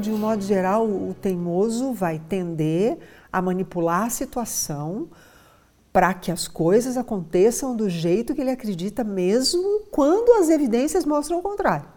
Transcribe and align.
De 0.00 0.10
um 0.10 0.18
modo 0.18 0.42
geral, 0.42 0.86
o 0.86 1.14
teimoso 1.20 1.92
vai 1.92 2.18
tender 2.18 2.98
a 3.32 3.40
manipular 3.40 4.04
a 4.04 4.10
situação 4.10 5.08
para 5.92 6.12
que 6.12 6.30
as 6.30 6.46
coisas 6.46 6.96
aconteçam 6.96 7.74
do 7.74 7.88
jeito 7.88 8.34
que 8.34 8.40
ele 8.42 8.50
acredita, 8.50 9.02
mesmo 9.02 9.82
quando 9.90 10.32
as 10.34 10.50
evidências 10.50 11.06
mostram 11.06 11.38
o 11.38 11.42
contrário. 11.42 11.88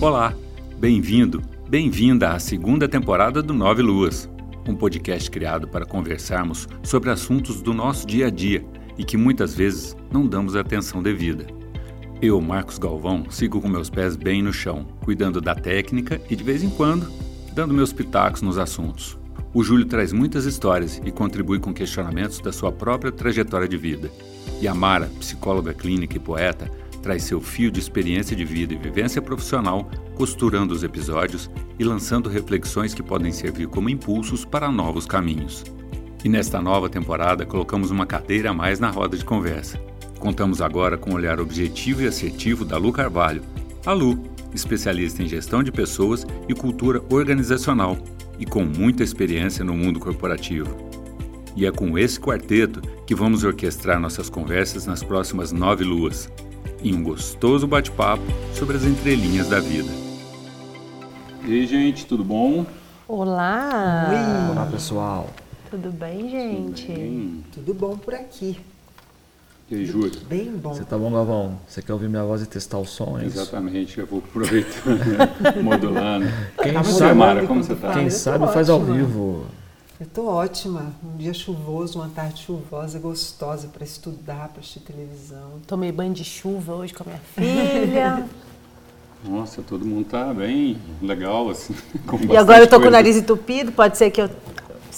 Olá, 0.00 0.34
bem-vindo, 0.78 1.42
bem-vinda 1.68 2.32
à 2.32 2.38
segunda 2.38 2.86
temporada 2.86 3.42
do 3.42 3.54
Nove 3.54 3.80
Luas, 3.80 4.28
um 4.68 4.76
podcast 4.76 5.30
criado 5.30 5.66
para 5.66 5.86
conversarmos 5.86 6.68
sobre 6.82 7.10
assuntos 7.10 7.62
do 7.62 7.72
nosso 7.72 8.06
dia 8.06 8.26
a 8.26 8.30
dia 8.30 8.64
e 8.98 9.04
que 9.04 9.16
muitas 9.16 9.54
vezes 9.54 9.96
não 10.12 10.26
damos 10.26 10.54
a 10.54 10.60
atenção 10.60 11.02
devida. 11.02 11.57
Eu, 12.20 12.40
Marcos 12.40 12.78
Galvão, 12.78 13.30
sigo 13.30 13.60
com 13.60 13.68
meus 13.68 13.88
pés 13.88 14.16
bem 14.16 14.42
no 14.42 14.52
chão, 14.52 14.84
cuidando 15.04 15.40
da 15.40 15.54
técnica 15.54 16.20
e, 16.28 16.34
de 16.34 16.42
vez 16.42 16.64
em 16.64 16.68
quando, 16.68 17.08
dando 17.52 17.72
meus 17.72 17.92
pitacos 17.92 18.42
nos 18.42 18.58
assuntos. 18.58 19.16
O 19.54 19.62
Júlio 19.62 19.86
traz 19.86 20.12
muitas 20.12 20.44
histórias 20.44 21.00
e 21.04 21.12
contribui 21.12 21.60
com 21.60 21.72
questionamentos 21.72 22.40
da 22.40 22.50
sua 22.50 22.72
própria 22.72 23.12
trajetória 23.12 23.68
de 23.68 23.76
vida. 23.76 24.10
E 24.60 24.66
a 24.66 24.74
Mara, 24.74 25.08
psicóloga 25.20 25.72
clínica 25.72 26.16
e 26.16 26.20
poeta, 26.20 26.68
traz 27.00 27.22
seu 27.22 27.40
fio 27.40 27.70
de 27.70 27.78
experiência 27.78 28.34
de 28.34 28.44
vida 28.44 28.74
e 28.74 28.76
vivência 28.76 29.22
profissional, 29.22 29.88
costurando 30.16 30.74
os 30.74 30.82
episódios 30.82 31.48
e 31.78 31.84
lançando 31.84 32.28
reflexões 32.28 32.94
que 32.94 33.02
podem 33.02 33.30
servir 33.30 33.68
como 33.68 33.88
impulsos 33.88 34.44
para 34.44 34.72
novos 34.72 35.06
caminhos. 35.06 35.62
E 36.24 36.28
nesta 36.28 36.60
nova 36.60 36.88
temporada 36.88 37.46
colocamos 37.46 37.92
uma 37.92 38.06
cadeira 38.06 38.50
a 38.50 38.54
mais 38.54 38.80
na 38.80 38.90
roda 38.90 39.16
de 39.16 39.24
conversa. 39.24 39.80
Contamos 40.18 40.60
agora 40.60 40.98
com 40.98 41.10
o 41.10 41.14
olhar 41.14 41.40
objetivo 41.40 42.02
e 42.02 42.06
assertivo 42.06 42.64
da 42.64 42.76
Lu 42.76 42.92
Carvalho. 42.92 43.42
A 43.86 43.92
Lu, 43.92 44.22
especialista 44.52 45.22
em 45.22 45.28
gestão 45.28 45.62
de 45.62 45.70
pessoas 45.70 46.26
e 46.48 46.54
cultura 46.54 47.02
organizacional, 47.10 47.96
e 48.38 48.46
com 48.46 48.64
muita 48.64 49.02
experiência 49.02 49.64
no 49.64 49.74
mundo 49.74 49.98
corporativo. 49.98 50.88
E 51.56 51.66
é 51.66 51.72
com 51.72 51.98
esse 51.98 52.20
quarteto 52.20 52.80
que 53.06 53.14
vamos 53.14 53.42
orquestrar 53.42 53.98
nossas 53.98 54.30
conversas 54.30 54.86
nas 54.86 55.02
próximas 55.02 55.50
nove 55.50 55.82
luas, 55.82 56.30
em 56.82 56.94
um 56.94 57.02
gostoso 57.02 57.66
bate-papo 57.66 58.22
sobre 58.54 58.76
as 58.76 58.84
entrelinhas 58.84 59.48
da 59.48 59.58
vida. 59.58 59.90
E 61.44 61.52
aí, 61.52 61.66
gente, 61.66 62.06
tudo 62.06 62.22
bom? 62.22 62.64
Olá! 63.08 64.08
Oi. 64.10 64.52
Olá, 64.52 64.66
pessoal. 64.66 65.30
Tudo 65.70 65.90
bem, 65.90 66.28
gente? 66.30 66.86
Tudo 66.86 66.98
bem? 66.98 67.44
Tudo 67.52 67.74
bom 67.74 67.96
por 67.96 68.14
aqui. 68.14 68.56
E 69.70 69.74
aí, 69.74 69.84
Júlio? 69.84 70.12
Bem 70.28 70.50
bom. 70.56 70.72
Você 70.72 70.82
tá 70.82 70.96
bom, 70.96 71.10
Galvão? 71.12 71.58
Você 71.66 71.82
quer 71.82 71.92
ouvir 71.92 72.08
minha 72.08 72.24
voz 72.24 72.40
e 72.42 72.46
testar 72.46 72.78
os 72.78 72.88
sons? 72.90 73.22
Exatamente, 73.22 73.98
eu 73.98 74.06
vou 74.06 74.20
aproveitando, 74.20 75.04
né? 75.04 75.28
modulando. 75.62 76.26
Quem 76.62 76.72
Tá 76.72 76.82
sabe, 76.84 77.14
Mara, 77.14 77.46
como 77.46 77.62
você 77.62 77.74
tá? 77.74 77.92
Quem 77.92 78.04
eu 78.04 78.10
sabe 78.10 78.46
faz 78.52 78.70
ao 78.70 78.80
vivo. 78.80 79.44
Eu 80.00 80.06
tô 80.06 80.26
ótima. 80.26 80.92
Um 81.04 81.18
dia 81.18 81.34
chuvoso, 81.34 81.98
uma 81.98 82.08
tarde 82.08 82.40
chuvosa, 82.44 82.98
gostosa 82.98 83.68
para 83.68 83.84
estudar, 83.84 84.48
para 84.48 84.60
assistir 84.60 84.80
televisão. 84.80 85.60
Tomei 85.66 85.92
banho 85.92 86.14
de 86.14 86.24
chuva 86.24 86.72
hoje 86.74 86.94
com 86.94 87.02
a 87.02 87.06
minha 87.06 87.20
filha. 87.34 88.24
Nossa, 89.22 89.60
todo 89.60 89.84
mundo 89.84 90.06
tá 90.06 90.32
bem 90.32 90.78
legal, 91.02 91.50
assim. 91.50 91.74
com 92.06 92.16
e 92.32 92.36
agora 92.38 92.60
eu 92.60 92.66
tô 92.66 92.76
com 92.76 92.76
o 92.76 92.80
coisa. 92.84 92.90
nariz 92.92 93.16
entupido. 93.16 93.70
Pode 93.72 93.98
ser 93.98 94.10
que 94.10 94.22
eu 94.22 94.30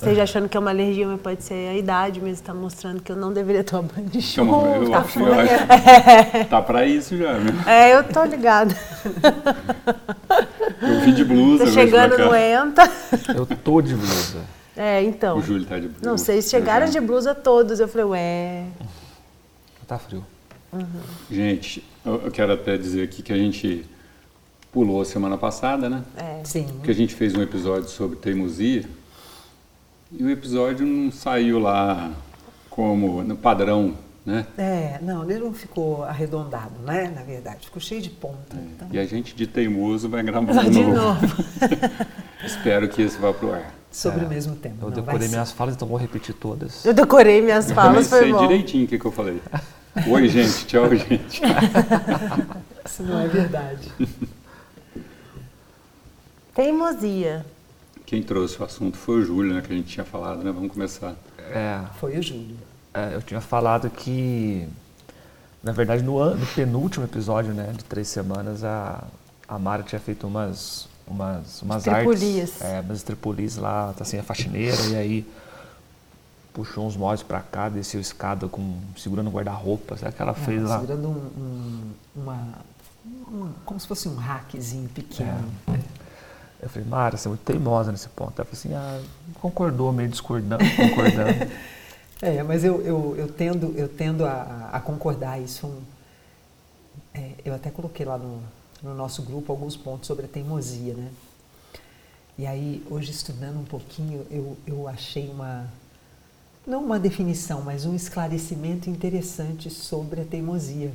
esteja 0.01 0.23
achando 0.23 0.49
que 0.49 0.57
é 0.57 0.61
uma 0.61 0.71
alergia, 0.71 1.07
mas 1.07 1.21
pode 1.21 1.43
ser 1.43 1.69
a 1.71 1.77
idade 1.77 2.21
mesmo. 2.21 2.45
Tá 2.45 2.55
mostrando 2.55 3.01
que 3.03 3.13
eu 3.13 3.17
não 3.17 3.33
deveria 3.33 3.63
tomar 3.63 3.83
banho 3.95 4.09
de 4.09 4.21
chuva. 4.21 4.51
Chama- 4.53 4.77
eu 4.77 4.91
tá 4.91 4.99
acho, 4.99 5.21
eu 5.21 5.35
acho. 5.35 6.49
Tá 6.49 6.63
pra 6.63 6.87
isso 6.87 7.17
já, 7.17 7.35
né? 7.39 7.53
É, 7.67 7.95
eu 7.97 8.05
tô 8.05 8.25
ligada. 8.25 8.75
Eu 10.83 11.01
vim 11.01 11.13
de 11.15 11.25
blusa 11.25 11.65
Tô 11.67 11.71
chegando 11.73 12.17
cá. 12.17 12.25
no 12.25 12.35
ENTA. 12.35 12.91
Eu 13.35 13.47
tô 13.47 13.81
de 13.83 13.95
blusa. 13.95 14.41
É, 14.77 15.03
então. 15.03 15.39
O 15.39 15.43
Júlio 15.43 15.67
tá 15.67 15.79
de 15.79 15.89
blusa. 15.89 16.09
Não 16.09 16.17
sei, 16.17 16.41
chegaram 16.43 16.87
de 16.87 17.01
blusa 17.01 17.35
todos. 17.35 17.81
Eu 17.81 17.89
falei, 17.89 18.07
ué. 18.07 18.65
Tá 19.87 19.99
frio. 19.99 20.25
Gente, 21.31 21.85
eu 22.07 22.23
eu 22.25 22.31
quero 22.31 22.53
até 22.53 22.77
dizer 22.79 23.03
aqui 23.03 23.23
que 23.23 23.33
a 23.33 23.37
gente 23.37 23.85
pulou 24.73 25.01
a 25.03 25.05
semana 25.05 25.37
passada, 25.37 25.91
né? 25.91 26.03
É. 26.17 26.41
Sim. 26.45 26.67
Que 26.83 26.91
a 26.91 26.95
gente 26.95 27.15
fez 27.15 27.35
um 27.35 27.43
episódio 27.43 27.89
sobre 27.89 28.17
teimosia 28.17 28.85
e 30.13 30.23
o 30.25 30.31
episódio 30.31 30.87
não 30.87 31.11
saiu 31.11 31.59
lá 31.59 32.11
como 32.69 33.23
no 33.23 33.37
padrão, 33.37 33.95
né? 34.25 34.47
É, 34.59 34.99
não, 35.03 35.25
ele 35.29 35.39
não 35.41 35.53
ficou 35.53 36.05
arredondado, 36.05 36.79
né? 36.85 37.13
Na 37.15 37.23
verdade, 37.23 37.67
ficou 37.67 37.81
cheio 37.81 38.01
de 38.03 38.11
ponta. 38.11 38.57
Então, 38.57 38.89
E 38.93 38.99
a 38.99 39.05
gente 39.07 39.35
de 39.35 39.47
teimoso 39.47 40.09
vai 40.09 40.23
gravar 40.23 40.53
Vai 40.53 40.65
de 40.67 40.71
de 40.73 40.83
novo. 40.85 40.95
novo. 40.97 41.45
Espero 42.45 42.89
que 42.89 43.03
esse 43.03 43.19
vá 43.19 43.33
pro 43.33 43.53
ar. 43.53 43.73
sobre 43.91 44.23
É, 44.23 44.27
o 44.27 44.29
mesmo 44.29 44.57
tema. 44.57 44.77
Eu 44.83 44.89
não, 44.89 44.95
decorei 44.95 45.29
minhas 45.29 45.53
falas, 45.53 45.75
então 45.75 45.87
vou 45.89 45.97
repetir 45.99 46.35
todas. 46.35 46.85
Eu 46.85 46.95
decorei 46.95 47.41
minhas 47.43 47.69
Eu 47.69 47.75
falas, 47.75 48.09
foi 48.09 48.21
sei 48.21 48.33
bom. 48.33 48.41
direitinho 48.47 48.85
o 48.85 48.89
que, 48.89 48.99
que 48.99 49.05
eu 49.05 49.13
falei. 49.13 49.41
Oi, 50.09 50.29
gente. 50.29 50.67
Tchau, 50.67 50.89
gente. 50.95 51.43
Isso 52.87 53.03
não 53.03 53.21
é 53.21 53.29
verdade. 53.29 53.93
Teimosia. 56.55 57.45
Quem 58.11 58.25
trouxe 58.25 58.61
o 58.61 58.65
assunto 58.65 58.97
foi 58.97 59.21
o 59.21 59.25
Júlio, 59.25 59.55
né? 59.55 59.61
Que 59.63 59.73
a 59.73 59.77
gente 59.77 59.87
tinha 59.87 60.05
falado, 60.05 60.43
né? 60.43 60.51
Vamos 60.51 60.73
começar. 60.73 61.15
É, 61.39 61.81
Foi 62.01 62.19
o 62.19 62.21
Júlio. 62.23 62.57
é, 62.93 63.15
eu 63.15 63.23
tinha 63.23 63.41
falado 63.41 63.89
que, 63.89 64.67
na 65.63 65.71
verdade, 65.71 66.03
no, 66.03 66.21
an- 66.21 66.35
no 66.35 66.45
penúltimo 66.47 67.05
episódio, 67.05 67.55
né, 67.55 67.73
de 67.73 67.85
três 67.85 68.09
semanas, 68.09 68.65
a, 68.65 69.05
a 69.47 69.59
Mara 69.61 69.85
tinha 69.85 70.01
feito 70.01 70.27
umas, 70.27 70.89
umas, 71.07 71.63
umas 71.63 71.87
artes. 71.87 72.05
É, 72.61 72.81
umas 72.81 72.97
estripulias 72.97 73.57
lá, 73.57 73.93
tá 73.97 74.03
assim, 74.03 74.19
a 74.19 74.25
faxineira, 74.25 74.77
e 74.91 74.97
aí 74.97 75.27
puxou 76.53 76.89
uns 76.89 76.97
móveis 76.97 77.23
pra 77.23 77.39
cá, 77.39 77.69
desceu 77.69 77.99
a 77.99 78.01
escada 78.01 78.49
com, 78.49 78.77
segurando 78.97 79.29
o 79.29 79.31
guarda-roupa, 79.31 79.97
sabe 79.97 80.11
o 80.11 80.17
que 80.17 80.23
ela 80.23 80.35
fez 80.35 80.65
Ah, 80.65 80.69
lá? 80.69 80.81
Segurando 80.81 81.09
um, 81.09 81.13
um- 81.39 81.93
uma, 82.23 82.49
um- 83.31 83.53
como 83.65 83.79
se 83.79 83.87
fosse 83.87 84.09
um 84.09 84.17
hackzinho 84.17 84.89
pequeno. 84.89 85.49
Eu 86.63 86.69
falei, 86.69 86.87
Mara, 86.87 87.17
você 87.17 87.27
é 87.27 87.31
muito 87.31 87.43
teimosa 87.45 87.91
nesse 87.91 88.09
ponto. 88.11 88.33
Ela 88.41 88.45
falou 88.45 88.53
assim, 88.53 88.75
ah, 88.75 89.01
concordou, 89.41 89.93
meio 89.93 90.09
discordando, 90.09 90.65
concordando. 90.77 91.51
É, 92.23 92.43
mas 92.43 92.63
eu, 92.65 92.83
eu, 92.83 93.17
eu 93.17 93.29
tendo, 93.33 93.73
eu 93.79 93.89
tendo 93.89 94.27
a, 94.27 94.69
a 94.75 94.79
concordar 94.79 95.41
isso. 95.41 95.67
um- 95.67 95.81
é, 97.15 97.33
eu 97.47 97.55
até 97.55 97.71
coloquei 97.71 98.05
lá 98.05 98.19
no, 98.19 98.43
no 98.83 98.95
nosso 98.95 99.23
grupo 99.23 99.51
alguns 99.51 99.75
pontos 99.75 100.07
sobre 100.07 100.27
a 100.27 100.29
teimosia, 100.29 100.93
né? 100.93 101.11
E 102.39 102.47
aí, 102.47 102.87
hoje 102.91 103.11
estudando 103.11 103.59
um 103.59 103.65
pouquinho, 103.65 104.27
eu, 104.31 104.55
eu 104.67 104.87
achei 104.87 105.31
uma, 105.31 105.67
não 106.67 106.85
uma 106.85 106.99
definição, 106.99 107.63
mas 107.63 107.87
um 107.87 107.95
esclarecimento 107.95 108.91
interessante 108.91 109.71
sobre 109.71 110.21
a 110.21 110.25
teimosia. 110.27 110.93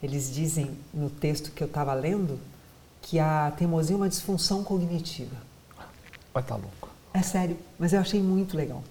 Eles 0.00 0.32
dizem 0.32 0.70
no 0.92 1.10
texto 1.10 1.50
que 1.50 1.60
eu 1.62 1.66
estava 1.66 1.92
lendo 1.92 2.38
que 3.04 3.18
a 3.18 3.52
teimosia 3.56 3.94
é 3.94 3.98
uma 3.98 4.08
disfunção 4.08 4.64
cognitiva. 4.64 5.36
Vai 6.32 6.42
tá 6.42 6.56
louco. 6.56 6.88
É 7.12 7.22
sério, 7.22 7.56
mas 7.78 7.92
eu 7.92 8.00
achei 8.00 8.20
muito 8.20 8.56
legal. 8.56 8.82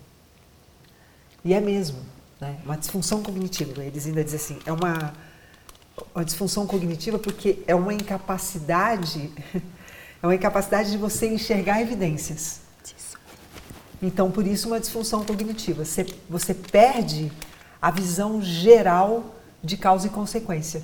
E 1.43 1.53
é 1.53 1.59
mesmo, 1.59 1.97
né? 2.39 2.59
Uma 2.63 2.77
disfunção 2.77 3.23
cognitiva. 3.23 3.83
Eles 3.83 4.05
ainda 4.05 4.23
dizem 4.23 4.39
assim, 4.39 4.59
é 4.65 4.71
uma, 4.71 5.13
uma 6.13 6.23
disfunção 6.23 6.67
cognitiva 6.67 7.17
porque 7.17 7.63
é 7.67 7.73
uma 7.73 7.93
incapacidade, 7.93 9.31
é 10.21 10.25
uma 10.25 10.35
incapacidade 10.35 10.91
de 10.91 10.97
você 10.97 11.27
enxergar 11.27 11.81
evidências. 11.81 12.61
Então, 13.99 14.29
por 14.29 14.45
isso, 14.45 14.67
uma 14.67 14.79
disfunção 14.79 15.25
cognitiva. 15.25 15.83
Você, 15.83 16.05
você 16.29 16.53
perde 16.53 17.31
a 17.81 17.89
visão 17.89 18.41
geral 18.41 19.35
de 19.63 19.75
causa 19.75 20.07
e 20.07 20.09
consequência. 20.09 20.83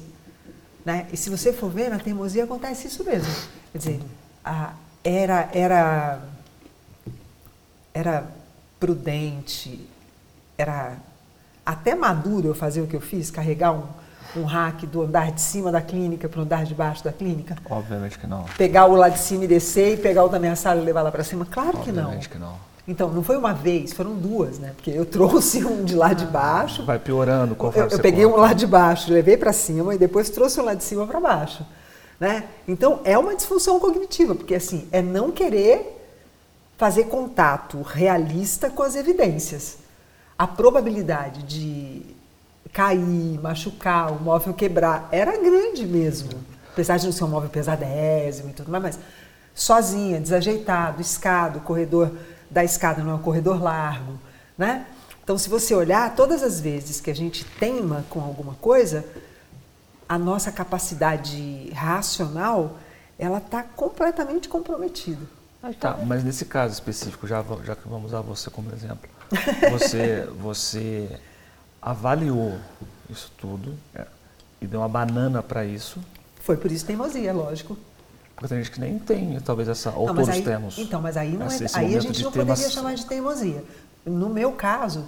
Né? 0.89 1.05
E 1.13 1.17
se 1.17 1.29
você 1.29 1.53
for 1.53 1.69
ver, 1.69 1.87
na 1.91 1.99
teimosia 1.99 2.45
acontece 2.45 2.87
isso 2.87 3.03
mesmo. 3.03 3.31
Quer 3.71 3.77
dizer, 3.77 3.99
a- 4.43 4.73
era, 5.03 5.47
era, 5.53 6.19
era 7.93 8.23
prudente, 8.79 9.87
era 10.57 10.93
até 11.63 11.93
maduro 11.93 12.47
eu 12.47 12.55
fazer 12.55 12.81
o 12.81 12.87
que 12.87 12.95
eu 12.95 13.01
fiz, 13.01 13.29
carregar 13.29 13.71
um, 13.71 13.83
um 14.35 14.45
rack 14.45 14.87
do 14.87 15.03
andar 15.03 15.31
de 15.31 15.41
cima 15.41 15.71
da 15.71 15.79
clínica 15.79 16.27
para 16.27 16.39
o 16.39 16.43
andar 16.43 16.65
de 16.65 16.73
baixo 16.73 17.03
da 17.03 17.13
clínica, 17.13 17.55
Obviamente 17.69 18.17
que 18.17 18.25
não. 18.25 18.45
pegar 18.57 18.87
o 18.87 18.95
lá 18.95 19.09
de 19.09 19.19
cima 19.19 19.43
e 19.45 19.47
descer 19.47 19.93
e 19.93 19.97
pegar 19.97 20.23
o 20.23 20.27
da 20.29 20.39
minha 20.39 20.55
sala 20.55 20.81
e 20.81 20.83
levar 20.83 21.03
lá 21.03 21.11
para 21.11 21.23
cima. 21.23 21.45
Claro 21.45 21.77
que 21.83 21.91
não. 21.91 22.03
Obviamente 22.05 22.29
que 22.29 22.39
não. 22.39 22.55
Então, 22.89 23.11
não 23.11 23.21
foi 23.21 23.37
uma 23.37 23.53
vez, 23.53 23.93
foram 23.93 24.15
duas, 24.15 24.57
né? 24.57 24.73
Porque 24.75 24.89
eu 24.89 25.05
trouxe 25.05 25.63
um 25.63 25.85
de 25.85 25.95
lá 25.95 26.11
de 26.11 26.25
baixo, 26.25 26.83
Vai 26.83 26.97
piorando 26.97 27.51
eu, 27.51 27.55
conforme 27.55 27.85
eu 27.85 27.91
você 27.91 28.01
peguei 28.01 28.25
um 28.25 28.35
lá 28.35 28.51
de 28.51 28.65
baixo, 28.65 29.13
levei 29.13 29.37
para 29.37 29.53
cima 29.53 29.93
e 29.93 29.97
depois 29.97 30.31
trouxe 30.31 30.59
um 30.59 30.65
lá 30.65 30.73
de 30.73 30.83
cima 30.83 31.05
para 31.05 31.19
baixo. 31.19 31.63
Né? 32.19 32.45
Então, 32.67 32.99
é 33.03 33.15
uma 33.15 33.35
disfunção 33.35 33.79
cognitiva, 33.79 34.33
porque 34.33 34.55
assim, 34.55 34.87
é 34.91 35.03
não 35.03 35.29
querer 35.29 35.97
fazer 36.77 37.03
contato 37.05 37.79
realista 37.83 38.71
com 38.71 38.81
as 38.81 38.95
evidências. 38.95 39.77
A 40.35 40.47
probabilidade 40.47 41.43
de 41.43 42.01
cair, 42.73 43.39
machucar, 43.39 44.11
o 44.11 44.19
móvel 44.19 44.53
quebrar 44.53 45.07
era 45.11 45.37
grande 45.37 45.85
mesmo. 45.85 46.29
apesar 46.73 46.97
de 46.97 47.05
não 47.05 47.11
ser 47.11 47.23
um 47.23 47.27
móvel 47.27 47.49
pesadésimo 47.49 48.49
e 48.49 48.53
tudo 48.53 48.71
mais, 48.71 48.83
mas 48.83 48.99
sozinha, 49.53 50.19
desajeitado, 50.19 51.01
escada, 51.01 51.59
o 51.59 51.61
corredor 51.61 52.11
da 52.49 52.63
escada 52.63 53.03
não 53.03 53.11
é 53.11 53.15
um 53.15 53.21
corredor 53.21 53.61
largo, 53.61 54.19
né? 54.57 54.85
Então, 55.23 55.37
se 55.37 55.47
você 55.47 55.75
olhar, 55.75 56.15
todas 56.15 56.41
as 56.41 56.59
vezes 56.59 56.99
que 56.99 57.11
a 57.11 57.15
gente 57.15 57.45
teima 57.45 58.03
com 58.09 58.19
alguma 58.19 58.55
coisa, 58.55 59.05
a 60.07 60.17
nossa 60.17 60.51
capacidade 60.51 61.69
racional, 61.71 62.79
ela 63.17 63.37
está 63.37 63.61
completamente 63.61 64.49
comprometida. 64.49 65.21
Tá, 65.79 65.97
mas 66.05 66.23
nesse 66.23 66.45
caso 66.45 66.73
específico, 66.73 67.27
já, 67.27 67.45
já 67.63 67.75
que 67.75 67.87
vamos 67.87 68.07
usar 68.07 68.21
você 68.21 68.49
como 68.49 68.73
exemplo, 68.73 69.09
você, 69.69 70.27
você 70.39 71.19
avaliou 71.81 72.57
isso 73.09 73.31
tudo 73.37 73.77
é, 73.93 74.07
e 74.61 74.65
deu 74.65 74.79
uma 74.79 74.89
banana 74.89 75.43
para 75.43 75.65
isso. 75.65 75.99
Foi 76.41 76.57
por 76.57 76.71
isso 76.71 76.85
teimosia, 76.85 77.33
lógico. 77.33 77.77
Porque 78.39 78.55
tem 78.55 78.63
gente 78.63 78.71
que 78.71 78.79
nem 78.79 78.97
tem, 78.97 79.37
talvez, 79.41 79.67
essa, 79.67 79.91
ou 79.91 80.07
não, 80.07 80.15
todos 80.15 80.29
aí, 80.29 80.41
temos. 80.41 80.77
Então, 80.77 81.01
mas 81.01 81.17
aí, 81.17 81.33
não 81.33 81.47
é, 81.47 81.49
aí 81.73 81.93
a 81.97 81.99
gente 81.99 82.23
não 82.23 82.31
poderia 82.31 82.69
chamar 82.69 82.95
de 82.95 83.05
teimosia. 83.05 83.61
No 84.05 84.29
meu 84.29 84.53
caso, 84.53 85.05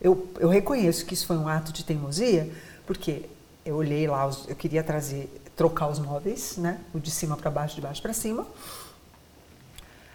eu, 0.00 0.28
eu 0.38 0.48
reconheço 0.48 1.04
que 1.04 1.12
isso 1.12 1.26
foi 1.26 1.36
um 1.36 1.48
ato 1.48 1.72
de 1.72 1.84
teimosia, 1.84 2.48
porque 2.86 3.24
eu 3.64 3.74
olhei 3.74 4.06
lá, 4.06 4.30
eu 4.46 4.54
queria 4.54 4.84
trazer, 4.84 5.28
trocar 5.56 5.88
os 5.88 5.98
móveis, 5.98 6.56
né? 6.56 6.78
O 6.94 7.00
de 7.00 7.10
cima 7.10 7.36
para 7.36 7.50
baixo, 7.50 7.74
de 7.74 7.80
baixo 7.80 8.00
para 8.00 8.12
cima. 8.12 8.46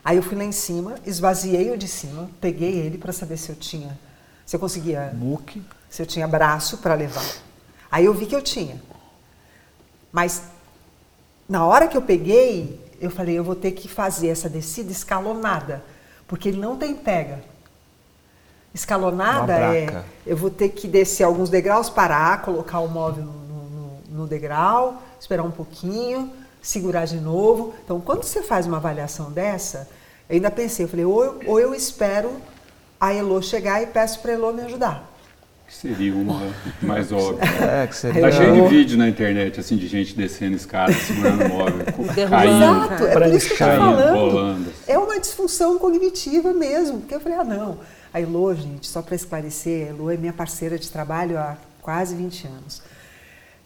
Aí 0.01 0.15
eu 0.15 0.23
fui 0.23 0.37
lá 0.37 0.45
em 0.45 0.53
cima, 0.53 0.95
esvaziei 1.05 1.69
o 1.69 1.77
de 1.77 1.89
cima, 1.89 2.29
peguei 2.39 2.77
ele 2.77 2.97
para 2.97 3.11
saber 3.11 3.35
se 3.35 3.49
eu 3.49 3.57
tinha, 3.57 3.99
se 4.45 4.55
eu 4.55 4.59
conseguia, 4.61 5.11
Muque. 5.13 5.61
se 5.89 6.01
eu 6.01 6.05
tinha 6.05 6.25
braço 6.29 6.77
para 6.77 6.93
levar. 6.93 7.29
Aí 7.91 8.05
eu 8.05 8.13
vi 8.13 8.25
que 8.25 8.35
eu 8.35 8.41
tinha. 8.41 8.81
Mas 10.13 10.52
na 11.47 11.65
hora 11.65 11.87
que 11.87 11.97
eu 11.97 12.01
peguei, 12.01 12.79
eu 12.99 13.09
falei, 13.09 13.37
eu 13.37 13.43
vou 13.43 13.55
ter 13.55 13.71
que 13.71 13.87
fazer 13.87 14.29
essa 14.29 14.49
descida 14.49 14.91
escalonada, 14.91 15.83
porque 16.27 16.49
ele 16.49 16.59
não 16.59 16.77
tem 16.77 16.95
pega. 16.95 17.43
Escalonada 18.73 19.53
é, 19.53 20.03
eu 20.25 20.35
vou 20.35 20.49
ter 20.49 20.69
que 20.69 20.87
descer 20.87 21.23
alguns 21.23 21.49
degraus, 21.49 21.89
parar, 21.89 22.41
colocar 22.41 22.79
o 22.79 22.87
móvel 22.87 23.25
no, 23.25 23.31
no, 23.31 23.99
no 24.09 24.27
degrau, 24.27 25.01
esperar 25.19 25.43
um 25.43 25.51
pouquinho, 25.51 26.31
segurar 26.61 27.05
de 27.05 27.19
novo. 27.19 27.73
Então, 27.83 28.01
quando 28.01 28.23
você 28.23 28.41
faz 28.41 28.65
uma 28.65 28.77
avaliação 28.77 29.31
dessa, 29.31 29.87
eu 30.27 30.35
ainda 30.35 30.49
pensei, 30.49 30.85
eu 30.85 30.89
falei, 30.89 31.05
ou 31.05 31.23
eu, 31.23 31.39
ou 31.45 31.59
eu 31.59 31.75
espero 31.75 32.31
a 32.99 33.13
Elo 33.13 33.43
chegar 33.43 33.83
e 33.83 33.87
peço 33.87 34.19
para 34.21 34.31
a 34.31 34.33
Elo 34.33 34.53
me 34.53 34.63
ajudar. 34.63 35.12
Que 35.73 35.87
seria 35.87 36.13
uma 36.13 36.53
mais 36.81 37.11
óbvia. 37.11 37.39
É, 37.83 37.87
que 37.87 37.95
seria... 37.95 38.21
Tá 38.21 38.31
cheio 38.31 38.53
de 38.53 38.69
vídeo 38.69 38.97
na 38.97 39.09
internet, 39.09 39.59
assim, 39.59 39.75
de 39.75 39.87
gente 39.87 40.15
descendo 40.15 40.55
escada, 40.55 40.93
segurando 40.93 41.45
o 41.45 41.49
móvel, 41.49 41.85
caindo. 42.29 42.63
Exato, 42.63 43.03
é 43.05 43.13
por 43.13 43.27
isso 43.27 43.55
que 43.55 43.63
eu 43.63 43.67
estou 43.67 43.77
falando. 43.77 44.15
Rolando. 44.15 44.73
É 44.87 44.97
uma 44.97 45.19
disfunção 45.19 45.79
cognitiva 45.79 46.53
mesmo. 46.53 46.99
Porque 46.99 47.15
eu 47.15 47.19
falei, 47.19 47.37
ah, 47.39 47.43
não. 47.43 47.79
A 48.13 48.21
Elo, 48.21 48.53
gente, 48.53 48.87
só 48.87 49.01
para 49.01 49.15
esclarecer, 49.15 49.87
a 49.87 49.89
Elo 49.89 50.11
é 50.11 50.17
minha 50.17 50.33
parceira 50.33 50.77
de 50.77 50.89
trabalho 50.89 51.37
há 51.37 51.57
quase 51.81 52.15
20 52.15 52.47
anos. 52.47 52.81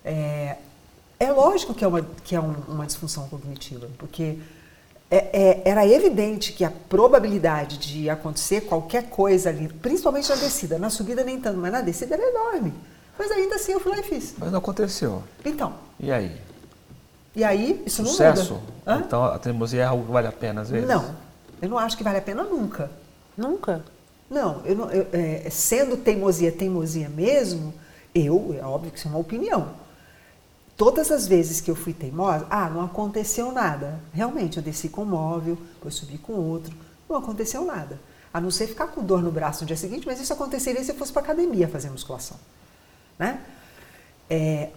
É, 0.06 0.56
é 1.20 1.32
lógico 1.32 1.74
que 1.74 1.84
é 1.84 1.88
uma, 1.88 2.08
que 2.24 2.36
é 2.36 2.40
um, 2.40 2.56
uma 2.70 2.86
disfunção 2.86 3.28
cognitiva, 3.28 3.90
porque 3.98 4.38
é, 5.10 5.18
é, 5.18 5.62
era 5.66 5.88
evidente 5.88 6.52
que 6.52 6.66
a 6.66 6.72
probabilidade 6.72 7.78
de 7.78 8.10
acontecer 8.10 8.62
qualquer 8.62 9.10
coisa 9.10 9.50
ali, 9.50 9.68
principalmente 9.68 10.30
na 10.30 10.36
descida, 10.36 10.78
na 10.78 10.90
subida 10.90 11.24
nem 11.24 11.40
tanto, 11.40 11.58
mas 11.58 11.72
na 11.72 11.82
descida 11.82 12.16
era 12.16 12.30
enorme. 12.30 12.74
Mas 13.18 13.32
ainda 13.32 13.56
assim 13.56 13.72
eu 13.72 13.80
fui 13.80 13.92
lá 13.92 14.00
e 14.00 14.04
fiz. 14.04 14.36
Mas 14.38 14.52
não 14.52 14.60
aconteceu. 14.60 15.24
Então. 15.44 15.74
E 16.00 16.12
aí? 16.12 16.36
E 17.36 17.44
aí, 17.44 17.82
isso 17.86 18.06
Sucesso. 18.06 18.62
não 18.86 18.96
muda. 18.96 19.06
Então 19.06 19.24
a 19.24 19.40
teimosia 19.40 19.82
é 19.82 19.86
algo 19.86 20.06
que 20.06 20.12
vale 20.12 20.28
a 20.28 20.32
pena 20.32 20.62
às 20.62 20.70
vezes? 20.70 20.88
Não. 20.88 21.16
Eu 21.62 21.70
não 21.70 21.78
acho 21.78 21.98
que 21.98 22.04
vale 22.04 22.18
a 22.18 22.22
pena 22.22 22.44
nunca. 22.44 22.92
Nunca? 23.36 23.84
Não, 24.30 24.62
eu, 24.66 24.76
não, 24.76 24.92
eu 24.92 25.08
é, 25.14 25.50
sendo 25.50 25.96
teimosia 25.96 26.52
teimosia 26.52 27.08
mesmo, 27.08 27.74
eu, 28.14 28.56
é 28.60 28.66
óbvio 28.66 28.92
que 28.92 28.98
isso 28.98 29.08
é 29.08 29.12
uma 29.12 29.20
opinião 29.20 29.70
Todas 30.78 31.12
as 31.12 31.28
vezes 31.28 31.60
que 31.60 31.72
eu 31.72 31.76
fui 31.76 31.92
teimosa, 31.92 32.46
ah, 32.52 32.70
não 32.70 32.86
aconteceu 32.86 33.52
nada. 33.52 34.00
Realmente, 34.14 34.58
eu 34.58 34.64
desci 34.64 34.88
com 34.88 35.02
um 35.02 35.06
móvel, 35.06 35.58
depois 35.74 35.96
subi 35.96 36.20
com 36.20 36.34
outro, 36.34 36.72
não 37.10 37.18
aconteceu 37.18 37.66
nada. 37.66 38.00
A 38.32 38.40
não 38.40 38.52
ser 38.52 38.68
ficar 38.68 38.86
com 38.88 39.04
dor 39.04 39.24
no 39.24 39.32
braço 39.32 39.62
no 39.62 39.68
dia 39.68 39.76
seguinte, 39.76 40.06
mas 40.06 40.22
isso 40.22 40.32
aconteceria 40.32 40.84
se 40.84 40.92
eu 40.92 40.96
fosse 40.96 41.12
para 41.12 41.24
academia 41.24 41.68
fazer 41.68 41.90
musculação. 41.90 42.38
Né? 43.18 43.42
É, 44.30 44.70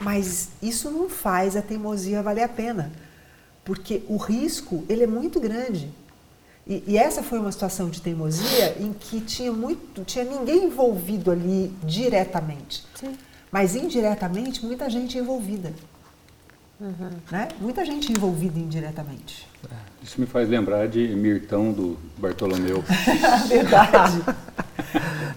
mas 0.00 0.48
isso 0.62 0.90
não 0.90 1.10
faz 1.10 1.56
a 1.56 1.62
teimosia 1.62 2.22
valer 2.22 2.44
a 2.44 2.48
pena, 2.48 2.90
porque 3.62 4.02
o 4.08 4.16
risco 4.16 4.82
ele 4.88 5.04
é 5.04 5.06
muito 5.06 5.38
grande. 5.38 5.92
E, 6.66 6.84
e, 6.86 6.96
essa 6.96 7.22
foi 7.22 7.38
uma 7.38 7.52
situação 7.52 7.90
de 7.90 8.00
teimosia 8.00 8.78
em 8.80 8.94
que 8.94 9.20
tinha 9.20 9.52
muito, 9.52 10.04
tinha 10.04 10.24
ninguém 10.24 10.64
envolvido 10.64 11.30
ali 11.30 11.68
diretamente. 11.84 12.86
Sim 12.94 13.14
mas 13.50 13.74
indiretamente 13.74 14.64
muita 14.64 14.88
gente 14.88 15.18
envolvida. 15.18 15.72
Uhum. 16.80 17.10
Né? 17.30 17.48
Muita 17.60 17.84
gente 17.84 18.10
envolvida 18.10 18.58
indiretamente. 18.58 19.46
É, 19.70 19.74
isso 20.02 20.18
me 20.18 20.26
faz 20.26 20.48
lembrar 20.48 20.88
de 20.88 21.08
Mirtão 21.08 21.72
do 21.72 21.98
Bartolomeu. 22.16 22.82
verdade. 23.48 24.22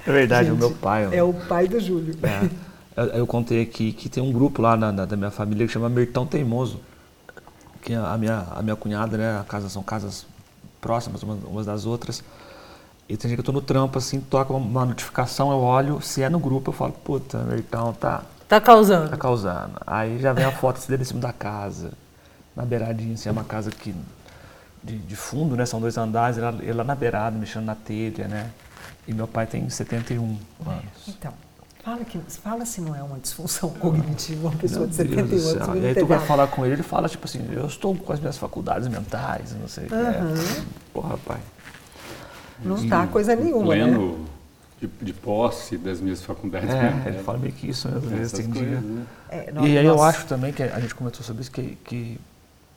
É 0.07 0.12
verdade, 0.12 0.50
gente, 0.50 0.56
o 0.56 0.57
meu 0.57 0.71
pai. 0.71 1.10
É 1.12 1.21
o 1.21 1.33
pai 1.33 1.68
do 1.68 1.80
Júlio. 1.80 2.15
É, 2.24 2.50
eu, 2.95 3.06
eu, 3.07 3.27
contei 3.27 3.62
aqui 3.62 3.92
que 3.92 4.07
tem 4.07 4.24
um 4.24 4.31
grupo 4.31 4.62
lá 4.62 4.77
na, 4.77 4.92
na, 4.92 5.06
da 5.06 5.18
minha 5.18 5.31
família 5.31 5.68
que 5.68 5.74
chama 5.74 5.89
Mirtão 5.89 6.25
Teimoso. 6.25 6.80
Que 7.81 7.94
a 7.94 8.18
minha, 8.18 8.48
a 8.51 8.62
minha 8.62 8.77
cunhada, 8.77 9.18
né, 9.18 9.38
a 9.38 9.44
casa, 9.44 9.68
são 9.68 9.83
casas 9.83 10.25
próximas 10.80 11.24
umas, 11.24 11.44
umas 11.44 11.65
das 11.65 11.86
outras. 11.86 12.24
E 13.13 13.18
tem 13.18 13.30
gente 13.30 13.38
que 13.38 13.42
eu 13.42 13.45
tô 13.45 13.51
no 13.51 13.62
trampo, 13.62 14.00
assim, 14.00 14.19
toca 14.19 14.51
uma 14.51 14.83
notificação, 14.83 15.51
eu 15.51 15.60
olho, 15.60 16.01
se 16.01 16.24
é 16.24 16.30
no 16.30 16.39
grupo, 16.39 16.71
eu 16.71 16.74
falo, 16.74 16.94
puta, 16.94 17.45
então 17.56 17.94
tá. 17.94 18.24
Tá 18.50 18.60
causando. 18.60 19.12
Tá 19.12 19.18
causando. 19.18 19.74
Aí 19.86 20.18
já 20.18 20.33
vem 20.33 20.44
a 20.44 20.51
foto 20.51 20.77
assim, 20.77 20.88
dele 20.88 21.04
em 21.04 21.06
cima 21.06 21.19
da 21.19 21.31
casa, 21.31 21.92
na 22.56 22.65
beiradinha, 22.65 23.13
assim, 23.13 23.30
é 23.30 23.31
uma 23.31 23.44
casa 23.44 23.69
que 23.69 23.94
de, 24.83 24.98
de 24.98 25.15
fundo, 25.15 25.56
né? 25.56 25.63
São 25.63 25.80
dois 25.80 25.95
andares, 25.95 26.38
ele, 26.39 26.63
ele 26.63 26.74
lá 26.74 26.83
na 26.83 26.95
beirada, 26.95 27.38
mexendo 27.38 27.65
na 27.65 27.75
telha, 27.75 28.27
né? 28.27 28.50
E 29.07 29.13
meu 29.13 29.27
pai 29.27 29.45
tem 29.45 29.69
71 29.69 30.19
anos. 30.65 30.83
Então, 31.07 31.33
fala, 31.83 32.04
que, 32.04 32.18
fala 32.18 32.65
se 32.65 32.81
não 32.81 32.95
é 32.95 33.04
uma 33.04 33.19
disfunção 33.19 33.69
cognitiva, 33.80 34.48
uma 34.48 34.57
pessoa 34.57 34.88
de 34.88 34.95
71 34.95 35.50
anos. 35.50 35.84
E 35.84 35.86
aí 35.86 35.93
tu 35.93 36.08
vai 36.08 36.17
falar 36.17 36.48
com 36.48 36.65
ele, 36.65 36.74
ele 36.74 36.84
fala 36.84 37.08
tipo 37.08 37.25
assim, 37.25 37.48
eu 37.51 37.67
estou 37.67 37.96
com 37.96 38.12
as 38.12 38.20
minhas 38.20 38.39
faculdades 38.39 38.88
mentais, 38.88 39.55
não 39.55 39.67
sei 39.67 39.84
o 39.88 39.93
uhum. 39.93 40.34
que 40.34 40.60
é. 40.60 40.63
Porra, 40.91 41.17
pai. 41.20 41.39
Não 42.63 42.77
está 42.77 43.08
coisa 43.08 43.36
nenhuma. 43.36 43.65
Pleno 43.65 44.17
né? 44.17 44.25
de, 44.82 44.88
de, 45.05 45.13
posse 45.13 45.77
das 45.77 46.00
minhas 46.00 46.24
faculdades. 46.24 46.70
É, 46.70 46.74
né? 46.74 47.03
ele 47.08 47.24
fala 47.24 47.38
meio 47.38 47.53
que 47.53 47.70
isso 47.70 47.88
às 47.88 48.03
vezes 48.03 48.32
tem 48.32 48.50
dia. 48.50 48.82
Né? 48.82 49.05
É, 49.29 49.53
e 49.63 49.77
aí 49.77 49.86
eu 49.86 50.01
acho 50.01 50.25
também 50.25 50.51
que 50.51 50.63
a 50.63 50.79
gente 50.79 50.93
comentou 50.96 51.22
sobre 51.22 51.41
isso, 51.41 51.51
que, 51.51 51.77
que 51.84 52.20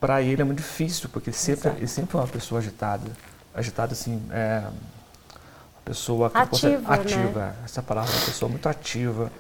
para 0.00 0.22
ele 0.22 0.40
é 0.42 0.44
muito 0.44 0.58
difícil, 0.58 1.08
porque 1.08 1.30
ele 1.30 1.36
sempre, 1.36 1.70
ele 1.76 1.86
sempre 1.86 2.16
é 2.16 2.20
uma 2.20 2.28
pessoa 2.28 2.60
agitada. 2.60 3.10
Agitada 3.54 3.92
assim, 3.92 4.22
é, 4.30 4.62
uma 4.64 5.82
pessoa 5.84 6.30
que 6.30 6.38
ativa, 6.38 6.94
ativa 6.94 7.40
né? 7.40 7.54
essa 7.64 7.82
palavra, 7.82 8.12
uma 8.12 8.24
pessoa 8.24 8.48
muito 8.48 8.68
ativa. 8.68 9.30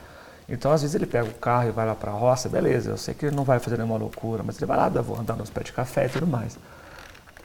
Então, 0.48 0.70
às 0.70 0.80
vezes, 0.82 0.94
ele 0.94 1.06
pega 1.06 1.28
o 1.28 1.34
carro 1.34 1.68
e 1.68 1.72
vai 1.72 1.84
lá 1.84 1.94
para 1.94 2.12
a 2.12 2.14
roça, 2.14 2.48
beleza, 2.48 2.90
eu 2.90 2.96
sei 2.96 3.14
que 3.14 3.26
ele 3.26 3.34
não 3.34 3.42
vai 3.42 3.58
fazer 3.58 3.76
nenhuma 3.76 3.96
loucura, 3.96 4.42
mas 4.44 4.56
ele 4.56 4.66
vai 4.66 4.76
lá, 4.76 4.86
andar 4.86 5.34
nos 5.36 5.50
pés 5.50 5.66
de 5.66 5.72
café 5.72 6.06
e 6.06 6.08
tudo 6.08 6.26
mais. 6.26 6.56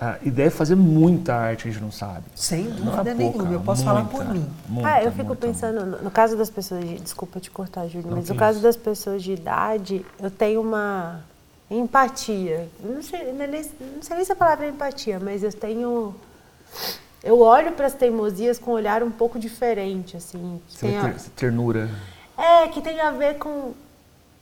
Ah, 0.04 0.18
e 0.24 0.32
deve 0.32 0.50
fazer 0.50 0.74
muita 0.74 1.36
arte, 1.36 1.68
a 1.68 1.72
gente 1.72 1.80
não 1.80 1.92
sabe. 1.92 2.24
Sem 2.36 2.66
é 2.66 2.70
dúvida 2.72 3.12
é 3.12 3.14
nenhuma, 3.14 3.54
eu 3.54 3.62
posso 3.62 3.86
muita, 3.86 4.02
falar 4.02 4.10
por 4.10 4.34
mim. 4.34 4.50
Muita, 4.68 4.90
ah, 4.90 5.04
eu 5.04 5.12
fico 5.12 5.28
muita, 5.28 5.46
pensando, 5.46 5.86
no, 5.86 6.02
no, 6.02 6.10
caso 6.10 6.36
das 6.36 6.50
pessoas 6.50 6.84
de. 6.84 6.96
Desculpa 6.96 7.40
te 7.40 7.52
cortar, 7.52 7.88
Júlio, 7.88 8.10
mas 8.10 8.28
no 8.28 8.34
caso 8.34 8.60
das 8.62 8.76
pessoas 8.76 9.22
de 9.22 9.34
idade, 9.34 10.04
eu 10.20 10.32
tenho 10.32 10.60
uma 10.60 11.20
empatia. 11.70 12.68
Não 12.84 13.04
sei, 13.04 13.32
não, 13.32 13.46
não 13.46 14.02
sei 14.02 14.16
nem 14.16 14.26
se 14.26 14.32
a 14.32 14.36
palavra 14.36 14.66
é 14.66 14.70
empatia, 14.70 15.20
mas 15.20 15.44
eu 15.44 15.54
tenho. 15.54 16.16
Eu 17.24 17.40
olho 17.40 17.74
para 17.74 17.86
as 17.86 17.94
teimosias 17.94 18.58
com 18.58 18.72
um 18.72 18.74
olhar 18.74 19.04
um 19.04 19.12
pouco 19.12 19.38
diferente, 19.38 20.18
assim. 20.18 20.60
Tem 20.80 20.98
a, 20.98 21.14
ternura. 21.36 21.88
É, 22.36 22.68
que 22.70 22.82
tem 22.82 23.00
a 23.00 23.12
ver 23.12 23.38
com. 23.38 23.74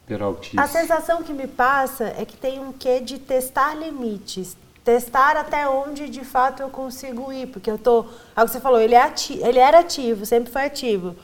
Peraltice. 0.07 0.57
A 0.57 0.67
sensação 0.67 1.21
que 1.21 1.33
me 1.33 1.47
passa 1.47 2.05
é 2.17 2.23
que 2.23 2.37
tem 2.37 2.61
um 2.61 2.71
quê 2.71 3.01
de 3.01 3.19
testar 3.19 3.75
limites 3.75 4.55
testar 4.83 5.37
até 5.37 5.67
onde 5.67 6.09
de 6.09 6.23
fato 6.23 6.61
eu 6.61 6.69
consigo 6.69 7.31
ir, 7.31 7.47
porque 7.47 7.69
eu 7.69 7.77
tô, 7.77 8.05
é 8.35 8.41
o 8.41 8.45
que 8.45 8.51
você 8.51 8.59
falou, 8.59 8.79
ele, 8.79 8.95
é 8.95 9.01
ati 9.01 9.39
ele 9.43 9.59
era 9.59 9.79
ativo, 9.79 10.25
sempre 10.25 10.51
foi 10.51 10.65
ativo. 10.65 11.15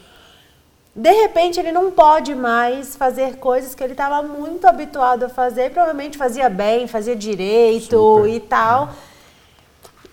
De 0.96 1.12
repente 1.12 1.60
ele 1.60 1.72
não 1.72 1.92
pode 1.92 2.34
mais 2.34 2.96
fazer 2.96 3.38
coisas 3.38 3.76
que 3.76 3.84
ele 3.84 3.94
estava 3.94 4.22
muito 4.22 4.66
habituado 4.66 5.24
a 5.24 5.30
fazer, 5.30 5.72
provavelmente 5.72 6.18
fazia 6.18 6.48
bem, 6.50 6.88
fazia 6.88 7.16
direito 7.16 7.98
Super. 7.98 8.30
e 8.30 8.40
tal. 8.40 8.90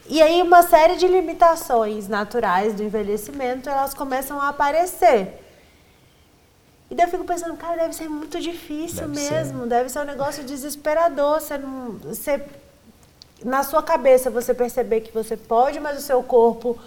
E 0.09 0.21
aí 0.21 0.43
uma 0.43 0.63
série 0.63 0.97
de 0.97 1.07
limitações 1.07 2.09
naturais 2.09 2.75
do 2.75 2.83
envelhecimento, 2.83 3.69
elas 3.69 3.95
começam 3.95 4.41
a 4.41 4.49
aparecer. 4.49 5.39
E 6.91 6.95
daí 6.95 7.07
eu 7.07 7.11
fico 7.11 7.25
pensando, 7.25 7.57
cara, 7.57 7.77
deve 7.77 7.95
ser 7.95 8.07
muito 8.07 8.39
difícil 8.39 9.09
Deve 9.09 9.19
ser. 9.19 9.33
mesmo, 9.33 9.67
deve 9.67 9.89
ser 9.89 10.01
um 10.01 10.05
negócio 10.05 10.45
desesperador. 10.45 11.41
Você 11.41 11.57
não. 11.57 11.93
Você, 11.93 12.45
na 13.45 13.63
sua 13.63 13.83
cabeça 13.83 14.31
você 14.31 14.53
perceber 14.55 15.01
que 15.01 15.13
você 15.13 15.37
pode, 15.37 15.79
mas 15.81 15.99
o 15.99 16.03
seu 16.03 16.23
corpo 16.23 16.79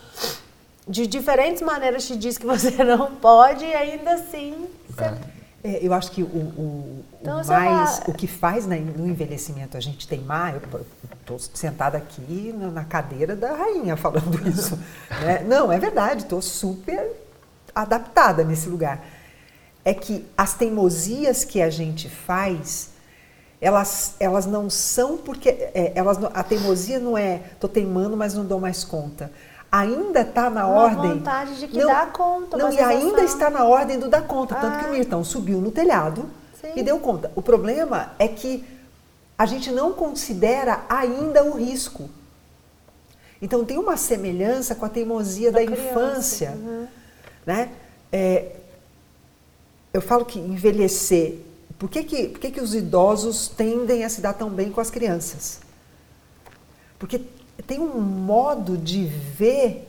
de 0.87 1.07
diferentes 1.07 1.61
maneiras 1.61 2.05
te 2.05 2.15
diz 2.15 2.37
que 2.37 2.45
você 2.45 2.71
não 2.83 3.15
pode, 3.15 3.65
e 3.65 3.73
ainda 3.73 4.13
assim 4.13 4.67
você 4.89 5.13
É, 5.63 5.79
eu 5.81 5.93
acho 5.93 6.11
que 6.11 6.21
o, 6.21 6.25
o, 6.27 7.03
Então, 7.21 7.41
o 7.41 7.47
mais, 7.47 8.01
o 8.07 8.13
que 8.13 8.27
faz 8.27 8.67
na- 8.67 8.75
no 8.75 9.07
envelhecimento 9.07 9.75
a 9.75 9.79
gente 9.79 10.07
teimar, 10.07 10.53
eu 10.53 10.61
estou 11.19 11.39
sentada 11.39 11.97
aqui 11.97 12.53
na, 12.55 12.67
na 12.67 12.83
cadeira 12.85 13.35
da 13.35 13.51
rainha 13.55 13.97
falando 13.97 14.39
isso. 14.47 14.77
né? 15.23 15.43
Não, 15.47 15.71
é 15.71 15.79
verdade, 15.79 16.21
estou 16.23 16.39
super 16.41 17.11
adaptada 17.73 18.43
nesse 18.43 18.69
lugar. 18.69 19.03
É 19.83 19.93
que 19.93 20.25
as 20.37 20.53
teimosias 20.53 21.43
que 21.43 21.61
a 21.61 21.69
gente 21.71 22.09
faz, 22.09 22.91
elas, 23.61 24.15
elas 24.19 24.45
não 24.45 24.69
são 24.69 25.17
porque. 25.17 25.49
é, 25.49 25.91
elas, 25.95 26.17
não- 26.17 26.29
a 26.33 26.43
teimosia 26.43 26.99
não 26.99 27.17
é, 27.17 27.41
estou 27.53 27.69
teimando, 27.69 28.15
mas 28.17 28.33
não 28.33 28.45
dou 28.45 28.59
mais 28.59 28.83
conta. 28.83 29.31
Ainda 29.71 30.21
está 30.21 30.49
na 30.49 30.67
Uma 30.67 30.83
ordem. 30.83 31.13
vontade 31.15 31.59
de 31.59 31.67
que 31.67 31.83
dá 31.83 32.05
conta, 32.05 32.55
Não, 32.57 32.71
e 32.71 32.79
ainda 32.79 33.03
sensação. 33.19 33.25
está 33.25 33.49
na 33.49 33.65
ordem 33.65 33.99
do 33.99 34.07
dar 34.07 34.21
conta. 34.23 34.55
Tanto 34.55 34.75
Ah. 34.77 34.79
que 34.79 34.85
o 34.89 34.91
Mirtão 34.91 35.23
subiu 35.23 35.59
no 35.59 35.71
telhado 35.71 36.29
Sim. 36.61 36.71
e 36.75 36.83
deu 36.83 36.97
conta. 36.99 37.31
O 37.35 37.41
problema 37.41 38.13
é 38.19 38.27
que 38.27 38.63
a 39.37 39.45
gente 39.45 39.71
não 39.71 39.91
considera 39.91 40.81
ainda 40.87 41.43
o 41.43 41.57
risco. 41.57 42.09
Então 43.41 43.65
tem 43.65 43.77
uma 43.77 43.97
semelhança 43.97 44.75
com 44.75 44.85
a 44.85 44.89
teimosia 44.89 45.51
da, 45.51 45.59
Da 45.59 45.65
infância. 45.65 46.51
uhum. 46.51 46.87
Né? 47.45 47.69
É, 48.11 48.51
eu 49.93 50.01
falo 50.01 50.23
que 50.25 50.39
envelhecer. 50.39 51.39
Por 51.77 51.89
que, 51.89 52.03
que, 52.03 52.27
por 52.29 52.39
que, 52.39 52.51
que 52.51 52.61
os 52.61 52.73
idosos 52.73 53.47
tendem 53.49 54.03
a 54.03 54.09
se 54.09 54.21
dar 54.21 54.33
tão 54.33 54.49
bem 54.49 54.71
com 54.71 54.79
as 54.79 54.89
crianças? 54.89 55.59
Porque 56.97 57.21
tem 57.67 57.79
um 57.79 57.99
modo 57.99 58.77
de 58.77 59.05
ver 59.05 59.87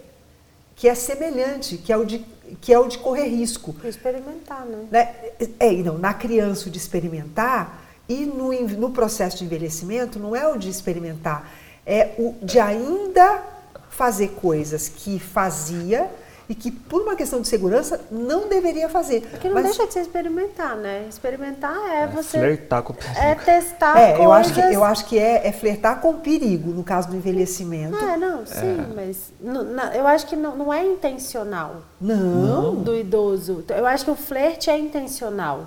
que 0.75 0.89
é 0.89 0.95
semelhante, 0.95 1.79
que 1.79 1.93
é 1.93 1.97
o 1.97 2.05
de, 2.05 2.25
que 2.61 2.73
é 2.73 2.79
o 2.79 2.89
de 2.89 2.99
correr 2.99 3.29
risco. 3.29 3.75
experimentar, 3.85 4.65
né? 4.67 4.87
Né? 4.91 5.15
É, 5.59 5.73
não, 5.83 5.97
na 5.97 6.13
criança 6.13 6.69
o 6.69 6.71
de 6.71 6.79
experimentar 6.79 7.83
e 8.09 8.27
no, 8.27 8.53
no 8.71 8.91
processo 8.91 9.39
de 9.39 9.45
envelhecimento 9.45 10.19
não 10.19 10.35
é 10.35 10.47
o 10.47 10.57
de 10.57 10.69
experimentar, 10.69 11.51
é 11.85 12.15
o 12.19 12.35
de 12.43 12.59
ainda 12.59 13.43
fazer 13.91 14.29
coisas 14.33 14.89
que 14.89 15.19
fazia 15.19 16.11
e 16.49 16.55
que 16.55 16.71
por 16.71 17.03
uma 17.03 17.17
questão 17.17 17.41
de 17.41 17.49
segurança 17.49 18.01
não 18.11 18.49
deveria 18.49 18.89
fazer. 18.89 19.23
Porque 19.23 19.49
não 19.49 19.55
Mas- 19.55 19.65
deixa 19.67 19.87
de 19.87 19.93
se 19.93 20.01
experimentar, 20.01 20.77
né? 20.77 21.07
Experimentar 21.09 21.77
é, 21.91 22.07
você. 22.07 22.39
Flertar 22.39 22.83
com 22.83 22.93
o 22.93 22.97
perigo. 22.97 23.19
É 23.19 23.35
testar 23.35 23.99
É, 23.99 24.25
eu 24.25 24.33
acho 24.33 24.51
que, 24.51 24.55
coisas. 24.61 24.73
eu 24.75 24.85
acho 24.85 25.05
que 25.07 25.19
é, 25.19 25.47
é 25.49 25.53
flertar 25.53 26.01
com 26.01 26.11
o 26.11 26.15
perigo, 26.15 26.71
no 26.71 26.85
caso 26.85 27.09
do 27.09 27.17
envelhecimento. 27.17 27.97
Ah, 27.97 28.17
não, 28.17 28.47
sim, 28.47 28.87
mas 28.95 29.33
no- 29.41 29.65
na- 29.65 29.97
eu 29.97 30.07
acho 30.07 30.27
que 30.27 30.37
não, 30.37 30.57
não 30.57 30.73
é 30.73 30.85
intencional 30.85 31.83
Não. 32.01 32.77
do 32.77 32.95
idoso. 32.97 33.65
Eu 33.69 33.87
acho 33.87 34.05
que 34.05 34.11
o 34.11 34.17
flerte 34.17 34.71
é 34.71 34.79
intencional. 34.79 35.67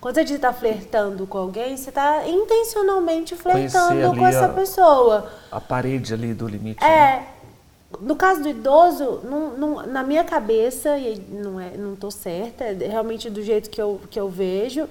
Quando 0.00 0.14
você 0.16 0.24
diz 0.24 0.36
que 0.36 0.42
tá 0.42 0.52
flertando 0.52 1.26
com 1.26 1.38
alguém, 1.38 1.76
você 1.76 1.88
está 1.88 2.28
intencionalmente 2.28 3.34
flertando 3.34 4.14
com 4.16 4.26
essa 4.26 4.44
a- 4.46 4.48
pessoa. 4.50 5.30
A 5.50 5.60
parede 5.60 6.12
ali 6.14 6.34
do 6.34 6.46
limite. 6.46 6.80
né? 6.82 7.26
No 8.00 8.16
caso 8.16 8.42
do 8.42 8.48
idoso, 8.48 9.20
não- 9.24 9.56
não- 9.56 9.86
na 9.86 10.02
minha 10.02 10.24
cabeça, 10.24 10.96
e 10.98 11.18
não 11.18 11.58
é, 11.60 11.76
não 11.76 11.94
estou 11.94 12.10
certa, 12.10 12.64
é 12.64 12.72
realmente 12.88 13.28
do 13.30 13.42
jeito 13.42 13.68
que 13.70 13.80
eu, 13.80 14.00
que 14.10 14.18
eu 14.18 14.28
vejo, 14.28 14.88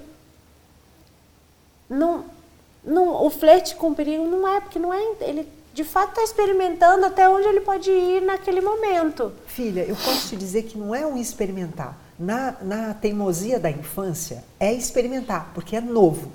não, 1.88 2.24
não, 2.84 3.24
o 3.24 3.30
flerte 3.30 3.76
com 3.76 3.90
o 3.90 3.94
perigo 3.94 4.24
não 4.26 4.46
é, 4.48 4.60
porque 4.60 4.78
não 4.78 4.92
é, 4.92 5.00
ele 5.20 5.48
de 5.72 5.84
fato 5.84 6.08
está 6.10 6.22
experimentando 6.22 7.04
até 7.04 7.28
onde 7.28 7.46
ele 7.46 7.60
pode 7.60 7.90
ir 7.90 8.22
naquele 8.22 8.62
momento. 8.62 9.30
Filha, 9.46 9.82
eu 9.84 9.94
posso 9.94 10.28
te 10.30 10.36
dizer 10.36 10.62
que 10.62 10.78
não 10.78 10.94
é 10.94 11.06
um 11.06 11.18
experimentar. 11.18 11.98
Na, 12.18 12.54
na 12.62 12.94
teimosia 12.94 13.60
da 13.60 13.70
infância, 13.70 14.42
é 14.58 14.72
experimentar, 14.72 15.50
porque 15.54 15.76
é 15.76 15.80
novo. 15.82 16.32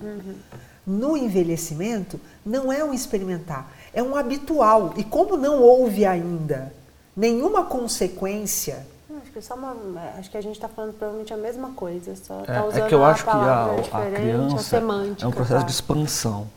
No 0.86 1.18
envelhecimento, 1.18 2.22
não 2.46 2.72
é 2.72 2.84
um 2.84 2.94
experimentar, 2.94 3.68
é 3.94 4.02
um 4.04 4.16
habitual. 4.16 4.94
E 4.98 5.04
como 5.04 5.36
não 5.38 5.62
houve 5.62 6.06
ainda 6.06 6.72
nenhuma 7.16 7.64
consequência, 7.66 8.86
Acho 9.22 9.32
que, 9.34 9.42
só 9.42 9.56
uma, 9.56 9.76
acho 10.18 10.32
que 10.32 10.38
a 10.38 10.42
gente 10.42 10.56
está 10.56 10.68
falando 10.68 10.94
provavelmente 10.94 11.34
a 11.34 11.38
mesma 11.38 11.70
coisa, 11.76 12.14
só 12.16 12.40
É, 12.40 12.42
está 12.42 12.54
é 12.56 12.64
usando 12.68 12.88
que 12.88 12.96
eu 12.96 13.04
a 13.04 13.10
acho 13.12 13.24
que 13.24 13.30
a, 13.30 13.66
a 13.66 13.76
diferente, 13.76 14.16
a 14.16 14.20
criança 14.20 14.58
semântica. 14.64 15.26
é 15.26 15.28
um 15.28 15.32
processo 15.32 15.60
tá? 15.62 15.66
de 15.66 15.72
expansão. 15.72 16.48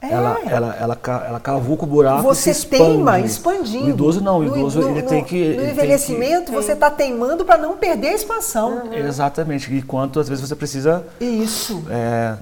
É. 0.00 0.10
Ela, 0.12 0.38
ela, 0.46 0.76
ela, 0.80 0.98
ela 1.28 1.40
cavuca 1.40 1.84
o 1.84 1.86
buraco 1.86 2.22
você 2.22 2.50
e 2.50 2.54
se 2.54 2.60
expande. 2.60 2.82
teima 2.84 3.20
expandindo. 3.20 3.86
O 3.86 3.90
idoso 3.90 4.20
não, 4.20 4.38
o 4.38 4.42
No- 4.44 4.56
idoso 4.56 4.80
no- 4.80 4.88
ele 4.90 5.02
no- 5.02 5.08
tem 5.08 5.22
que... 5.24 5.48
No 5.50 5.56
tem 5.56 5.64
que- 5.64 5.70
envelhecimento, 5.72 6.50
você 6.52 6.72
está 6.72 6.90
teimando 6.90 7.44
para 7.44 7.56
não 7.56 7.76
perder 7.76 8.08
a 8.08 8.14
expansão. 8.14 8.92
Exatamente, 8.92 9.72
enquanto 9.72 10.18
às 10.18 10.28
vezes 10.28 10.46
você 10.48 10.56
precisa... 10.56 11.06
Isso. 11.20 11.84
É, 11.88 12.36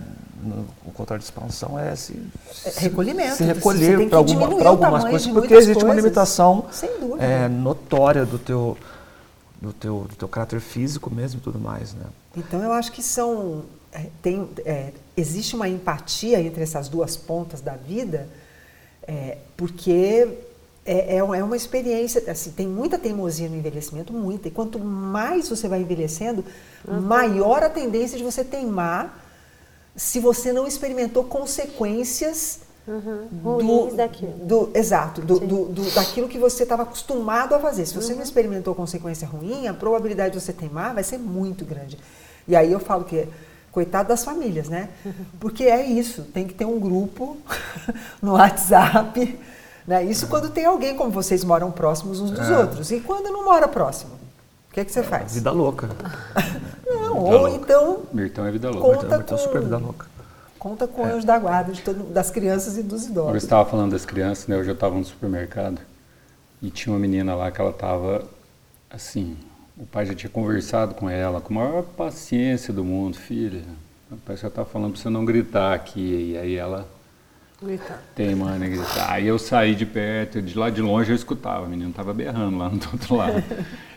o 0.87 0.91
contrário 0.93 1.21
de 1.21 1.25
expansão 1.25 1.79
é 1.79 1.95
se, 1.95 2.21
É 2.65 2.81
recolhimento. 2.81 3.31
se 3.31 3.37
Você 3.39 3.45
tem 3.45 3.55
recolher 3.55 4.09
para 4.09 4.19
alguma, 4.19 4.69
algumas 4.69 5.05
coisas, 5.05 5.27
porque 5.29 5.55
existe 5.55 5.77
uma 5.85 5.87
coisas. 5.87 6.05
limitação 6.05 6.67
Sem 6.73 6.91
dúvida. 6.99 7.25
é, 7.25 7.49
notória 7.49 8.25
do 8.25 8.39
teu, 8.39 8.77
do, 9.61 9.73
teu, 9.73 10.07
do 10.09 10.17
teu 10.17 10.29
caráter 10.29 10.61
físico 10.61 11.13
mesmo 11.13 11.41
e 11.41 11.43
tudo 11.43 11.59
mais, 11.59 11.95
né? 11.95 12.05
Então 12.37 12.63
eu 12.63 12.73
acho 12.73 12.93
que 12.93 13.03
são 13.03 13.65
é, 13.93 14.07
tem 14.23 14.49
é, 14.65 14.93
existe 15.17 15.55
uma 15.55 15.69
empatia 15.69 16.41
entre 16.41 16.63
essas 16.63 16.89
duas 16.89 17.17
pontas 17.17 17.61
da 17.61 17.73
vida, 17.73 18.29
é, 19.07 19.39
porque 19.57 20.29
é, 20.87 21.17
é 21.17 21.23
uma 21.23 21.37
é 21.37 21.43
uma 21.43 21.57
experiência 21.57 22.23
assim 22.31 22.53
tem 22.53 22.67
muita 22.67 22.99
teimosia 22.99 23.49
no 23.49 23.57
envelhecimento, 23.57 24.13
muita. 24.13 24.49
E 24.49 24.51
quanto 24.51 24.79
mais 24.79 25.49
você 25.49 25.69
vai 25.69 25.81
envelhecendo, 25.81 26.45
maior 26.87 27.63
a 27.63 27.69
tendência 27.69 28.17
de 28.17 28.25
você 28.25 28.45
teimar 28.45 29.27
se 29.97 30.21
você 30.21 30.53
não 30.53 30.67
experimentou 30.67 31.25
consequências 31.25 32.61
Uhum. 32.89 33.29
Ruins 33.45 33.95
daquilo. 33.95 34.33
do- 34.33 34.71
exato, 34.75 35.21
do, 35.21 35.39
do- 35.39 35.65
do- 35.67 35.91
daquilo 35.95 36.27
que 36.29 36.39
você 36.39 36.65
estava 36.65 36.83
acostumado 36.83 37.55
a 37.55 37.61
fazer. 37.61 37.87
Se 37.87 37.95
você 37.95 38.15
não 38.15 38.23
experimentou 38.23 38.75
consequência 38.75 39.29
ruim, 39.29 39.69
a 39.69 39.75
probabilidade 39.75 40.35
de 40.35 40.41
você 40.41 40.53
teimar 40.53 40.93
vai 40.95 41.05
ser 41.05 41.19
muito 41.19 41.65
grande. 41.65 41.99
E 42.49 42.57
aí 42.57 42.73
eu 42.73 42.81
falo 42.81 43.05
que, 43.05 43.29
coitado 43.71 44.09
das 44.09 44.25
famílias, 44.25 44.69
né? 44.69 44.89
Porque 45.39 45.65
é 45.65 45.85
isso, 45.87 46.23
tem 46.35 46.47
que 46.49 46.55
ter 46.55 46.65
um 46.65 46.81
grupo 46.81 47.37
no 48.21 48.33
WhatsApp. 48.33 49.39
Né? 49.87 50.05
Isso 50.05 50.27
quando 50.27 50.51
tem 50.51 50.65
alguém, 50.65 50.97
como 50.97 51.11
vocês 51.11 51.45
moram 51.45 51.71
próximos 51.71 52.19
uns 52.19 52.31
dos 52.31 52.49
É. 52.49 52.59
outros. 52.59 52.91
E 52.91 52.99
quando 53.01 53.31
não 53.31 53.45
mora 53.45 53.69
próximo? 53.69 54.13
O 54.71 54.73
que, 54.73 54.81
é 54.81 54.85
que 54.85 54.93
você 54.93 55.03
faz? 55.03 55.35
Vida 55.35 55.51
louca. 55.51 55.89
Não, 56.87 56.95
Vida 56.95 57.11
ou 57.13 57.31
louca. 57.47 57.57
então 57.57 58.03
Mirtão 58.13 58.47
é 58.47 58.51
vida 58.53 58.69
Conta 58.69 58.79
louca. 58.81 59.07
Então, 59.07 59.21
então 59.21 59.37
com- 59.39 59.43
super 59.45 59.63
vida 59.63 59.79
louca. 59.79 60.07
conta 60.59 60.87
com 60.87 61.05
anjo 61.05 61.27
da 61.27 61.39
guarda 61.39 61.73
todo- 61.85 62.13
das 62.13 62.31
crianças 62.31 62.79
e 62.79 62.83
dos 62.83 63.07
idosos. 63.07 63.43
estava 63.43 63.69
falando 63.69 63.91
das 63.93 64.05
crianças, 64.05 64.47
né? 64.47 64.57
Hoje 64.57 64.71
eu 64.71 64.75
estava 64.75 64.95
no 64.95 65.05
supermercado 65.05 65.81
e 66.63 66.71
tinha 66.71 66.93
uma 66.93 66.99
menina 67.01 67.35
lá 67.35 67.51
que 67.51 67.61
ela 67.61 67.71
estava 67.71 68.25
assim. 68.89 69.37
O 69.77 69.87
pai 69.87 70.07
já 70.07 70.15
tinha 70.15 70.31
conversado 70.31 70.95
com 70.95 71.09
ela 71.11 71.41
com 71.41 71.53
a 71.59 71.65
maior 71.65 71.83
paciência 71.83 72.73
do 72.73 72.85
mundo, 72.85 73.17
filha. 73.17 73.63
O 74.11 74.17
pai 74.19 74.37
já 74.37 74.49
está 74.49 74.65
falando 74.65 74.93
para 74.93 75.01
você 75.03 75.09
não 75.09 75.25
gritar 75.25 75.73
aqui. 75.75 76.33
E 76.35 76.39
aí 76.39 76.55
ela 76.57 76.87
tem, 78.15 78.35
mano, 78.35 78.65
gritar. 78.65 79.13
Aí 79.13 79.27
eu 79.27 79.39
saí 79.39 79.75
de 79.75 79.85
perto, 79.85 80.41
de 80.41 80.57
lá 80.57 80.71
de 80.71 80.81
longe 80.81 81.11
eu 81.11 81.17
escutava, 81.17 81.67
a 81.67 81.69
menina 81.69 81.93
tava 81.95 82.15
berrando 82.15 82.57
lá 82.57 82.69
do 82.73 82.89
outro 82.93 83.17
lado. 83.17 83.43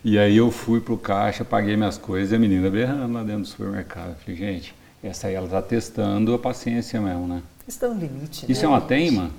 e 0.03 0.19
aí 0.19 0.35
eu 0.35 0.51
fui 0.51 0.81
pro 0.81 0.97
caixa, 0.97 1.45
paguei 1.45 1.77
minhas 1.77 1.97
coisas 1.97 2.31
e 2.31 2.35
a 2.35 2.39
menina 2.39 2.69
berrando 2.69 3.13
lá 3.13 3.23
dentro 3.23 3.43
do 3.43 3.47
supermercado. 3.47 4.09
Eu 4.09 4.15
falei, 4.15 4.35
gente, 4.35 4.75
essa 5.01 5.27
aí 5.27 5.35
ela 5.35 5.47
tá 5.47 5.61
testando 5.61 6.33
a 6.33 6.39
paciência 6.39 6.99
mesmo, 6.99 7.25
né? 7.25 7.41
Testando 7.65 7.97
limite. 7.97 8.51
Isso 8.51 8.61
né, 8.61 8.65
é 8.65 8.69
uma 8.69 8.81
teima? 8.81 9.31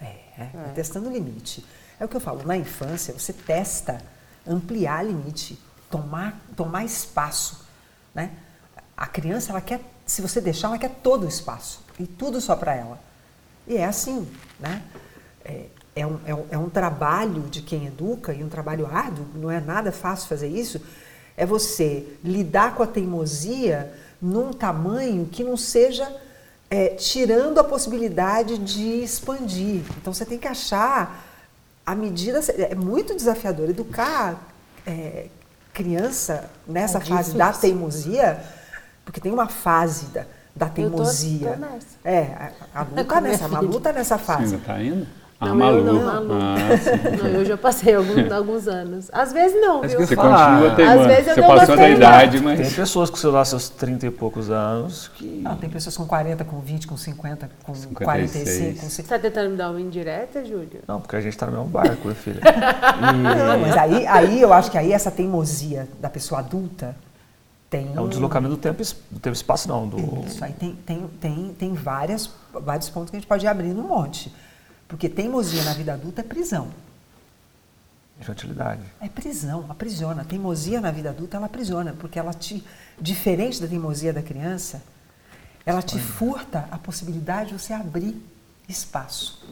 É, 0.00 0.14
é, 0.38 0.72
testando 0.74 1.08
o 1.08 1.12
limite. 1.12 1.64
É 1.98 2.04
o 2.04 2.08
que 2.08 2.16
eu 2.16 2.20
falo, 2.20 2.42
na 2.44 2.56
infância 2.56 3.14
você 3.14 3.32
testa 3.32 4.02
ampliar 4.46 5.06
limite, 5.06 5.58
tomar, 5.90 6.38
tomar 6.54 6.84
espaço. 6.84 7.64
Né? 8.14 8.30
A 8.94 9.06
criança, 9.06 9.52
ela 9.52 9.60
quer, 9.60 9.80
se 10.04 10.20
você 10.20 10.40
deixar, 10.40 10.68
ela 10.68 10.78
quer 10.78 10.90
todo 11.02 11.24
o 11.24 11.28
espaço 11.28 11.82
e 11.98 12.06
tudo 12.06 12.40
só 12.40 12.54
para 12.56 12.74
ela. 12.74 13.09
E 13.66 13.76
é 13.76 13.84
assim, 13.84 14.26
né? 14.58 14.82
É, 15.44 15.64
é 15.96 16.06
um, 16.06 16.18
é, 16.24 16.34
um, 16.34 16.46
é 16.50 16.58
um 16.58 16.70
trabalho 16.70 17.42
de 17.42 17.62
quem 17.62 17.86
educa 17.86 18.32
e 18.32 18.42
um 18.42 18.48
trabalho 18.48 18.86
árduo, 18.86 19.26
não 19.34 19.50
é 19.50 19.60
nada 19.60 19.92
fácil 19.92 20.28
fazer 20.28 20.48
isso. 20.48 20.80
É 21.36 21.44
você 21.46 22.06
lidar 22.22 22.74
com 22.74 22.82
a 22.82 22.86
teimosia 22.86 23.92
num 24.20 24.52
tamanho 24.52 25.26
que 25.26 25.42
não 25.42 25.56
seja 25.56 26.10
é, 26.68 26.88
tirando 26.88 27.58
a 27.58 27.64
possibilidade 27.64 28.58
de 28.58 29.02
expandir. 29.02 29.82
Então 29.96 30.12
você 30.12 30.24
tem 30.24 30.38
que 30.38 30.46
achar 30.46 31.26
a 31.84 31.94
medida. 31.94 32.40
É 32.52 32.74
muito 32.74 33.16
desafiador. 33.16 33.68
Educar 33.68 34.40
é, 34.86 35.26
criança 35.72 36.50
nessa 36.66 36.98
É 36.98 37.00
fase 37.00 37.34
da 37.34 37.52
teimosia, 37.52 38.44
Porque 39.04 39.20
tem 39.20 39.32
uma 39.32 39.48
fase 39.48 40.06
da, 40.06 40.26
da 40.54 40.68
teimosia. 40.68 41.50
tô 41.52 41.56
nessa. 41.60 41.86
É, 42.04 42.50
a, 42.74 42.80
a 42.80 42.82
Lu 42.82 43.04
tá 43.04 43.16
a 43.16 43.20
nessa, 43.20 43.44
a. 43.44 43.48
Malu 43.48 43.80
tá 43.80 43.92
nessa 43.92 44.18
Você 44.18 44.24
fase. 44.24 44.54
ainda 44.54 44.58
tá 44.66 44.82
indo? 44.82 45.06
Ah, 45.42 45.46
Não, 45.46 45.56
Malu. 45.56 45.78
eu 45.78 45.84
não, 45.94 46.04
Malu. 46.04 46.28
Ah. 46.34 46.56
Não, 47.16 47.26
eu 47.30 47.44
já 47.46 47.56
passei 47.56 47.94
alguns, 47.94 48.28
alguns 48.30 48.68
anos. 48.68 49.08
Às 49.10 49.32
vezes 49.32 49.58
não, 49.58 49.80
Mas 49.80 49.92
viu? 49.92 50.06
Você 50.06 50.14
Falar. 50.14 50.50
continua 50.60 50.76
teimando. 50.76 51.00
Às 51.00 51.06
vezes 51.06 51.26
eu 51.28 51.34
Você 51.34 51.40
passou 51.40 51.76
da 51.78 51.88
idade, 51.88 52.32
Tem 52.32 52.40
mas... 52.42 52.72
pessoas 52.74 53.08
com 53.08 53.16
sei 53.16 53.30
lá, 53.30 53.42
seus 53.46 53.70
30 53.70 54.04
e 54.06 54.10
poucos 54.10 54.50
anos 54.50 55.08
que. 55.14 55.24
Não, 55.42 55.56
tem 55.56 55.70
pessoas 55.70 55.96
com 55.96 56.06
40, 56.06 56.44
com 56.44 56.60
20, 56.60 56.86
com 56.86 56.94
50, 56.94 57.50
com 57.62 57.74
56. 57.74 58.04
45, 58.04 58.80
com 58.80 58.86
Você 58.90 59.02
50. 59.02 59.08
tá 59.08 59.18
tentando 59.18 59.50
me 59.52 59.56
dar 59.56 59.70
uma 59.70 59.80
indireta, 59.80 60.44
Júlio? 60.44 60.82
Não, 60.86 61.00
porque 61.00 61.16
a 61.16 61.20
gente 61.22 61.38
tá 61.38 61.46
no 61.46 61.52
mesmo 61.52 61.68
barco, 61.68 61.96
minha 62.04 62.14
filha. 62.14 62.40
Não, 63.00 63.60
mas 63.60 63.76
aí, 63.78 64.06
aí 64.06 64.42
eu 64.42 64.52
acho 64.52 64.70
que 64.70 64.76
aí 64.76 64.92
essa 64.92 65.10
teimosia 65.10 65.88
da 65.98 66.10
pessoa 66.10 66.40
adulta 66.40 66.94
tem. 67.70 67.94
É 67.94 68.00
o 68.00 68.08
deslocamento 68.08 68.56
do 68.56 68.60
tempo, 68.60 68.82
do 69.10 69.20
tempo 69.20 69.34
espaço, 69.34 69.68
não. 69.68 69.88
Do... 69.88 70.26
Isso 70.26 70.44
aí 70.44 70.52
tem, 70.52 70.74
tem, 70.74 71.08
tem, 71.20 71.54
tem 71.54 71.74
várias, 71.74 72.30
vários 72.52 72.90
pontos 72.90 73.10
que 73.10 73.16
a 73.16 73.20
gente 73.20 73.28
pode 73.28 73.46
ir 73.46 73.48
abrindo 73.48 73.80
um 73.80 73.86
monte. 73.86 74.34
Porque 74.88 75.08
teimosia 75.08 75.62
na 75.62 75.72
vida 75.72 75.94
adulta 75.94 76.20
é 76.20 76.24
prisão. 76.24 76.68
Infantilidade. 78.20 78.82
É 79.00 79.08
prisão, 79.08 79.64
aprisiona. 79.68 80.22
A 80.22 80.24
teimosia 80.24 80.80
na 80.80 80.90
vida 80.90 81.08
adulta, 81.10 81.36
ela 81.36 81.46
aprisiona, 81.46 81.94
porque 81.98 82.18
ela 82.18 82.34
te, 82.34 82.62
diferente 83.00 83.62
da 83.62 83.68
teimosia 83.68 84.12
da 84.12 84.20
criança, 84.20 84.82
ela 85.64 85.80
te 85.80 85.98
furta 85.98 86.68
a 86.70 86.76
possibilidade 86.76 87.50
de 87.50 87.58
você 87.58 87.72
abrir 87.72 88.20
espaço. 88.68 89.42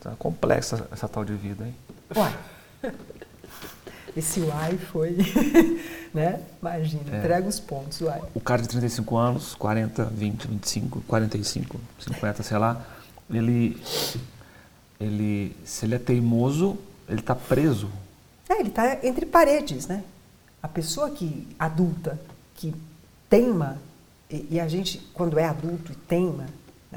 Tá 0.00 0.12
complexa 0.18 0.86
essa 0.92 1.08
tal 1.08 1.24
de 1.24 1.34
vida, 1.34 1.66
hein? 1.66 1.74
Uai, 2.14 2.38
esse 4.16 4.40
uai 4.40 4.76
foi, 4.76 5.16
né? 6.12 6.40
Imagina, 6.60 7.18
entrega 7.18 7.48
os 7.48 7.58
pontos, 7.58 8.00
uai. 8.00 8.20
O 8.34 8.40
cara 8.40 8.62
de 8.62 8.68
35 8.68 9.16
anos, 9.16 9.54
40, 9.54 10.04
20, 10.04 10.48
25, 10.48 11.00
45, 11.02 11.80
50, 11.98 12.42
sei 12.42 12.58
lá, 12.58 12.84
ele, 13.30 13.80
ele 15.00 15.56
se 15.64 15.86
ele 15.86 15.94
é 15.94 15.98
teimoso, 15.98 16.78
ele 17.08 17.20
está 17.20 17.34
preso. 17.34 17.90
É, 18.48 18.60
ele 18.60 18.68
está 18.68 18.98
entre 19.02 19.24
paredes, 19.24 19.86
né? 19.86 20.04
A 20.62 20.68
pessoa 20.68 21.10
que 21.10 21.48
adulta, 21.58 22.20
que 22.54 22.74
teima, 23.28 23.78
e, 24.30 24.46
e 24.52 24.60
a 24.60 24.68
gente, 24.68 24.98
quando 25.14 25.38
é 25.38 25.44
adulto 25.44 25.90
e 25.90 25.94
teima, 25.94 26.46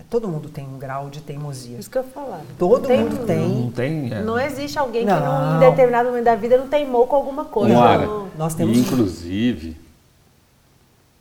todo 0.09 0.27
mundo 0.27 0.49
tem 0.49 0.65
um 0.65 0.77
grau 0.77 1.09
de 1.09 1.21
teimosia. 1.21 1.77
Isso 1.77 1.89
que 1.89 1.97
eu 1.97 2.03
ia 2.03 2.07
falar. 2.09 2.41
Todo 2.57 2.87
Tem- 2.87 2.99
mundo 3.03 3.25
tem. 3.25 3.49
Não 3.49 3.71
tem. 3.71 4.13
é, 4.13 4.21
Não 4.21 4.37
existe 4.39 4.77
alguém 4.77 5.05
que 5.05 5.11
Não. 5.11 5.55
em 5.57 5.59
determinado 5.59 6.09
momento 6.09 6.25
da 6.25 6.35
vida 6.35 6.57
não 6.57 6.67
teimou 6.67 7.07
com 7.07 7.15
alguma 7.15 7.45
coisa. 7.45 7.73
Mara, 7.73 8.05
Não. 8.05 8.27
Nós 8.37 8.53
temos- 8.55 8.77
e 8.77 8.81
inclusive, 8.81 9.77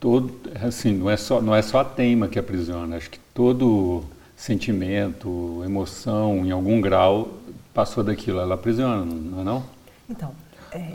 todo, 0.01 0.33
assim, 0.63 0.93
não 0.93 1.09
é, 1.11 1.17
só, 1.17 1.41
não 1.41 1.55
é 1.55 1.63
só 1.63 1.81
a 1.81 1.85
teima 1.85 2.29
que 2.29 2.39
aprisiona, 2.39 2.97
acho 2.97 3.11
que 3.11 3.19
todo 3.33 4.03
sentimento, 4.37 5.63
emoção, 5.65 6.45
em 6.45 6.51
algum 6.51 6.81
grau, 6.81 7.29
passou 7.73 8.03
daquilo, 8.05 8.41
ela 8.41 8.55
aprisiona, 8.55 9.05
não 9.05 9.41
é 9.41 9.45
não? 9.45 9.63
Então, 10.09 10.33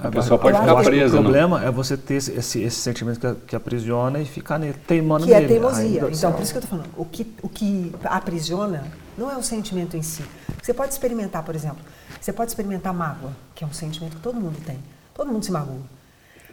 A 0.04 0.10
pessoa 0.12 0.38
pode 0.38 0.58
ficar 0.60 0.76
que- 0.78 0.84
presa, 0.84 1.14
O 1.14 1.16
não? 1.18 1.24
problema 1.24 1.64
é 1.64 1.72
você 1.72 1.96
ter 1.96 2.16
esse, 2.16 2.32
esse, 2.34 2.62
esse 2.62 2.76
sentimento 2.82 3.20
que, 3.20 3.34
que 3.48 3.56
aprisiona 3.56 4.20
e 4.20 4.26
ficar 4.26 4.60
nele, 4.60 4.76
teimando 4.86 5.26
que 5.26 5.34
é 5.34 5.40
nele. 5.40 5.54
teimosia. 5.54 6.06
Aí, 6.06 6.14
Então, 6.14 6.34
por 6.34 6.42
isso 6.42 6.52
que 6.52 6.58
eu 6.58 6.64
estou 6.64 6.78
falando, 6.78 6.90
o 6.98 7.06
que, 7.06 7.34
o 7.42 7.48
que 7.48 7.94
aprisiona 8.04 8.84
não 9.18 9.32
é 9.32 9.38
o 9.38 9.44
sentimento 9.44 9.96
em 9.96 10.02
si. 10.02 10.24
Você 10.62 10.74
pode 10.74 10.92
experimentar, 10.92 11.44
por 11.44 11.56
exemplo, 11.56 11.80
você 12.20 12.34
pode 12.34 12.52
experimentar 12.52 12.94
mágoa, 12.94 13.32
que 13.56 13.64
é 13.64 13.68
um 13.68 13.72
sentimento 13.74 14.18
que 14.18 14.22
todo 14.22 14.40
mundo 14.40 14.58
tem. 14.66 14.78
Todo 15.14 15.32
mundo 15.32 15.44
se 15.46 15.52
magoa. 15.52 15.82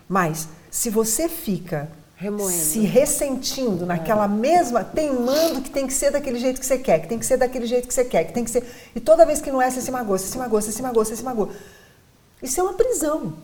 Mas, 0.09 0.49
se 0.71 0.88
você 0.88 1.28
fica 1.28 1.88
Remoendo. 2.14 2.50
se 2.52 2.80
ressentindo 2.80 3.85
naquela 3.85 4.28
mesma, 4.28 4.85
teimando 4.85 5.61
que 5.61 5.71
tem 5.71 5.87
que 5.87 5.92
ser 5.92 6.11
daquele 6.12 6.38
jeito 6.38 6.61
que 6.61 6.66
você 6.66 6.78
quer, 6.78 7.00
que 7.00 7.09
tem 7.09 7.18
que 7.18 7.26
ser 7.26 7.37
daquele 7.37 7.66
jeito 7.66 7.88
que 7.88 7.92
você 7.95 8.04
quer, 8.04 8.25
que 8.25 8.33
tem 8.33 8.45
que 8.45 8.50
ser. 8.50 8.64
E 8.94 9.00
toda 9.00 9.27
vez 9.27 9.40
que 9.40 9.50
não 9.50 9.61
é, 9.61 9.68
você 9.70 9.81
se 9.81 9.90
magoa, 9.90 10.16
você 10.16 10.29
se 10.29 10.38
magoa, 10.38 10.61
você 10.62 10.70
se 10.72 10.81
magoa, 10.83 11.05
você 11.05 11.16
se 11.16 11.24
magoa. 11.24 11.50
Isso 12.42 12.61
é 12.61 12.62
uma 12.62 12.75
prisão. 12.75 13.35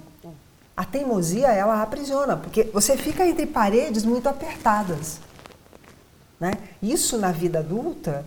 A 0.77 0.85
teimosia, 0.85 1.49
ela 1.49 1.83
aprisiona, 1.83 2.37
porque 2.37 2.65
você 2.65 2.97
fica 2.97 3.27
entre 3.27 3.47
paredes 3.47 4.05
muito 4.05 4.29
apertadas. 4.29 5.19
Né? 6.41 6.53
Isso 6.83 7.19
na 7.19 7.31
vida 7.31 7.59
adulta 7.61 8.25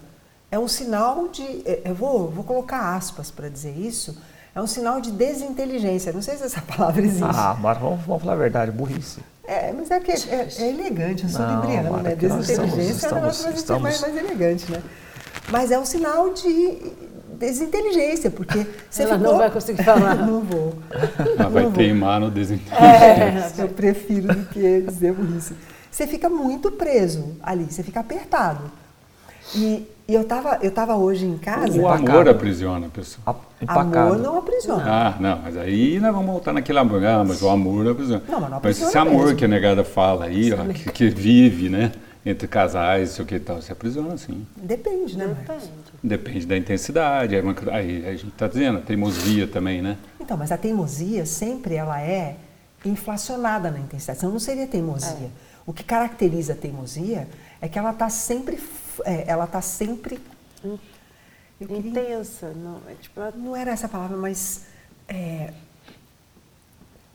é 0.51 0.57
um 0.59 0.67
sinal 0.67 1.27
de. 1.27 1.41
eh, 1.65 1.81
Eu 1.85 1.95
vou, 1.95 2.29
vou 2.29 2.43
colocar 2.43 2.95
aspas 2.95 3.31
para 3.31 3.49
dizer 3.49 3.75
isso. 3.77 4.15
É 4.53 4.61
um 4.61 4.67
sinal 4.67 5.01
de 5.01 5.11
desinteligência. 5.11 6.13
Não 6.13 6.21
sei 6.21 6.37
se 6.37 6.43
essa 6.43 6.61
palavra 6.77 7.01
existe. 7.01 7.23
Ah, 7.23 7.57
mas 7.59 7.77
vamos, 7.77 8.05
vamos 8.05 8.21
falar 8.21 8.33
a 8.33 8.37
verdade, 8.37 8.71
burrice. 8.71 9.19
É, 9.47 9.71
mas 9.73 9.91
é 9.91 9.99
que 9.99 10.11
é, 10.11 10.47
é 10.57 10.69
elegante, 10.69 11.23
eu 11.23 11.29
sou 11.29 11.41
Não, 11.41 11.61
libriana, 11.61 11.89
Mara, 11.91 12.03
né? 12.03 12.15
Desinteligência 12.15 12.91
estamos- 12.93 13.03
é 13.03 13.17
um 13.17 13.21
negócio 13.21 13.45
mais, 13.81 13.81
mais, 13.81 14.01
mais 14.01 14.15
elegante, 14.17 14.71
né? 14.71 14.81
Mas 15.51 15.71
é 15.71 15.77
um 15.77 15.85
sinal 15.85 16.33
de 16.33 16.81
desinteligência, 17.37 18.29
porque 18.31 18.65
você 18.89 19.03
Ela 19.03 19.17
ficou... 19.17 19.31
não 19.31 19.37
vai 19.39 19.49
conseguir 19.51 19.83
falar. 19.83 20.15
não 20.25 20.41
vou. 20.41 20.73
Ela 21.37 21.49
vai 21.49 21.63
Não 21.63 21.69
vou. 21.71 21.77
teimar 21.79 22.19
no 22.19 22.31
desinteresse. 22.31 23.61
É. 23.61 23.63
Eu 23.63 23.67
prefiro 23.69 24.27
do 24.33 24.45
que 24.47 24.81
dizer 24.81 25.13
burrice. 25.13 25.53
Você 25.91 26.05
fica 26.07 26.27
muito 26.29 26.71
preso 26.71 27.35
ali, 27.41 27.65
você 27.69 27.81
fica 27.83 27.99
apertado. 28.01 28.63
E, 29.53 29.87
e 30.07 30.13
eu 30.13 30.21
estava 30.23 30.57
eu 30.61 30.71
tava 30.71 30.95
hoje 30.95 31.25
em 31.25 31.37
casa... 31.37 31.79
O 31.79 31.87
amor 31.87 31.99
Empacado. 32.01 32.29
aprisiona 32.31 32.87
a 32.87 32.89
pessoa. 32.89 33.21
A- 33.27 33.35
Empacado. 33.61 33.97
Amor 34.13 34.17
não 34.17 34.37
aprisiona. 34.39 34.83
Ah, 34.85 35.13
não, 35.19 35.39
mas 35.43 35.55
aí 35.55 35.99
nós 35.99 36.11
vamos 36.13 36.29
voltar 36.31 36.51
naquele 36.51 36.79
amor. 36.79 37.05
Ah, 37.05 37.23
mas 37.25 37.41
o 37.41 37.47
amor 37.49 37.87
aprisiona. 37.87 38.23
Não, 38.27 38.39
mas 38.41 38.49
não 38.49 38.49
Mas 38.49 38.57
aprisiona 38.57 38.89
esse 38.89 38.97
amor 38.97 39.21
mesmo. 39.25 39.37
que 39.37 39.45
a 39.45 39.47
negada 39.47 39.83
fala 39.83 40.25
aí, 40.25 40.51
ó, 40.51 40.57
que, 40.73 40.91
que 40.91 41.07
vive, 41.09 41.69
né? 41.69 41.91
Entre 42.25 42.47
casais, 42.47 43.11
sei 43.11 43.23
o 43.23 43.27
que 43.27 43.35
e 43.35 43.39
tal, 43.39 43.61
se 43.61 43.71
aprisiona 43.71 44.17
sim. 44.17 44.47
Depende, 44.55 45.15
né? 45.15 45.27
Depende. 45.27 45.69
Depende 46.03 46.45
da 46.47 46.57
intensidade. 46.57 47.35
Aí, 47.35 47.41
uma- 47.41 47.55
aí 47.71 48.05
a 48.07 48.11
gente 48.13 48.29
está 48.29 48.47
dizendo, 48.47 48.79
a 48.79 48.81
teimosia 48.81 49.47
também, 49.47 49.79
né? 49.81 49.95
Então, 50.19 50.35
mas 50.35 50.51
a 50.51 50.57
teimosia 50.57 51.23
sempre 51.25 51.75
ela 51.75 52.01
é 52.01 52.37
inflacionada 52.83 53.69
na 53.69 53.79
intensidade. 53.79 54.19
Senão 54.19 54.33
não 54.33 54.39
seria 54.39 54.65
teimosia. 54.65 55.29
O 55.67 55.73
que 55.73 55.83
caracteriza 55.83 56.53
a 56.53 56.55
teimosia 56.55 57.27
é 57.61 57.67
que 57.67 57.77
ela 57.77 57.91
está 57.91 58.09
sempre, 58.09 58.59
é, 59.05 59.25
ela 59.27 59.45
tá 59.45 59.61
sempre. 59.61 60.19
Queria- 61.59 61.77
Intensa. 61.77 62.51
Não, 62.55 62.81
é 62.89 62.95
tipo, 62.99 63.19
ela- 63.19 63.33
não 63.35 63.55
era 63.55 63.71
essa 63.71 63.87
palavra, 63.87 64.17
mas 64.17 64.65
é, 65.07 65.53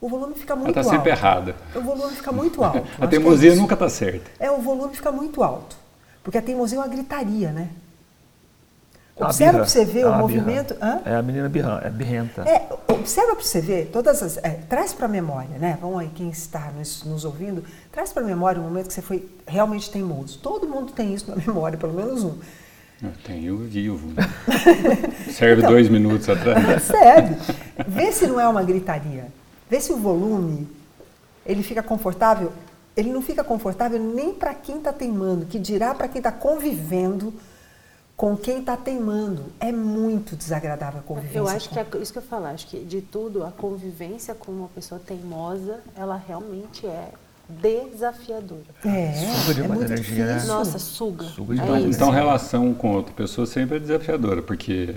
o 0.00 0.08
volume 0.08 0.34
fica 0.34 0.52
Ela 0.54 0.62
muito 0.62 0.78
está 0.78 0.80
alto. 0.80 0.90
sempre 0.96 1.10
errada. 1.10 1.56
O 1.74 1.80
volume 1.80 2.14
fica 2.16 2.32
muito 2.32 2.64
alto. 2.64 2.86
A 3.00 3.04
é 3.04 3.08
teimosia 3.08 3.50
isso. 3.52 3.60
nunca 3.60 3.74
está 3.74 3.88
certa. 3.88 4.30
É, 4.38 4.50
o 4.50 4.58
volume 4.60 4.94
fica 4.94 5.12
muito 5.12 5.42
alto. 5.42 5.76
Porque 6.22 6.38
a 6.38 6.42
teimosia 6.42 6.78
é 6.78 6.80
uma 6.80 6.88
gritaria, 6.88 7.50
né? 7.52 7.68
É 9.16 9.24
Observa 9.24 9.58
para 9.58 9.66
você 9.68 9.84
ver 9.84 10.00
é 10.00 10.06
o 10.06 10.14
movimento. 10.16 10.74
Hã? 10.80 11.00
É 11.04 11.14
a 11.14 11.22
menina 11.22 11.46
birra, 11.48 11.82
é 11.84 11.90
birrenta. 11.90 12.42
É, 12.48 12.66
observa 12.90 13.34
para 13.34 13.44
você 13.44 13.60
ver, 13.60 13.90
todas 13.92 14.22
as, 14.22 14.38
é, 14.38 14.60
traz 14.66 14.94
para 14.94 15.04
a 15.04 15.08
memória, 15.08 15.58
né? 15.58 15.76
Vamos 15.80 16.00
aí, 16.00 16.08
quem 16.14 16.30
está 16.30 16.70
nos, 16.76 17.04
nos 17.04 17.24
ouvindo, 17.26 17.62
traz 17.92 18.12
para 18.14 18.22
a 18.22 18.26
memória 18.26 18.58
o 18.58 18.64
momento 18.64 18.86
que 18.88 18.94
você 18.94 19.02
foi 19.02 19.28
realmente 19.46 19.90
teimoso. 19.90 20.38
Todo 20.38 20.66
mundo 20.66 20.92
tem 20.92 21.12
isso 21.12 21.30
na 21.30 21.36
memória, 21.44 21.76
pelo 21.76 21.92
menos 21.92 22.24
um. 22.24 22.34
Eu 23.02 23.12
tenho 23.24 23.58
vivo. 23.58 24.08
Né? 24.08 24.22
Serve 25.32 25.60
Então. 25.62 25.70
dois 25.72 25.88
minutos 25.90 26.28
atrás. 26.28 26.64
Percebe? 26.66 27.36
Vê 27.88 28.12
se 28.12 28.26
não 28.26 28.38
é 28.40 28.46
uma 28.48 28.62
gritaria. 28.62 29.26
Vê 29.70 29.80
se 29.80 29.92
o 29.92 29.96
volume, 29.96 30.66
ele 31.46 31.62
fica 31.62 31.82
confortável. 31.82 32.52
Ele 32.96 33.10
não 33.12 33.22
fica 33.22 33.44
confortável 33.44 34.00
nem 34.00 34.34
para 34.34 34.52
quem 34.52 34.78
está 34.78 34.92
teimando, 34.92 35.46
que 35.46 35.58
dirá 35.58 35.94
para 35.94 36.08
quem 36.08 36.18
está 36.18 36.32
convivendo 36.32 37.32
com 38.16 38.36
quem 38.36 38.58
está 38.60 38.76
teimando. 38.76 39.44
É 39.60 39.70
muito 39.72 40.34
desagradável 40.36 41.00
a 41.00 41.02
convivência. 41.02 41.38
Eu 41.38 41.48
acho 41.48 41.68
com- 41.70 41.74
que 41.84 41.96
é 41.96 42.00
isso 42.02 42.12
que 42.12 42.18
eu 42.18 42.22
falo, 42.22 42.46
acho 42.46 42.66
que 42.66 42.80
de 42.80 43.00
tudo, 43.00 43.44
a 43.44 43.50
convivência 43.52 44.34
com 44.34 44.50
uma 44.52 44.68
pessoa 44.68 45.00
teimosa, 45.00 45.80
ela 45.96 46.16
realmente 46.28 46.84
é 46.86 47.10
desafiadora. 47.48 48.62
É, 48.84 49.12
Suga 49.12 49.50
é 49.50 49.54
demais 49.54 49.80
muito 49.80 49.92
energia, 49.92 50.26
né? 50.26 50.32
difícil. 50.34 50.54
Nossa, 50.54 50.78
suga. 50.78 51.24
Suga 51.24 51.54
é 51.54 51.56
demais, 51.62 51.84
isso. 51.84 51.94
Então, 51.96 52.10
relação 52.10 52.74
com 52.74 52.92
outra 52.94 53.12
pessoa 53.14 53.46
sempre 53.46 53.76
é 53.76 53.80
desafiadora, 53.80 54.42
porque 54.42 54.96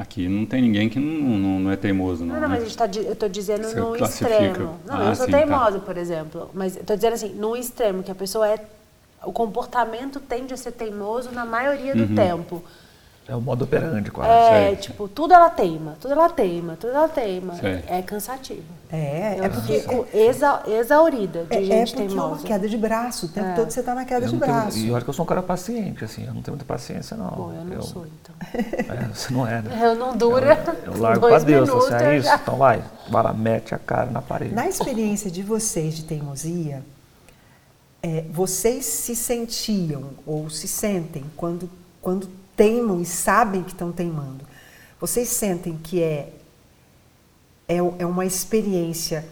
aqui 0.00 0.28
não 0.28 0.46
tem 0.46 0.62
ninguém 0.62 0.88
que 0.88 0.98
não, 0.98 1.38
não, 1.38 1.60
não 1.60 1.70
é 1.70 1.76
teimoso, 1.76 2.24
não. 2.24 2.34
Não, 2.34 2.40
não, 2.40 2.48
né? 2.48 2.54
mas 2.56 2.62
a 2.62 2.66
gente 2.66 2.76
tá, 2.76 2.88
eu 3.02 3.12
estou 3.12 3.28
dizendo 3.28 3.64
Você 3.64 3.78
no 3.78 3.92
classifica. 3.96 4.30
extremo. 4.46 4.76
Não, 4.86 4.96
Ah, 4.96 5.08
eu 5.10 5.14
sou 5.14 5.26
sim, 5.26 5.32
tá. 5.32 5.38
teimosa, 5.38 5.78
por 5.78 5.96
exemplo. 5.96 6.50
Mas 6.54 6.76
tô 6.84 6.94
dizendo 6.94 7.12
assim, 7.14 7.28
no 7.34 7.56
extremo, 7.56 8.02
que 8.02 8.10
a 8.10 8.14
pessoa 8.14 8.48
é. 8.48 8.58
O 9.22 9.32
comportamento 9.32 10.18
tende 10.18 10.54
a 10.54 10.56
ser 10.56 10.72
teimoso 10.72 11.30
na 11.30 11.44
maioria 11.44 11.94
Uhum. 11.94 12.06
do 12.06 12.14
tempo. 12.14 12.64
É 13.30 13.36
o 13.36 13.40
modo 13.40 13.62
operandi 13.62 14.10
quase. 14.10 14.28
É, 14.28 14.66
sei. 14.66 14.76
tipo, 14.76 15.06
tudo 15.06 15.32
ela 15.32 15.48
teima, 15.48 15.96
tudo 16.00 16.14
ela 16.14 16.28
teima, 16.28 16.76
tudo 16.76 16.92
ela 16.92 17.08
teima. 17.08 17.54
Sei. 17.54 17.84
É 17.86 18.02
cansativo. 18.02 18.64
É, 18.90 19.36
Eu 19.38 19.44
é 19.44 19.48
porque, 19.48 19.78
fico 19.78 20.04
exa- 20.12 20.64
exaurida 20.66 21.44
de 21.44 21.54
é, 21.54 21.60
é 21.60 21.64
gente 21.64 21.92
porque 21.94 22.02
é 22.02 22.06
uma 22.12 22.22
teimosa. 22.22 22.44
queda 22.46 22.68
de 22.68 22.76
braço. 22.76 23.26
O 23.26 23.28
tempo 23.28 23.54
todo 23.54 23.70
você 23.70 23.78
está 23.78 23.94
na 23.94 24.04
queda 24.04 24.26
Eu 24.26 24.30
de 24.32 24.36
tenho- 24.36 24.52
braço. 24.52 24.78
e 24.78 24.90
olha 24.90 25.04
que 25.04 25.08
eu 25.08 25.14
sou 25.14 25.24
um 25.24 25.28
cara 25.28 25.42
paciente, 25.44 26.04
assim, 26.04 26.26
eu 26.26 26.34
não 26.34 26.42
tenho 26.42 26.56
muita 26.56 26.64
paciência, 26.64 27.16
não. 27.16 27.30
Pô, 27.30 27.52
eu 27.52 27.64
não 27.64 27.82
sou, 27.82 28.04
então. 28.04 28.34
É, 28.52 29.04
você 29.14 29.32
não 29.32 29.46
é, 29.46 29.62
né? 29.62 29.78
Eu 29.80 29.94
não 29.94 30.16
dura 30.16 30.58
Eu 30.84 30.98
largo 31.00 31.20
pra 31.20 31.28
dois 31.30 31.44
Deus, 31.44 31.68
minutos, 31.68 31.92
assim, 31.92 32.04
é 32.04 32.08
eu 32.08 32.18
isso? 32.18 32.26
já- 32.28 32.34
Então 32.34 32.56
vai, 32.56 32.82
vai 33.08 33.22
lá, 33.22 33.32
mete 33.32 33.72
a 33.76 33.78
cara 33.78 34.10
na 34.10 34.20
parede. 34.20 34.52
Na 34.56 34.68
experiência 34.68 35.30
de 35.30 35.44
vocês 35.44 35.94
de 35.94 36.02
teimosia, 36.02 36.82
é, 38.02 38.24
vocês 38.32 38.84
se 38.86 39.14
sentiam 39.14 40.02
ou 40.26 40.50
se 40.50 40.66
sentem 40.66 41.22
quando, 41.36 41.70
quando 42.02 42.28
teimam 42.60 43.00
e 43.00 43.06
sabem 43.06 43.62
que 43.62 43.72
estão 43.72 43.90
teimando? 43.90 44.44
Vocês 45.00 45.30
sentem 45.30 45.78
que 45.78 46.02
é, 46.02 46.30
é, 47.66 47.76
é 47.76 48.04
uma 48.04 48.26
experiência 48.26 49.26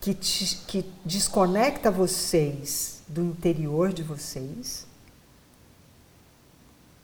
que, 0.00 0.12
te, 0.12 0.56
que 0.66 0.92
desconecta 1.04 1.88
vocês 1.88 3.00
do 3.06 3.22
interior 3.22 3.92
de 3.92 4.02
vocês? 4.02 4.84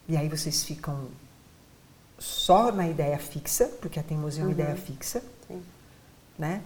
E 0.08 0.16
aí 0.16 0.28
vocês 0.28 0.64
ficam 0.64 1.06
só 2.18 2.72
na 2.72 2.88
ideia 2.88 3.16
fixa, 3.16 3.66
porque 3.80 4.00
a 4.00 4.02
teimosia 4.02 4.42
é 4.42 4.44
uma 4.44 4.52
uhum. 4.52 4.60
ideia 4.60 4.74
fixa, 4.74 5.22
Sim. 5.46 5.62
né? 6.36 6.64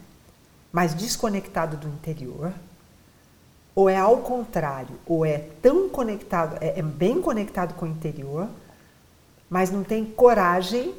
Mas 0.72 0.94
desconectado 0.94 1.76
do 1.76 1.88
interior. 1.88 2.54
Ou 3.74 3.88
é 3.88 3.96
ao 3.96 4.18
contrário, 4.18 4.94
ou 5.06 5.24
é 5.24 5.38
tão 5.62 5.88
conectado, 5.88 6.58
é, 6.60 6.78
é 6.78 6.82
bem 6.82 7.22
conectado 7.22 7.74
com 7.74 7.86
o 7.86 7.88
interior, 7.88 8.48
mas 9.48 9.70
não 9.70 9.82
tem 9.82 10.04
coragem 10.04 10.94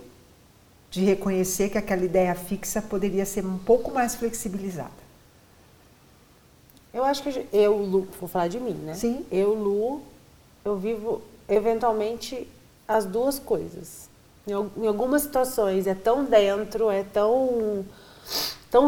de 0.90 1.04
reconhecer 1.04 1.70
que 1.70 1.78
aquela 1.78 2.04
ideia 2.04 2.34
fixa 2.36 2.82
poderia 2.82 3.26
ser 3.26 3.46
um 3.46 3.58
pouco 3.58 3.92
mais 3.92 4.16
flexibilizada. 4.16 5.04
Eu 6.94 7.04
acho 7.04 7.24
que 7.24 7.48
eu, 7.52 7.78
Lu, 7.78 8.08
vou 8.20 8.30
falar 8.30 8.48
de 8.48 8.60
mim, 8.60 8.74
né? 8.74 8.94
Sim. 8.94 9.26
Eu, 9.32 9.56
Lu, 9.56 10.02
eu 10.64 10.78
vivo 10.78 11.24
eventualmente 11.50 12.48
as 12.88 13.06
duas 13.06 13.40
coisas. 13.40 14.08
Em, 14.46 14.54
algumas 14.54 15.24
situações 15.24 15.88
é 15.88 15.96
tão 15.96 16.26
dentro, 16.26 16.92
é 16.92 17.04
tão, 17.04 17.84
tão. 18.70 18.86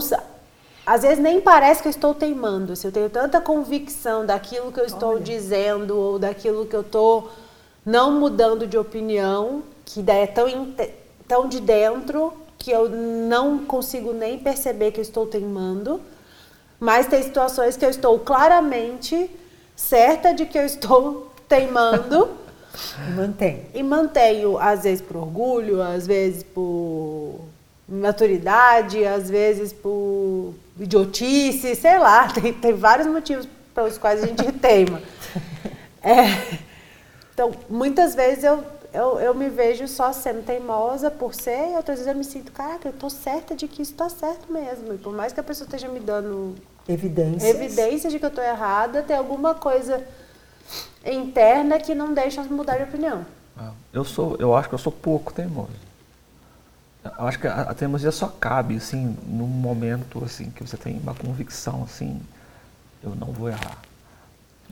Às 0.85 1.01
vezes 1.01 1.17
nem 1.17 1.41
parece 1.41 1.81
que 1.81 1.87
eu 1.87 1.91
estou 1.91 2.13
teimando. 2.13 2.75
Se 2.75 2.85
assim, 2.85 2.87
eu 2.87 2.91
tenho 2.91 3.09
tanta 3.09 3.41
convicção 3.41 4.25
daquilo 4.25 4.71
que 4.71 4.79
eu 4.79 4.85
estou 4.85 5.13
Olha. 5.13 5.19
dizendo 5.21 5.97
ou 5.97 6.19
daquilo 6.19 6.65
que 6.65 6.75
eu 6.75 6.81
estou 6.81 7.31
não 7.83 8.19
mudando 8.19 8.67
de 8.67 8.77
opinião, 8.77 9.63
que 9.83 10.01
daí 10.01 10.23
é 10.23 10.27
tão, 10.27 10.73
tão 11.27 11.47
de 11.49 11.59
dentro 11.59 12.33
que 12.57 12.69
eu 12.71 12.89
não 12.89 13.59
consigo 13.65 14.13
nem 14.13 14.37
perceber 14.37 14.91
que 14.91 14.99
eu 14.99 15.03
estou 15.03 15.25
teimando. 15.25 16.01
Mas 16.79 17.07
tem 17.07 17.23
situações 17.23 17.75
que 17.75 17.85
eu 17.85 17.89
estou 17.89 18.19
claramente 18.19 19.29
certa 19.75 20.33
de 20.33 20.45
que 20.45 20.57
eu 20.57 20.65
estou 20.65 21.31
teimando. 21.49 22.29
E 23.07 23.11
mantém. 23.11 23.65
E 23.73 23.81
mantenho, 23.81 24.57
às 24.59 24.83
vezes 24.83 25.01
por 25.01 25.17
orgulho, 25.17 25.81
às 25.81 26.05
vezes 26.05 26.43
por 26.43 27.39
maturidade, 27.87 29.05
às 29.05 29.29
vezes 29.29 29.71
por 29.71 30.53
idiotice, 30.79 31.75
sei 31.75 31.99
lá, 31.99 32.27
tem, 32.33 32.53
tem 32.53 32.73
vários 32.73 33.07
motivos 33.07 33.47
pelos 33.73 33.97
quais 33.97 34.23
a 34.23 34.27
gente 34.27 34.51
teima. 34.53 35.01
É, 36.07 36.59
então, 37.33 37.51
muitas 37.67 38.13
vezes 38.13 38.43
eu, 38.43 38.63
eu, 38.93 39.19
eu 39.19 39.33
me 39.33 39.49
vejo 39.49 39.87
só 39.87 40.13
sendo 40.13 40.45
teimosa 40.45 41.09
por 41.09 41.33
ser, 41.33 41.71
e 41.71 41.75
outras 41.75 41.97
vezes 41.97 42.05
eu 42.05 42.15
me 42.15 42.23
sinto, 42.23 42.51
caraca, 42.51 42.87
eu 42.87 42.93
tô 42.93 43.09
certa 43.09 43.55
de 43.55 43.67
que 43.67 43.81
isso 43.81 43.95
tá 43.95 44.07
certo 44.07 44.53
mesmo. 44.53 44.93
E 44.93 44.99
por 44.99 45.11
mais 45.11 45.33
que 45.33 45.39
a 45.39 45.43
pessoa 45.43 45.65
esteja 45.65 45.87
me 45.87 45.99
dando 45.99 46.53
evidências, 46.87 47.43
evidências 47.43 48.13
de 48.13 48.19
que 48.19 48.25
eu 48.25 48.29
tô 48.29 48.39
errada, 48.39 49.01
tem 49.01 49.17
alguma 49.17 49.55
coisa 49.55 50.05
interna 51.03 51.79
que 51.79 51.95
não 51.95 52.13
deixa 52.13 52.43
mudar 52.43 52.77
de 52.77 52.83
opinião. 52.83 53.25
Ah, 53.57 53.71
eu 53.91 54.03
sou, 54.03 54.35
eu 54.37 54.55
acho 54.55 54.69
que 54.69 54.75
eu 54.75 54.79
sou 54.79 54.91
pouco 54.91 55.33
teimoso. 55.33 55.71
Eu 57.17 57.27
acho 57.27 57.39
que 57.39 57.47
a, 57.47 57.61
a 57.61 57.73
teimosia 57.73 58.11
só 58.11 58.27
cabe 58.27 58.77
assim 58.77 59.15
num 59.27 59.47
momento 59.47 60.23
assim 60.23 60.49
que 60.49 60.65
você 60.65 60.75
tem 60.75 60.97
uma 60.97 61.13
convicção 61.13 61.83
assim, 61.83 62.19
eu 63.03 63.15
não 63.15 63.27
vou 63.27 63.49
errar. 63.49 63.77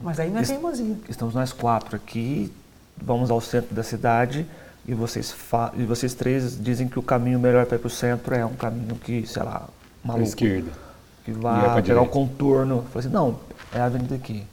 Mas 0.01 0.19
aí 0.19 0.29
não 0.29 0.39
é 0.39 0.43
teimosia. 0.43 0.97
Estamos 1.07 1.35
nós 1.35 1.53
quatro 1.53 1.95
aqui, 1.95 2.51
vamos 2.97 3.29
ao 3.29 3.39
centro 3.39 3.75
da 3.75 3.83
cidade 3.83 4.45
e 4.85 4.93
vocês 4.93 5.35
e 5.75 5.83
vocês 5.83 6.13
três 6.13 6.61
dizem 6.61 6.87
que 6.87 6.99
o 6.99 7.03
caminho 7.03 7.39
melhor 7.39 7.65
para 7.65 7.75
ir 7.77 7.79
para 7.79 7.87
o 7.87 7.91
centro 7.91 8.35
é 8.35 8.45
um 8.45 8.55
caminho 8.55 8.95
que, 8.95 9.25
sei 9.27 9.43
lá, 9.43 9.67
maluco. 10.03 10.27
esquerda. 10.27 10.71
Que 11.23 11.31
vai 11.31 11.81
pegar 11.81 12.01
o 12.01 12.07
contorno. 12.07 12.83
Falei 12.91 13.07
assim, 13.07 13.13
não, 13.15 13.39
é 13.73 13.79
a 13.79 13.85
avenida 13.85 14.15
aqui. 14.15 14.45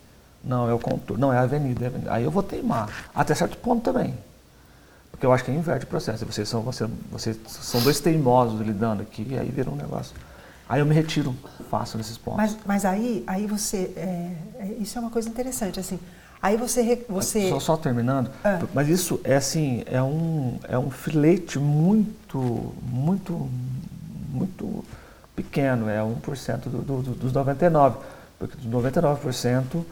Não, 0.44 0.68
é 0.68 0.72
o 0.72 0.78
contorno. 0.78 1.20
Não, 1.20 1.32
é 1.32 1.38
a 1.38 1.42
avenida, 1.42 1.84
é 1.84 1.86
a 1.86 1.88
avenida. 1.88 2.12
Aí 2.14 2.24
eu 2.24 2.30
vou 2.30 2.42
teimar. 2.42 2.88
Até 3.12 3.34
certo 3.34 3.56
ponto 3.58 3.82
também. 3.82 4.14
Porque 5.20 5.26
eu 5.26 5.34
acho 5.34 5.44
que 5.44 5.50
é 5.50 5.54
inverte 5.54 5.84
o 5.84 5.86
processo. 5.86 6.24
Vocês 6.24 6.48
são, 6.48 6.62
você, 6.62 6.88
vocês 7.12 7.38
são 7.46 7.78
dois 7.82 8.00
teimosos 8.00 8.58
lidando 8.58 9.02
aqui, 9.02 9.26
e 9.28 9.38
aí 9.38 9.50
vira 9.50 9.70
um 9.70 9.76
negócio. 9.76 10.16
Aí 10.66 10.80
eu 10.80 10.86
me 10.86 10.94
retiro 10.94 11.36
fácil 11.70 11.98
nesses 11.98 12.16
pontos. 12.16 12.38
Mas, 12.38 12.56
mas 12.64 12.84
aí, 12.86 13.22
aí 13.26 13.46
você. 13.46 13.92
É, 13.96 14.32
é, 14.60 14.66
isso 14.80 14.96
é 14.96 15.00
uma 15.02 15.10
coisa 15.10 15.28
interessante, 15.28 15.78
assim. 15.78 16.00
Aí 16.40 16.56
você. 16.56 17.04
você... 17.06 17.50
Só, 17.50 17.60
só 17.60 17.76
terminando, 17.76 18.30
ah. 18.42 18.60
mas 18.72 18.88
isso 18.88 19.20
é 19.22 19.36
assim, 19.36 19.82
é 19.84 20.02
um, 20.02 20.58
é 20.66 20.78
um 20.78 20.90
filete 20.90 21.58
muito, 21.58 22.72
muito, 22.82 23.46
muito 24.30 24.82
pequeno, 25.36 25.86
é 25.90 25.98
1% 25.98 26.60
do, 26.60 26.78
do, 26.80 27.02
dos 27.02 27.30
99%. 27.30 27.96
Porque 28.38 28.56
dos 28.56 28.66
99%, 28.66 29.84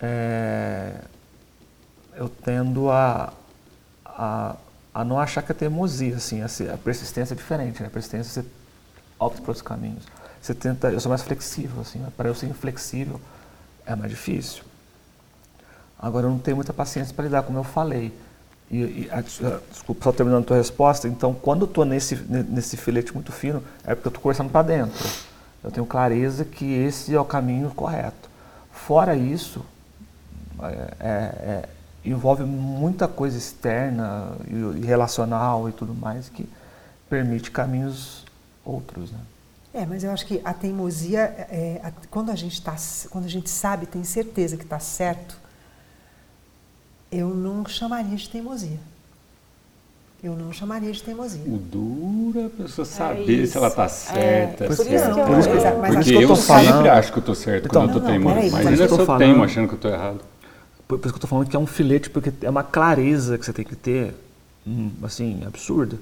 é, 0.00 0.92
eu 2.16 2.28
tendo 2.28 2.90
a, 2.90 3.32
a, 4.04 4.56
a, 4.94 5.04
não 5.04 5.18
achar 5.18 5.42
que 5.42 5.52
é 5.52 5.54
teimosia, 5.54 6.16
assim, 6.16 6.42
a, 6.42 6.76
persistência 6.76 7.34
é 7.34 7.36
diferente, 7.36 7.80
né? 7.80 7.88
A 7.88 7.90
persistência 7.90 8.42
você 8.42 8.48
opta 9.18 9.40
por 9.40 9.50
outros 9.50 9.62
caminhos. 9.62 10.04
Você 10.40 10.54
tenta, 10.54 10.90
eu 10.90 11.00
sou 11.00 11.08
mais 11.08 11.22
flexível, 11.22 11.80
assim, 11.80 12.04
para 12.16 12.28
eu 12.28 12.34
ser 12.34 12.46
inflexível 12.46 13.20
é 13.86 13.94
mais 13.94 14.10
difícil. 14.10 14.64
Agora 15.98 16.26
eu 16.26 16.30
não 16.30 16.38
tenho 16.38 16.56
muita 16.56 16.72
paciência 16.72 17.14
para 17.14 17.24
lidar, 17.24 17.42
como 17.42 17.58
eu 17.58 17.64
falei. 17.64 18.12
E, 18.70 18.76
e 18.76 19.08
a, 19.12 19.20
desculpa, 19.20 20.04
só 20.04 20.12
terminando 20.12 20.42
a 20.42 20.46
tua 20.46 20.56
resposta, 20.56 21.06
então 21.06 21.34
quando 21.34 21.62
eu 21.62 21.68
estou 21.68 21.84
nesse, 21.84 22.16
nesse 22.16 22.76
filete 22.76 23.12
muito 23.12 23.30
fino, 23.30 23.62
é 23.84 23.94
porque 23.94 24.08
eu 24.08 24.10
estou 24.10 24.22
conversando 24.22 24.50
para 24.50 24.62
dentro. 24.62 25.08
Eu 25.62 25.70
tenho 25.70 25.86
clareza 25.86 26.44
que 26.44 26.64
esse 26.64 27.14
é 27.14 27.20
o 27.20 27.24
caminho 27.24 27.70
correto. 27.70 28.30
Fora 28.72 29.14
isso, 29.14 29.64
é, 30.60 30.94
é, 30.98 31.08
é, 31.08 31.68
envolve 32.04 32.44
muita 32.44 33.06
coisa 33.06 33.38
externa 33.38 34.32
e, 34.48 34.80
e, 34.80 34.84
relacional 34.84 35.68
e 35.68 35.72
tudo 35.72 35.94
mais 35.94 36.28
que 36.28 36.48
permite 37.08 37.50
caminhos 37.50 38.24
outros, 38.64 39.10
né? 39.10 39.18
É, 39.74 39.86
mas 39.86 40.04
eu 40.04 40.10
acho 40.10 40.26
que 40.26 40.40
a 40.44 40.52
teimosia, 40.52 41.20
é, 41.20 41.80
a, 41.82 41.92
quando 42.10 42.30
a 42.30 42.36
gente 42.36 42.60
tá, 42.60 42.76
quando 43.08 43.24
a 43.24 43.28
gente 43.28 43.48
sabe, 43.48 43.86
tem 43.86 44.04
certeza 44.04 44.56
que 44.56 44.64
está 44.64 44.78
certo, 44.78 45.38
eu 47.10 47.28
não 47.30 47.64
chamaria 47.66 48.16
de 48.16 48.28
teimosia. 48.28 48.78
Eu 50.22 50.36
não 50.36 50.52
chamaria 50.52 50.92
de 50.92 51.02
teimosia. 51.02 51.42
O 51.46 51.56
duro 51.56 52.40
é 52.40 52.46
a 52.46 52.50
pessoa 52.50 52.84
saber 52.84 53.42
é 53.42 53.46
se 53.46 53.56
ela 53.56 53.68
está 53.68 53.88
certa. 53.88 54.64
É, 54.64 54.66
por 54.68 54.72
isso 54.72 54.84
que 54.84 54.92
eu, 54.92 54.96
isso 54.96 55.12
que 55.12 55.20
eu, 55.20 55.80
porque 55.94 56.14
eu, 56.14 56.20
eu 56.20 56.36
sempre 56.36 56.88
acho 56.88 57.12
que 57.12 57.18
eu 57.18 57.20
estou 57.20 57.34
certo 57.34 57.66
então, 57.66 57.82
quando 57.82 57.90
eu 57.90 57.96
estou 57.96 58.10
teimoso. 58.10 58.50
Mas 58.52 58.80
eu 58.80 58.88
sou 58.88 59.18
teimo 59.18 59.42
achando 59.42 59.66
que 59.66 59.74
eu 59.74 59.76
estou 59.76 59.90
errado. 59.90 60.20
Por, 60.92 60.98
por 60.98 61.06
isso 61.06 61.14
que 61.14 61.16
eu 61.16 61.24
estou 61.24 61.30
falando 61.30 61.48
que 61.48 61.56
é 61.56 61.58
um 61.58 61.66
filete, 61.66 62.10
porque 62.10 62.30
é 62.42 62.50
uma 62.50 62.62
clareza 62.62 63.38
que 63.38 63.46
você 63.46 63.52
tem 63.52 63.64
que 63.64 63.74
ter, 63.74 64.14
hum, 64.66 64.90
assim, 65.02 65.42
absurda. 65.46 65.96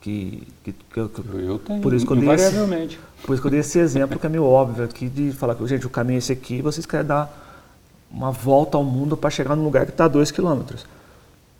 Que, 0.00 0.48
que, 0.64 0.72
que, 0.72 0.98
eu, 0.98 1.10
eu 1.34 1.58
tenho, 1.58 1.82
por 1.82 1.92
isso 1.92 2.06
que 2.06 2.12
eu 2.12 2.16
dei 2.16 2.30
esse, 2.30 2.98
por 3.22 3.34
isso 3.34 3.42
que 3.42 3.46
eu 3.46 3.50
dei 3.50 3.60
esse 3.60 3.78
exemplo 3.78 4.18
que 4.18 4.24
é 4.24 4.30
meio 4.30 4.44
óbvio 4.44 4.82
aqui 4.82 5.10
de 5.10 5.30
falar 5.32 5.54
que, 5.54 5.66
gente, 5.66 5.86
o 5.86 5.90
caminho 5.90 6.16
é 6.16 6.18
esse 6.20 6.32
aqui, 6.32 6.62
vocês 6.62 6.86
querem 6.86 7.04
dar 7.04 7.30
uma 8.10 8.30
volta 8.30 8.78
ao 8.78 8.82
mundo 8.82 9.14
para 9.14 9.28
chegar 9.28 9.54
num 9.54 9.62
lugar 9.62 9.84
que 9.84 9.92
está 9.92 10.06
a 10.06 10.08
dois 10.08 10.30
quilômetros. 10.30 10.86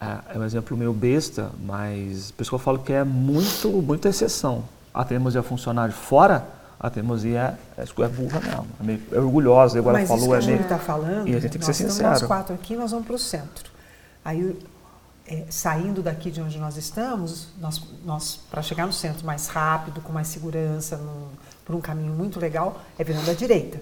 É, 0.00 0.34
é, 0.34 0.38
um 0.38 0.44
exemplo 0.44 0.74
meio 0.74 0.94
besta, 0.94 1.50
mas 1.62 2.30
por 2.30 2.40
isso 2.40 2.50
que 2.50 2.54
eu 2.54 2.58
falo 2.58 2.78
que 2.78 2.94
é 2.94 3.04
muito, 3.04 3.68
muita 3.68 4.08
exceção. 4.08 4.64
A 4.94 5.04
funcionar 5.42 5.90
de 5.90 5.94
fora, 5.94 6.48
a 6.80 6.88
teimosia 6.88 7.58
é, 7.76 7.82
é 7.82 8.08
burra 8.08 8.40
mesmo, 8.40 8.66
é, 8.80 8.82
meio, 8.82 9.02
é 9.12 9.18
orgulhosa, 9.18 9.78
agora 9.78 9.98
mas 9.98 10.08
falou, 10.08 10.22
isso 10.22 10.30
que 10.30 10.34
é 10.34 10.38
a 10.38 10.56
gente 10.56 10.62
está 10.62 10.78
falando, 10.78 11.28
e 11.28 11.36
a 11.36 11.38
gente 11.38 11.52
tem 11.52 11.58
que 11.60 11.66
ser 11.66 11.74
sincero. 11.74 12.08
Nós 12.08 12.22
quatro 12.22 12.54
aqui, 12.54 12.74
nós 12.74 12.90
vamos 12.90 13.06
para 13.06 13.16
o 13.16 13.18
centro. 13.18 13.70
Aí, 14.24 14.58
é, 15.28 15.44
saindo 15.50 16.02
daqui 16.02 16.30
de 16.30 16.40
onde 16.40 16.58
nós 16.58 16.78
estamos, 16.78 17.48
nós, 17.60 17.82
nós 18.02 18.40
para 18.50 18.62
chegar 18.62 18.86
no 18.86 18.94
centro 18.94 19.26
mais 19.26 19.46
rápido, 19.48 20.00
com 20.00 20.10
mais 20.10 20.28
segurança, 20.28 20.96
num, 20.96 21.28
por 21.66 21.74
um 21.74 21.82
caminho 21.82 22.14
muito 22.14 22.40
legal, 22.40 22.80
é 22.98 23.04
virando 23.04 23.30
à 23.30 23.34
direita. 23.34 23.78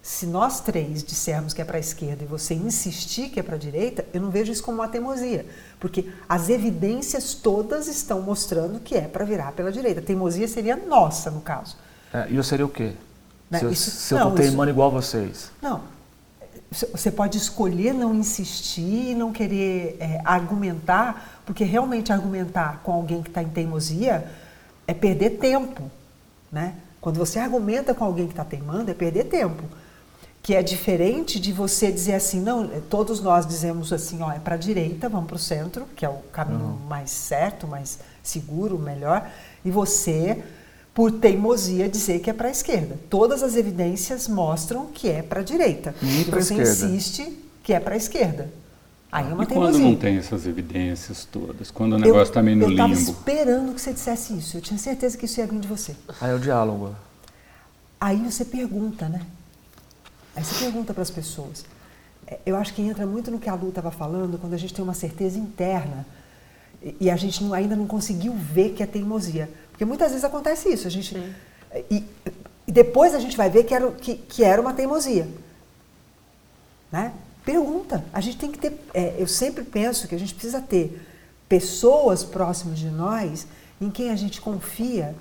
Se 0.00 0.24
nós 0.24 0.60
três 0.60 1.04
dissermos 1.04 1.52
que 1.52 1.60
é 1.60 1.66
para 1.66 1.76
a 1.76 1.80
esquerda 1.80 2.24
e 2.24 2.26
você 2.26 2.54
insistir 2.54 3.28
que 3.28 3.38
é 3.38 3.42
para 3.42 3.56
a 3.56 3.58
direita, 3.58 4.06
eu 4.14 4.22
não 4.22 4.30
vejo 4.30 4.50
isso 4.50 4.62
como 4.62 4.78
uma 4.78 4.88
teimosia, 4.88 5.44
porque 5.78 6.10
as 6.26 6.48
evidências 6.48 7.34
todas 7.34 7.88
estão 7.88 8.22
mostrando 8.22 8.80
que 8.80 8.94
é 8.94 9.02
para 9.02 9.26
virar 9.26 9.52
pela 9.52 9.70
direita. 9.70 10.00
A 10.00 10.02
teimosia 10.02 10.48
seria 10.48 10.76
nossa, 10.76 11.30
no 11.30 11.42
caso. 11.42 11.76
É, 12.12 12.26
e 12.30 12.36
eu 12.36 12.42
seria 12.42 12.66
o 12.66 12.68
quê? 12.68 12.92
Né? 13.50 13.58
Se, 13.58 13.64
eu, 13.64 13.70
isso, 13.70 13.90
se 13.90 14.14
eu 14.14 14.18
estou 14.18 14.32
teimando 14.32 14.70
igual 14.70 14.90
vocês. 14.90 15.50
Não. 15.60 15.82
Você 16.70 17.10
pode 17.10 17.38
escolher 17.38 17.94
não 17.94 18.14
insistir, 18.14 19.14
não 19.14 19.32
querer 19.32 19.96
é, 20.00 20.20
argumentar, 20.24 21.40
porque 21.46 21.64
realmente 21.64 22.12
argumentar 22.12 22.80
com 22.82 22.92
alguém 22.92 23.22
que 23.22 23.30
está 23.30 23.42
em 23.42 23.48
teimosia 23.48 24.30
é 24.86 24.92
perder 24.92 25.38
tempo, 25.38 25.90
né? 26.52 26.74
Quando 27.00 27.16
você 27.16 27.38
argumenta 27.38 27.94
com 27.94 28.04
alguém 28.04 28.26
que 28.26 28.32
está 28.32 28.44
teimando, 28.44 28.90
é 28.90 28.94
perder 28.94 29.24
tempo. 29.24 29.62
que 30.48 30.54
é 30.54 30.62
diferente 30.62 31.38
de 31.38 31.52
você 31.52 31.92
dizer 31.92 32.14
assim, 32.14 32.40
não, 32.40 32.66
todos 32.88 33.20
nós 33.20 33.46
dizemos 33.46 33.92
assim, 33.92 34.22
ó, 34.22 34.32
é 34.32 34.38
para 34.38 34.54
a 34.54 34.58
direita, 34.58 35.06
vamos 35.06 35.26
para 35.26 35.36
o 35.36 35.38
centro, 35.38 35.86
que 35.94 36.06
é 36.06 36.08
o 36.08 36.20
caminho 36.32 36.60
uhum. 36.60 36.86
mais 36.88 37.10
certo, 37.10 37.66
mais 37.66 37.98
seguro, 38.22 38.78
melhor, 38.78 39.28
e 39.62 39.70
você, 39.70 40.42
por 40.98 41.12
teimosia, 41.12 41.88
dizer 41.88 42.18
que 42.18 42.28
é 42.28 42.32
para 42.32 42.48
a 42.48 42.50
esquerda. 42.50 42.98
Todas 43.08 43.44
as 43.44 43.54
evidências 43.54 44.26
mostram 44.26 44.86
que 44.86 45.08
é 45.08 45.22
para 45.22 45.42
a 45.42 45.44
direita. 45.44 45.94
E, 46.02 46.22
e 46.22 46.24
você 46.24 46.54
esquerda. 46.54 46.70
insiste 46.72 47.38
que 47.62 47.72
é 47.72 47.78
para 47.78 47.94
a 47.94 47.96
esquerda. 47.96 48.50
Aí 49.12 49.30
é 49.30 49.32
uma 49.32 49.44
e 49.44 49.46
teimosia. 49.46 49.74
quando 49.74 49.84
não 49.84 49.94
tem 49.94 50.16
essas 50.16 50.44
evidências 50.44 51.24
todas? 51.24 51.70
Quando 51.70 51.92
o 51.92 51.98
negócio 52.00 52.30
está 52.32 52.42
meio 52.42 52.56
no 52.56 52.64
eu 52.64 52.70
limbo? 52.70 52.82
Eu 52.82 52.92
estava 52.92 53.12
esperando 53.12 53.74
que 53.76 53.80
você 53.80 53.92
dissesse 53.92 54.36
isso. 54.36 54.56
Eu 54.56 54.60
tinha 54.60 54.76
certeza 54.76 55.16
que 55.16 55.26
isso 55.26 55.38
ia 55.38 55.46
vir 55.46 55.60
de 55.60 55.68
você. 55.68 55.94
Aí 56.20 56.32
é 56.32 56.34
o 56.34 56.40
diálogo. 56.40 56.92
Aí 58.00 58.16
você 58.16 58.44
pergunta, 58.44 59.08
né? 59.08 59.22
Aí 60.34 60.42
você 60.42 60.64
pergunta 60.64 60.92
para 60.92 61.04
as 61.04 61.10
pessoas. 61.12 61.64
É, 62.26 62.40
eu 62.44 62.56
acho 62.56 62.74
que 62.74 62.82
entra 62.82 63.06
muito 63.06 63.30
no 63.30 63.38
que 63.38 63.48
a 63.48 63.54
Lu 63.54 63.68
estava 63.68 63.92
falando, 63.92 64.36
quando 64.36 64.54
a 64.54 64.58
gente 64.58 64.74
tem 64.74 64.82
uma 64.82 64.94
certeza 64.94 65.38
interna 65.38 66.04
e 67.00 67.10
a 67.10 67.16
gente 67.16 67.42
não, 67.42 67.52
ainda 67.52 67.74
não 67.74 67.86
conseguiu 67.86 68.32
ver 68.34 68.70
que 68.70 68.82
é 68.82 68.86
teimosia. 68.86 69.50
Porque 69.70 69.84
muitas 69.84 70.10
vezes 70.10 70.24
acontece 70.24 70.68
isso. 70.68 70.86
A 70.86 70.90
gente, 70.90 71.16
e, 71.90 72.04
e, 72.66 72.72
depois 72.72 73.14
a 73.14 73.20
gente 73.20 73.36
vai 73.36 73.50
ver 73.50 73.64
que 73.64 73.74
era, 73.74 73.90
que, 73.92 74.14
que 74.14 74.44
era 74.44 74.60
uma 74.60 74.72
teimosia. 74.72 75.28
Né? 76.90 77.12
Pergunta. 77.44 78.04
A 78.12 78.20
gente 78.20 78.38
tem 78.38 78.50
que 78.50 78.58
ter. 78.58 78.78
É, 78.94 79.16
eu 79.18 79.26
sempre 79.26 79.64
penso 79.64 80.06
que 80.06 80.14
a 80.14 80.18
gente 80.18 80.34
precisa 80.34 80.60
ter 80.60 81.00
pessoas 81.48 82.22
próximas 82.22 82.78
de 82.78 82.90
nós 82.90 83.46
em 83.80 83.90
quem 83.90 84.10
a 84.10 84.16
gente 84.16 84.40
confia 84.40 85.14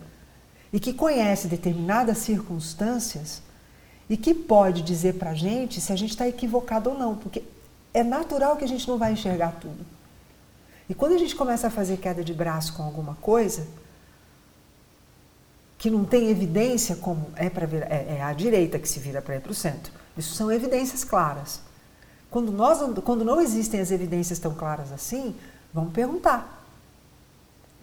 e 0.71 0.79
que 0.79 0.93
conhece 0.93 1.47
determinadas 1.47 2.17
circunstâncias 2.19 3.41
e 4.09 4.17
que 4.17 4.33
pode 4.33 4.81
dizer 4.81 5.15
para 5.15 5.31
a 5.31 5.35
gente 5.35 5.79
se 5.81 5.91
a 5.91 5.95
gente 5.95 6.11
está 6.11 6.27
equivocado 6.27 6.89
ou 6.89 6.97
não, 6.97 7.15
porque 7.15 7.43
é 7.93 8.03
natural 8.03 8.57
que 8.57 8.63
a 8.63 8.67
gente 8.67 8.87
não 8.87 8.97
vai 8.97 9.13
enxergar 9.13 9.51
tudo. 9.59 9.96
E 10.89 10.95
quando 10.95 11.13
a 11.13 11.17
gente 11.17 11.35
começa 11.35 11.67
a 11.67 11.69
fazer 11.69 11.97
queda 11.97 12.23
de 12.23 12.33
braço 12.33 12.73
com 12.73 12.83
alguma 12.83 13.15
coisa 13.15 13.67
que 15.77 15.89
não 15.89 16.03
tem 16.03 16.29
evidência 16.29 16.95
como 16.95 17.31
é 17.35 17.49
para 17.49 17.65
é, 17.65 18.17
é 18.17 18.23
a 18.23 18.33
direita 18.33 18.79
que 18.79 18.89
se 18.89 18.99
vira 18.99 19.21
para 19.21 19.35
ir 19.35 19.41
para 19.41 19.51
o 19.51 19.55
centro, 19.55 19.91
isso 20.17 20.33
são 20.33 20.51
evidências 20.51 21.03
claras. 21.03 21.61
Quando, 22.29 22.51
nós, 22.51 22.79
quando 23.03 23.23
não 23.23 23.39
existem 23.39 23.79
as 23.79 23.91
evidências 23.91 24.39
tão 24.39 24.53
claras 24.53 24.91
assim, 24.91 25.35
vamos 25.73 25.93
perguntar. 25.93 26.56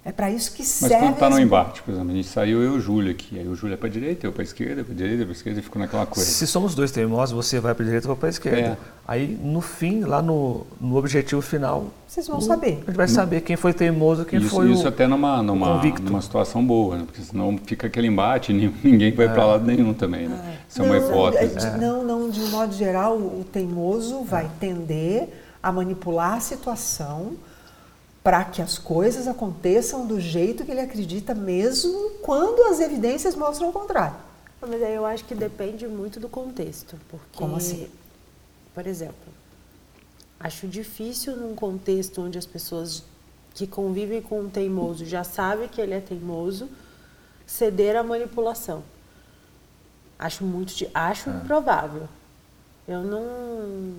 É 0.06 0.12
para 0.12 0.30
isso 0.30 0.52
que 0.52 0.62
serve. 0.62 0.94
Mas 0.96 1.02
quando 1.02 1.14
está 1.14 1.30
no 1.30 1.40
embate, 1.40 1.82
por 1.82 1.92
exemplo, 1.92 2.10
a 2.10 2.14
gente 2.14 2.28
saiu 2.28 2.62
eu 2.62 2.74
e 2.74 2.76
o 2.76 2.80
Júlio 2.80 3.10
aqui. 3.10 3.38
Aí 3.38 3.48
o 3.48 3.54
Júlio 3.54 3.72
é 3.72 3.76
para 3.76 3.88
a 3.88 3.90
direita, 3.90 4.26
eu 4.26 4.32
para 4.32 4.42
a 4.42 4.44
esquerda, 4.44 4.84
para 4.84 4.92
a 4.92 4.96
direita, 4.96 5.22
para 5.22 5.32
a 5.32 5.32
esquerda 5.32 5.60
e 5.60 5.62
ficou 5.62 5.80
naquela 5.80 6.04
coisa. 6.04 6.28
Se 6.28 6.46
somos 6.46 6.74
dois 6.74 6.90
teimosos, 6.90 7.34
você 7.34 7.58
vai 7.58 7.74
para 7.74 7.82
a 7.82 7.86
direita, 7.86 8.04
eu 8.04 8.08
vou 8.08 8.16
para 8.16 8.28
a 8.28 8.30
esquerda. 8.30 8.60
É. 8.60 8.76
Aí 9.08 9.26
no 9.42 9.62
fim, 9.62 10.00
lá 10.00 10.20
no, 10.20 10.66
no 10.78 10.96
objetivo 10.96 11.40
final. 11.40 11.86
Vocês 12.06 12.28
vão 12.28 12.36
o, 12.36 12.42
saber. 12.42 12.82
A 12.82 12.90
gente 12.90 12.96
vai 12.96 13.08
saber 13.08 13.40
quem 13.40 13.56
foi 13.56 13.72
teimoso, 13.72 14.26
quem 14.26 14.40
isso, 14.40 14.50
foi 14.50 14.70
isso 14.70 14.84
o. 14.84 14.88
até 14.88 15.06
numa, 15.06 15.42
numa, 15.42 15.82
numa 15.82 16.20
situação 16.20 16.62
boa, 16.62 16.98
né? 16.98 17.04
porque 17.06 17.22
senão 17.22 17.58
fica 17.64 17.86
aquele 17.86 18.06
embate 18.06 18.52
e 18.54 18.74
ninguém 18.84 19.10
vai 19.10 19.24
é. 19.24 19.28
para 19.30 19.46
lado 19.46 19.64
nenhum 19.64 19.94
também. 19.94 20.28
Né? 20.28 20.58
Isso 20.68 20.82
é 20.82 20.84
uma 20.84 20.98
hipótese. 20.98 21.66
É. 21.66 21.78
Não, 21.78 22.04
não, 22.04 22.28
de 22.28 22.42
um 22.42 22.50
modo 22.50 22.74
geral, 22.74 23.16
o 23.16 23.42
teimoso 23.50 24.22
vai 24.22 24.50
tender 24.60 25.30
a 25.62 25.72
manipular 25.72 26.34
a 26.34 26.40
situação 26.40 27.32
para 28.24 28.42
que 28.42 28.62
as 28.62 28.78
coisas 28.78 29.28
aconteçam 29.28 30.06
do 30.06 30.18
jeito 30.18 30.64
que 30.64 30.70
ele 30.70 30.80
acredita, 30.80 31.34
mesmo 31.34 32.10
quando 32.22 32.64
as 32.64 32.80
evidências 32.80 33.36
mostram 33.36 33.68
o 33.68 33.72
contrário. 33.72 34.16
Mas 34.62 34.82
aí 34.82 34.94
eu 34.94 35.04
acho 35.04 35.26
que 35.26 35.34
depende 35.34 35.86
muito 35.86 36.18
do 36.18 36.26
contexto. 36.26 36.98
Porque, 37.10 37.36
Como 37.36 37.56
assim? 37.56 37.86
Por 38.74 38.86
exemplo, 38.86 39.14
acho 40.40 40.66
difícil 40.66 41.36
num 41.36 41.54
contexto 41.54 42.22
onde 42.22 42.38
as 42.38 42.46
pessoas 42.46 43.04
que 43.52 43.66
convivem 43.66 44.22
com 44.22 44.40
um 44.40 44.48
teimoso 44.48 45.04
já 45.04 45.22
sabem 45.22 45.68
que 45.68 45.78
ele 45.78 45.92
é 45.92 46.00
teimoso, 46.00 46.70
ceder 47.46 47.94
à 47.94 48.02
manipulação. 48.02 48.82
Acho 50.18 50.44
muito, 50.44 50.72
acho 50.94 51.28
é. 51.28 51.32
improvável. 51.34 52.08
Eu 52.88 53.02
não 53.02 53.92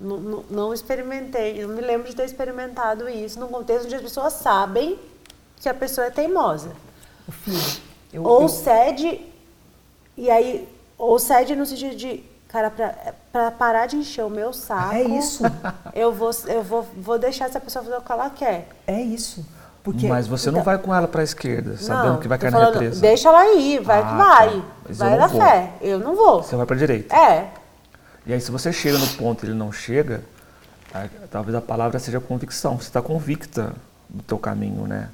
não, 0.00 0.44
não, 0.48 0.74
experimentei, 0.74 1.66
não 1.66 1.74
me 1.74 1.80
lembro 1.80 2.08
de 2.08 2.14
ter 2.14 2.24
experimentado 2.24 3.08
isso 3.08 3.38
num 3.40 3.48
contexto 3.48 3.86
onde 3.86 3.94
as 3.96 4.02
pessoas 4.02 4.32
sabem 4.34 4.98
que 5.56 5.68
a 5.68 5.74
pessoa 5.74 6.06
é 6.06 6.10
teimosa. 6.10 6.70
Filho, 7.30 7.82
eu, 8.12 8.22
ou 8.22 8.42
eu... 8.42 8.48
cede, 8.48 9.20
e 10.16 10.30
aí, 10.30 10.68
ou 10.96 11.18
cede 11.18 11.56
no 11.56 11.66
sentido 11.66 11.96
de, 11.96 12.24
cara, 12.48 12.72
para 13.32 13.50
parar 13.50 13.86
de 13.86 13.96
encher 13.96 14.24
o 14.24 14.30
meu 14.30 14.52
saco. 14.52 14.94
É 14.94 15.02
isso. 15.02 15.42
Eu 15.94 16.12
vou, 16.12 16.30
eu 16.46 16.62
vou, 16.62 16.86
vou 16.96 17.18
deixar 17.18 17.46
essa 17.46 17.58
pessoa 17.58 17.84
fazer 17.84 17.96
o 17.96 18.00
que 18.00 18.12
ela 18.12 18.30
quer. 18.30 18.68
É 18.86 19.00
isso. 19.00 19.44
Porque, 19.82 20.06
Mas 20.06 20.28
você 20.28 20.48
então, 20.50 20.58
não 20.58 20.64
vai 20.64 20.78
com 20.78 20.94
ela 20.94 21.08
para 21.08 21.22
a 21.22 21.24
esquerda, 21.24 21.76
sabendo 21.76 22.12
não, 22.12 22.20
que 22.20 22.28
vai 22.28 22.38
cair 22.38 22.52
falando, 22.52 22.74
na 22.74 22.80
represa. 22.80 23.00
Deixa 23.00 23.28
ela 23.28 23.54
ir, 23.54 23.80
vai 23.80 24.00
ah, 24.00 24.02
que 24.02 24.14
vai. 24.14 24.50
Tá. 24.50 24.64
Vai 24.90 25.16
na 25.16 25.28
fé. 25.28 25.72
Eu 25.80 25.98
não 25.98 26.14
vou. 26.14 26.42
Você 26.42 26.54
vai 26.54 26.66
para 26.66 26.76
a 26.76 26.78
direita. 26.78 27.16
É. 27.16 27.48
E 28.28 28.34
aí, 28.34 28.40
se 28.42 28.50
você 28.50 28.70
chega 28.70 28.98
no 28.98 29.06
ponto 29.06 29.42
e 29.42 29.48
ele 29.48 29.56
não 29.56 29.72
chega, 29.72 30.22
aí, 30.92 31.08
talvez 31.30 31.56
a 31.56 31.62
palavra 31.62 31.98
seja 31.98 32.20
convicção. 32.20 32.76
Você 32.76 32.88
está 32.88 33.00
convicta 33.00 33.72
do 34.06 34.22
teu 34.22 34.38
caminho, 34.38 34.86
né? 34.86 35.08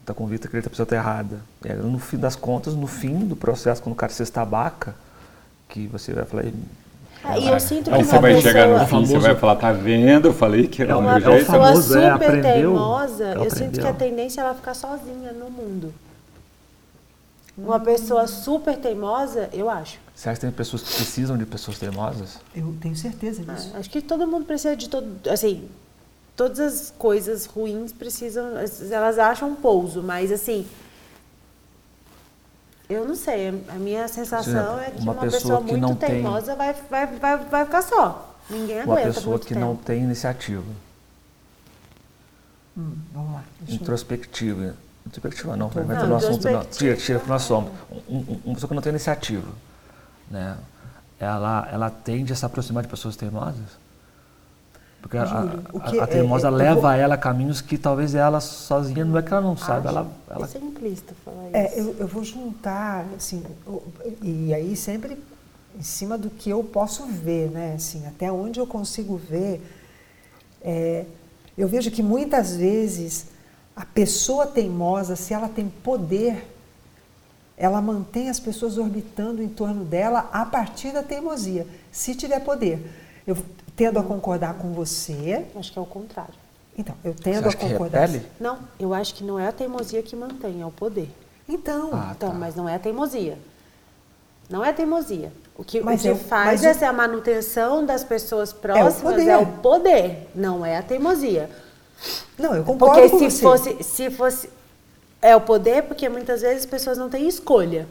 Está 0.00 0.14
convicta 0.14 0.48
que 0.48 0.56
ele 0.56 0.66
a 0.66 0.70
pessoa 0.70 0.84
está 0.84 0.96
errada. 0.96 1.38
E 1.62 1.70
aí, 1.70 1.76
no 1.76 1.98
fim 1.98 2.16
das 2.16 2.34
contas, 2.34 2.74
no 2.74 2.86
fim 2.86 3.26
do 3.26 3.36
processo, 3.36 3.82
quando 3.82 3.92
o 3.92 3.96
cara 3.96 4.10
se 4.10 4.22
estabaca, 4.22 4.94
que 5.68 5.86
você 5.86 6.14
vai 6.14 6.24
falar... 6.24 6.44
É, 6.46 7.40
e 7.40 7.48
eu 7.48 7.60
sinto 7.60 7.90
que 7.90 7.94
aí 7.94 8.02
você 8.02 8.18
vai 8.18 8.34
pessoa... 8.34 8.52
chegar 8.52 8.68
no 8.68 8.86
fim, 8.86 9.04
você 9.04 9.18
vai 9.18 9.34
falar, 9.34 9.56
tá 9.56 9.72
vendo? 9.72 10.28
Eu 10.28 10.34
falei 10.34 10.66
que 10.66 10.80
era 10.80 10.92
é 10.92 10.96
o 10.96 11.02
meu 11.02 11.20
jeito. 11.20 11.52
Uma 11.52 11.72
pessoa 11.74 11.98
é, 11.98 12.04
super 12.04 12.12
aprendeu, 12.12 12.52
teimosa, 12.52 13.24
eu 13.34 13.50
sinto 13.50 13.80
que 13.80 13.86
a 13.86 13.92
tendência 13.92 14.40
é 14.40 14.44
ela 14.44 14.54
ficar 14.54 14.72
sozinha 14.72 15.30
no 15.32 15.50
mundo. 15.50 15.92
Uma 17.58 17.80
pessoa 17.80 18.26
super 18.26 18.78
teimosa, 18.78 19.50
eu 19.52 19.68
acho. 19.68 20.05
Você 20.16 20.30
acha 20.30 20.40
que 20.40 20.46
tem 20.46 20.50
pessoas 20.50 20.82
que 20.82 20.94
precisam 20.94 21.36
de 21.36 21.44
pessoas 21.44 21.78
teimosas? 21.78 22.38
Eu 22.54 22.74
tenho 22.80 22.96
certeza 22.96 23.44
disso. 23.44 23.70
Ah, 23.74 23.78
acho 23.78 23.90
que 23.90 24.00
todo 24.00 24.26
mundo 24.26 24.46
precisa 24.46 24.74
de 24.74 24.88
todo, 24.88 25.06
assim, 25.28 25.68
todas 26.34 26.58
as 26.58 26.90
coisas 26.96 27.44
ruins 27.44 27.92
precisam, 27.92 28.46
elas 28.90 29.18
acham 29.18 29.50
um 29.50 29.54
pouso, 29.54 30.02
mas 30.02 30.32
assim, 30.32 30.66
eu 32.88 33.06
não 33.06 33.14
sei, 33.14 33.48
a 33.68 33.74
minha 33.74 34.08
sensação 34.08 34.80
é 34.80 34.90
que 34.90 35.02
uma, 35.02 35.12
uma 35.12 35.20
pessoa, 35.20 35.60
pessoa 35.60 35.64
que 35.64 35.76
muito 35.76 35.98
teimosa 35.98 36.46
tem... 36.46 36.56
vai, 36.56 36.74
vai, 36.88 37.06
vai, 37.18 37.36
vai 37.36 37.64
ficar 37.66 37.82
só. 37.82 38.36
Ninguém 38.48 38.80
aguenta 38.80 39.00
Uma 39.02 39.12
pessoa 39.12 39.38
que 39.38 39.48
tempo. 39.48 39.60
não 39.60 39.76
tem 39.76 40.02
iniciativa. 40.02 40.64
Hum, 42.78 42.92
vamos 43.12 43.32
lá. 43.32 43.44
Introspectiva. 43.68 44.76
Introspectiva 45.04 45.56
não, 45.56 45.68
vai 45.68 45.82
entrar 45.82 46.06
no 46.06 46.16
assunto. 46.16 46.48
Não. 46.48 46.64
Tira, 46.64 46.96
tira 46.96 47.18
para 47.18 47.26
o 47.26 47.28
nosso 47.30 47.54
assunto. 47.54 47.72
Uma 48.08 48.54
pessoa 48.54 48.68
que 48.68 48.74
não 48.74 48.82
tem 48.82 48.90
iniciativa, 48.90 49.48
né? 50.30 50.56
Ela, 51.18 51.68
ela 51.72 51.90
tende 51.90 52.32
a 52.32 52.36
se 52.36 52.44
aproximar 52.44 52.82
de 52.82 52.88
pessoas 52.88 53.16
teimosas? 53.16 53.86
Porque 55.00 55.16
a, 55.16 55.22
a, 55.22 56.04
a, 56.04 56.06
teimosa 56.06 56.48
é, 56.48 56.50
é, 56.50 56.54
leva 56.54 56.80
vou... 56.80 56.90
ela 56.90 57.14
a 57.14 57.18
caminhos 57.18 57.60
que 57.60 57.78
talvez 57.78 58.14
ela 58.14 58.40
sozinha, 58.40 59.04
não 59.04 59.16
é 59.16 59.22
que 59.22 59.32
ela 59.32 59.40
não 59.40 59.56
sabe, 59.56 59.86
ela... 59.86 60.06
ela... 60.28 60.44
É 60.44 60.48
simplista 60.48 61.14
falar 61.24 61.44
é, 61.52 61.66
isso. 61.66 61.78
É, 61.78 61.80
eu, 61.80 61.96
eu 62.00 62.06
vou 62.08 62.24
juntar, 62.24 63.06
assim, 63.16 63.42
e 64.20 64.52
aí 64.52 64.74
sempre 64.74 65.16
em 65.78 65.82
cima 65.82 66.18
do 66.18 66.28
que 66.30 66.50
eu 66.50 66.64
posso 66.64 67.06
ver, 67.06 67.50
né? 67.50 67.74
Assim, 67.76 68.06
até 68.06 68.32
onde 68.32 68.58
eu 68.58 68.66
consigo 68.66 69.16
ver, 69.16 69.62
é, 70.62 71.04
eu 71.56 71.68
vejo 71.68 71.90
que 71.90 72.02
muitas 72.02 72.56
vezes 72.56 73.26
a 73.76 73.84
pessoa 73.84 74.46
teimosa, 74.46 75.14
se 75.14 75.34
ela 75.34 75.48
tem 75.48 75.68
poder, 75.68 76.55
ela 77.56 77.80
mantém 77.80 78.28
as 78.28 78.38
pessoas 78.38 78.76
orbitando 78.76 79.42
em 79.42 79.48
torno 79.48 79.84
dela 79.84 80.28
a 80.32 80.44
partir 80.44 80.92
da 80.92 81.02
teimosia, 81.02 81.66
se 81.90 82.14
tiver 82.14 82.40
poder. 82.40 82.90
Eu 83.26 83.36
tendo 83.74 83.98
a 83.98 84.02
concordar 84.02 84.54
com 84.54 84.72
você. 84.72 85.46
Acho 85.56 85.72
que 85.72 85.78
é 85.78 85.82
o 85.82 85.86
contrário. 85.86 86.34
Então, 86.78 86.94
eu 87.02 87.14
tendo 87.14 87.48
a 87.48 87.52
concordar. 87.54 88.08
Que 88.08 88.22
não, 88.38 88.58
eu 88.78 88.92
acho 88.92 89.14
que 89.14 89.24
não 89.24 89.38
é 89.38 89.48
a 89.48 89.52
teimosia 89.52 90.02
que 90.02 90.14
mantém, 90.14 90.60
é 90.60 90.66
o 90.66 90.70
poder. 90.70 91.08
Então, 91.48 91.90
ah, 91.92 92.12
então, 92.14 92.30
tá. 92.30 92.34
mas 92.34 92.54
não 92.54 92.68
é 92.68 92.74
a 92.74 92.78
teimosia. 92.78 93.38
Não 94.48 94.64
é 94.64 94.70
a 94.70 94.72
teimosia. 94.72 95.32
O 95.56 95.64
que, 95.64 95.80
o 95.80 95.86
que 95.96 96.14
faz 96.14 96.62
essa 96.62 96.84
é 96.84 96.88
a 96.88 96.92
manutenção 96.92 97.84
das 97.84 98.04
pessoas 98.04 98.52
próximas 98.52 99.18
é 99.18 99.24
o, 99.24 99.30
é 99.30 99.36
o 99.38 99.46
poder, 99.46 100.28
não 100.34 100.64
é 100.64 100.76
a 100.76 100.82
teimosia. 100.82 101.50
Não, 102.38 102.54
eu 102.54 102.62
concordo 102.62 103.00
porque 103.08 103.24
com 103.24 103.30
se 103.30 103.42
você. 103.42 103.42
fosse 103.42 103.82
se 103.82 104.10
fosse 104.10 104.50
é 105.20 105.34
o 105.34 105.40
poder 105.40 105.82
porque 105.84 106.08
muitas 106.08 106.42
vezes 106.42 106.60
as 106.60 106.66
pessoas 106.66 106.98
não 106.98 107.08
têm 107.08 107.28
escolha. 107.28 107.86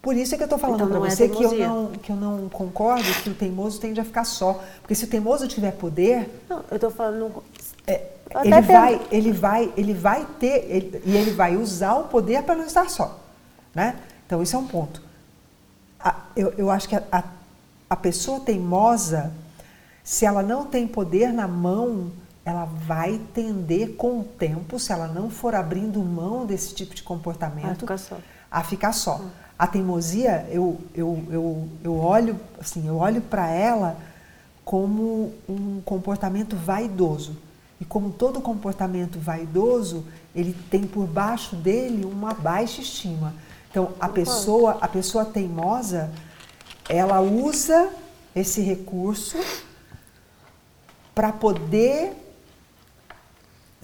Por 0.00 0.14
isso 0.14 0.34
é 0.34 0.36
que 0.36 0.42
eu 0.42 0.46
estou 0.46 0.58
falando 0.58 0.84
então, 0.84 1.00
para 1.00 1.06
é 1.06 1.10
você 1.10 1.28
que, 1.28 1.42
eu 1.42 1.52
não, 1.52 1.86
que 1.92 2.12
eu 2.12 2.16
não 2.16 2.48
concordo 2.50 3.04
que 3.22 3.30
o 3.30 3.34
teimoso 3.34 3.80
tende 3.80 4.00
a 4.00 4.04
ficar 4.04 4.24
só. 4.24 4.62
Porque 4.80 4.94
se 4.94 5.04
o 5.04 5.08
teimoso 5.08 5.48
tiver 5.48 5.72
poder. 5.72 6.28
Não, 6.48 6.62
eu 6.70 6.74
estou 6.74 6.90
falando. 6.90 7.42
É, 7.86 8.08
ele, 8.42 8.60
vai, 8.60 9.00
ele, 9.10 9.32
vai, 9.32 9.72
ele 9.76 9.94
vai 9.94 10.26
ter. 10.38 10.66
Ele, 10.68 11.02
e 11.06 11.16
ele 11.16 11.30
vai 11.30 11.56
usar 11.56 11.94
o 11.94 12.04
poder 12.04 12.42
para 12.42 12.54
não 12.54 12.66
estar 12.66 12.90
só. 12.90 13.18
Né? 13.74 13.96
Então, 14.26 14.42
isso 14.42 14.54
é 14.54 14.58
um 14.58 14.66
ponto. 14.66 15.02
A, 15.98 16.16
eu, 16.36 16.52
eu 16.58 16.70
acho 16.70 16.86
que 16.86 16.96
a, 16.96 17.02
a 17.10 17.22
a 17.88 17.96
pessoa 17.96 18.40
teimosa, 18.40 19.32
se 20.02 20.24
ela 20.26 20.42
não 20.42 20.66
tem 20.66 20.86
poder 20.86 21.32
na 21.32 21.46
mão, 21.46 22.10
ela 22.44 22.66
vai 22.66 23.18
tender 23.32 23.94
com 23.96 24.20
o 24.20 24.24
tempo, 24.24 24.78
se 24.78 24.92
ela 24.92 25.08
não 25.08 25.30
for 25.30 25.54
abrindo 25.54 25.98
mão 26.00 26.44
desse 26.44 26.74
tipo 26.74 26.94
de 26.94 27.02
comportamento, 27.02 27.70
a 27.70 27.74
ficar 27.74 27.98
só. 27.98 28.18
A 28.50 28.62
ficar 28.62 28.92
só. 28.92 29.20
A 29.58 29.66
teimosia, 29.66 30.46
eu, 30.50 30.78
eu, 30.94 31.24
eu, 31.30 31.68
eu 31.82 31.96
olho 31.96 32.38
assim, 32.60 32.86
eu 32.86 32.96
olho 32.96 33.20
para 33.22 33.48
ela 33.48 33.96
como 34.64 35.32
um 35.48 35.80
comportamento 35.84 36.54
vaidoso. 36.56 37.36
E 37.80 37.84
como 37.84 38.10
todo 38.10 38.40
comportamento 38.40 39.18
vaidoso, 39.18 40.04
ele 40.34 40.54
tem 40.70 40.86
por 40.86 41.06
baixo 41.06 41.56
dele 41.56 42.04
uma 42.04 42.34
baixa 42.34 42.80
estima. 42.80 43.34
Então, 43.70 43.92
a 43.98 44.08
pessoa, 44.08 44.78
a 44.80 44.86
pessoa 44.86 45.24
teimosa, 45.24 46.10
ela 46.88 47.20
usa 47.20 47.88
esse 48.34 48.60
recurso 48.60 49.38
para 51.14 51.32
poder 51.32 52.23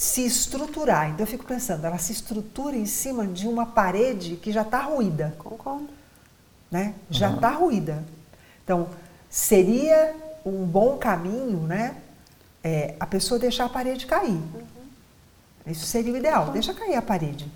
se 0.01 0.25
estruturar. 0.25 1.11
Então 1.11 1.21
eu 1.21 1.27
fico 1.27 1.45
pensando, 1.45 1.85
ela 1.85 1.99
se 1.99 2.11
estrutura 2.11 2.75
em 2.75 2.87
cima 2.87 3.27
de 3.27 3.47
uma 3.47 3.67
parede 3.67 4.37
que 4.37 4.51
já 4.51 4.63
está 4.63 4.81
ruída. 4.81 5.35
Concordo. 5.37 5.91
Né? 6.71 6.95
Já 7.11 7.35
está 7.35 7.51
uhum. 7.51 7.67
ruída. 7.67 8.03
Então, 8.65 8.89
seria 9.29 10.15
um 10.43 10.65
bom 10.65 10.97
caminho, 10.97 11.59
né? 11.67 11.97
É, 12.65 12.95
a 12.99 13.07
pessoa 13.07 13.39
deixar 13.39 13.67
a 13.67 13.69
parede 13.69 14.07
cair. 14.07 14.31
Uhum. 14.31 14.63
Isso 15.67 15.85
seria 15.85 16.15
o 16.15 16.17
ideal, 16.17 16.47
uhum. 16.47 16.53
deixa 16.53 16.73
cair 16.73 16.95
a 16.95 17.03
parede. 17.03 17.47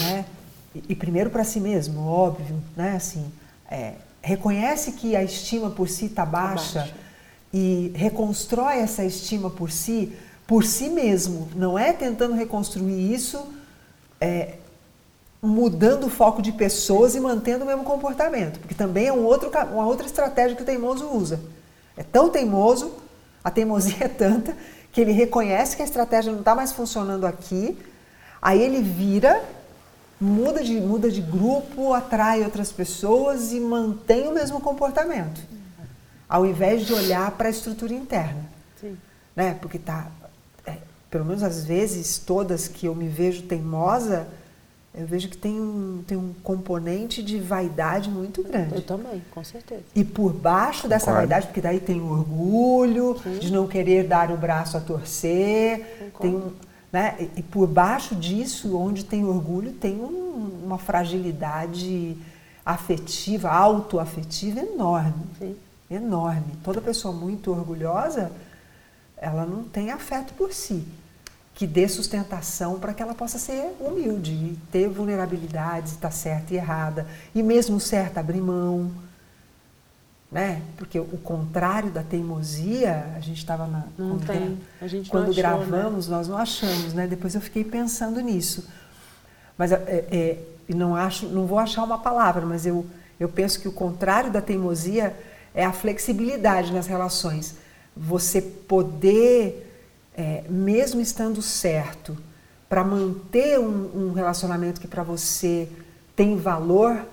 Né? 0.00 0.24
E, 0.74 0.84
e 0.88 0.96
primeiro 0.96 1.30
para 1.30 1.44
si 1.44 1.60
mesmo, 1.60 2.04
óbvio, 2.04 2.60
né? 2.76 2.96
Assim, 2.96 3.30
é, 3.70 3.94
reconhece 4.20 4.90
que 4.90 5.14
a 5.14 5.22
estima 5.22 5.70
por 5.70 5.88
si 5.88 6.06
está 6.06 6.26
baixa, 6.26 6.80
tá 6.80 6.80
baixa 6.80 6.96
e 7.54 7.92
reconstrói 7.94 8.78
essa 8.78 9.04
estima 9.04 9.48
por 9.50 9.70
si, 9.70 10.12
por 10.50 10.64
si 10.64 10.88
mesmo, 10.88 11.48
não 11.54 11.78
é 11.78 11.92
tentando 11.92 12.34
reconstruir 12.34 13.14
isso 13.14 13.40
é, 14.20 14.54
mudando 15.40 16.08
o 16.08 16.10
foco 16.10 16.42
de 16.42 16.50
pessoas 16.50 17.14
e 17.14 17.20
mantendo 17.20 17.62
o 17.62 17.66
mesmo 17.68 17.84
comportamento, 17.84 18.58
porque 18.58 18.74
também 18.74 19.06
é 19.06 19.12
um 19.12 19.24
outro, 19.24 19.48
uma 19.72 19.86
outra 19.86 20.06
estratégia 20.06 20.56
que 20.56 20.62
o 20.64 20.66
teimoso 20.66 21.06
usa. 21.06 21.40
É 21.96 22.02
tão 22.02 22.28
teimoso, 22.28 22.92
a 23.44 23.50
teimosia 23.52 24.06
é 24.06 24.08
tanta, 24.08 24.56
que 24.90 25.00
ele 25.00 25.12
reconhece 25.12 25.76
que 25.76 25.82
a 25.82 25.84
estratégia 25.84 26.32
não 26.32 26.40
está 26.40 26.52
mais 26.52 26.72
funcionando 26.72 27.28
aqui, 27.28 27.78
aí 28.42 28.60
ele 28.60 28.82
vira, 28.82 29.44
muda 30.20 30.64
de, 30.64 30.80
muda 30.80 31.08
de 31.12 31.20
grupo, 31.20 31.94
atrai 31.94 32.42
outras 32.42 32.72
pessoas 32.72 33.52
e 33.52 33.60
mantém 33.60 34.26
o 34.26 34.32
mesmo 34.32 34.60
comportamento, 34.60 35.40
ao 36.28 36.44
invés 36.44 36.84
de 36.84 36.92
olhar 36.92 37.30
para 37.30 37.46
a 37.46 37.52
estrutura 37.52 37.94
interna. 37.94 38.50
Sim. 38.80 38.98
Né? 39.36 39.56
Porque 39.60 39.78
tá, 39.78 40.10
pelo 41.10 41.24
menos 41.24 41.42
às 41.42 41.64
vezes, 41.64 42.18
todas 42.18 42.68
que 42.68 42.86
eu 42.86 42.94
me 42.94 43.08
vejo 43.08 43.42
teimosa, 43.42 44.28
eu 44.94 45.06
vejo 45.06 45.28
que 45.28 45.36
tem 45.36 45.60
um, 45.60 46.02
tem 46.06 46.16
um 46.16 46.32
componente 46.42 47.22
de 47.22 47.38
vaidade 47.38 48.08
muito 48.08 48.42
grande. 48.42 48.76
Eu 48.76 48.82
também, 48.82 49.22
com 49.30 49.42
certeza. 49.42 49.82
E 49.94 50.04
por 50.04 50.32
baixo 50.32 50.82
Concordo. 50.82 50.88
dessa 50.88 51.12
vaidade, 51.12 51.46
porque 51.46 51.60
daí 51.60 51.80
tem 51.80 52.00
o 52.00 52.10
orgulho 52.10 53.16
Sim. 53.22 53.38
de 53.38 53.52
não 53.52 53.66
querer 53.66 54.06
dar 54.06 54.30
o 54.30 54.36
braço 54.36 54.76
a 54.76 54.80
torcer, 54.80 56.12
tem 56.20 56.42
né? 56.92 57.16
E, 57.20 57.38
e, 57.38 57.42
por 57.44 57.68
baixo 57.68 58.16
disso, 58.16 58.76
onde 58.76 59.04
tem 59.04 59.24
orgulho, 59.24 59.72
tem 59.72 59.94
um, 59.94 60.60
uma 60.64 60.76
fragilidade 60.76 62.16
afetiva, 62.66 63.48
autoafetiva 63.48 64.58
enorme. 64.58 65.24
Sim. 65.38 65.56
Enorme. 65.88 66.52
Toda 66.64 66.80
pessoa 66.80 67.14
muito 67.14 67.52
orgulhosa, 67.52 68.32
ela 69.16 69.46
não 69.46 69.62
tem 69.62 69.92
afeto 69.92 70.34
por 70.34 70.52
si 70.52 70.84
que 71.60 71.66
dê 71.66 71.86
sustentação 71.86 72.80
para 72.80 72.94
que 72.94 73.02
ela 73.02 73.14
possa 73.14 73.38
ser 73.38 73.76
humilde 73.78 74.32
e 74.32 74.58
ter 74.72 74.88
vulnerabilidades, 74.88 75.92
estar 75.92 76.08
tá 76.08 76.10
certa 76.10 76.54
e 76.54 76.56
errada, 76.56 77.06
e 77.34 77.42
mesmo 77.42 77.78
certa 77.78 78.18
abrir 78.18 78.40
mão. 78.40 78.90
Né? 80.32 80.62
Porque 80.78 80.98
o 80.98 81.18
contrário 81.18 81.90
da 81.90 82.02
teimosia, 82.02 83.12
a 83.14 83.20
gente 83.20 83.36
estava 83.36 83.66
na. 83.66 83.84
Não 83.98 84.16
quando, 84.16 84.26
tem. 84.26 84.58
A 84.80 84.86
gente 84.86 85.10
quando 85.10 85.24
achou, 85.24 85.34
né? 85.34 85.42
gravamos, 85.42 86.08
né? 86.08 86.16
nós 86.16 86.28
não 86.28 86.38
achamos, 86.38 86.94
né? 86.94 87.06
Depois 87.06 87.34
eu 87.34 87.42
fiquei 87.42 87.62
pensando 87.62 88.20
nisso. 88.20 88.66
Mas 89.58 89.70
é, 89.70 89.76
é, 90.10 90.38
não 90.66 90.96
acho, 90.96 91.26
não 91.26 91.44
vou 91.44 91.58
achar 91.58 91.82
uma 91.82 91.98
palavra, 91.98 92.46
mas 92.46 92.64
eu, 92.64 92.86
eu 93.18 93.28
penso 93.28 93.60
que 93.60 93.68
o 93.68 93.72
contrário 93.72 94.30
da 94.30 94.40
teimosia 94.40 95.14
é 95.54 95.62
a 95.62 95.72
flexibilidade 95.72 96.72
nas 96.72 96.86
relações. 96.86 97.56
Você 97.94 98.40
poder 98.40 99.69
é, 100.16 100.44
mesmo 100.48 101.00
estando 101.00 101.40
certo, 101.40 102.16
para 102.68 102.84
manter 102.84 103.58
um, 103.58 104.08
um, 104.08 104.12
relacionamento 104.12 104.80
que 104.80 104.86
para 104.86 105.02
você 105.02 105.68
tem 106.14 106.36
valor, 106.36 107.04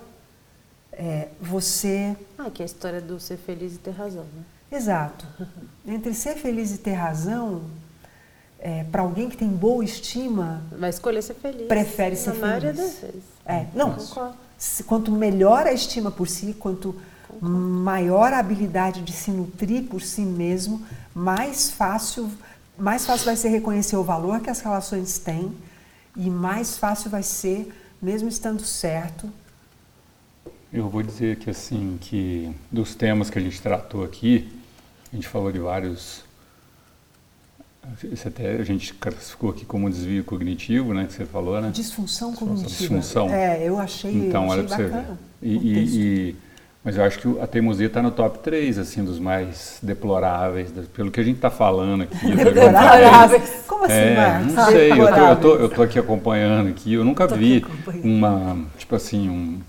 é, 0.92 1.28
você. 1.40 2.16
Ah, 2.36 2.50
que 2.50 2.62
é 2.62 2.64
a 2.64 2.66
história 2.66 3.00
do 3.00 3.18
ser 3.18 3.36
feliz 3.36 3.74
e 3.74 3.78
ter 3.78 3.90
razão, 3.90 4.24
né? 4.24 4.42
Exato. 4.70 5.26
Entre 5.86 6.14
ser 6.14 6.36
feliz 6.36 6.72
e 6.72 6.78
ter 6.78 6.92
razão, 6.92 7.62
é, 8.58 8.84
para 8.84 9.02
alguém 9.02 9.28
que 9.28 9.36
tem 9.36 9.48
boa 9.48 9.84
estima. 9.84 10.62
Vai 10.70 10.90
escolher 10.90 11.22
ser 11.22 11.34
feliz. 11.34 11.66
Prefere 11.66 12.16
ser 12.16 12.32
feliz. 12.32 12.40
Na 12.40 12.46
maioria 12.46 12.72
das 12.72 12.98
vezes. 12.98 13.22
É, 13.46 13.66
não. 13.74 13.96
Quanto 14.86 15.12
melhor 15.12 15.66
a 15.66 15.72
estima 15.72 16.10
por 16.10 16.28
si, 16.28 16.52
quanto 16.52 16.94
maior 17.40 18.32
a 18.32 18.38
habilidade 18.38 19.02
de 19.02 19.12
se 19.12 19.30
nutrir 19.30 19.84
por 19.84 20.02
si 20.02 20.22
mesmo, 20.22 20.84
mais 21.14 21.70
fácil 21.70 22.30
mais 22.78 23.04
fácil 23.04 23.26
vai 23.26 23.36
ser 23.36 23.48
reconhecer 23.48 23.96
o 23.96 24.04
valor 24.04 24.40
que 24.40 24.50
as 24.50 24.60
relações 24.60 25.18
têm 25.18 25.52
e 26.16 26.30
mais 26.30 26.78
fácil 26.78 27.10
vai 27.10 27.22
ser, 27.22 27.72
mesmo 28.00 28.28
estando 28.28 28.64
certo. 28.64 29.30
Eu 30.72 30.88
vou 30.88 31.02
dizer 31.02 31.36
que 31.36 31.50
assim, 31.50 31.98
que 32.00 32.54
dos 32.70 32.94
temas 32.94 33.30
que 33.30 33.38
a 33.38 33.42
gente 33.42 33.60
tratou 33.60 34.04
aqui, 34.04 34.52
a 35.12 35.16
gente 35.16 35.26
falou 35.26 35.50
de 35.50 35.58
vários 35.58 36.26
isso 38.04 38.28
até 38.28 38.56
a 38.56 38.64
gente 38.64 38.92
classificou 38.94 39.50
aqui 39.50 39.64
como 39.64 39.88
desvio 39.88 40.22
cognitivo, 40.22 40.92
né, 40.92 41.06
que 41.06 41.12
você 41.14 41.24
falou, 41.24 41.58
né? 41.60 41.70
Disfunção 41.70 42.34
cognitiva. 42.34 42.68
Disfunção. 42.68 43.30
É, 43.30 43.66
eu 43.66 43.78
achei, 43.78 44.12
então, 44.12 44.44
eu 44.44 44.52
achei 44.52 44.60
olha 44.60 44.68
bacana. 44.68 45.18
Você 45.40 45.48
ver. 45.48 45.56
E, 45.56 45.56
e, 45.56 46.28
e 46.28 46.36
mas 46.88 46.96
eu 46.96 47.04
acho 47.04 47.18
que 47.18 47.38
a 47.42 47.46
teimosia 47.46 47.86
está 47.86 48.00
no 48.00 48.10
top 48.10 48.38
3, 48.38 48.78
assim, 48.78 49.04
dos 49.04 49.18
mais 49.18 49.78
deploráveis, 49.82 50.72
pelo 50.94 51.10
que 51.10 51.20
a 51.20 51.22
gente 51.22 51.36
está 51.36 51.50
falando 51.50 52.04
aqui. 52.04 52.16
deploráveis? 52.34 53.62
Como 53.66 53.84
assim, 53.84 53.92
é, 53.92 54.16
Marcos? 54.16 54.54
Não 54.54 54.64
sei, 54.64 54.92
eu 54.92 54.96
tô, 54.96 55.20
eu, 55.20 55.36
tô, 55.36 55.54
eu 55.56 55.68
tô 55.68 55.82
aqui 55.82 55.98
acompanhando 55.98 56.70
aqui, 56.70 56.94
eu 56.94 57.04
nunca 57.04 57.26
vi 57.26 57.62
uma, 58.02 58.56
tipo 58.78 58.96
assim, 58.96 59.28
um... 59.28 59.60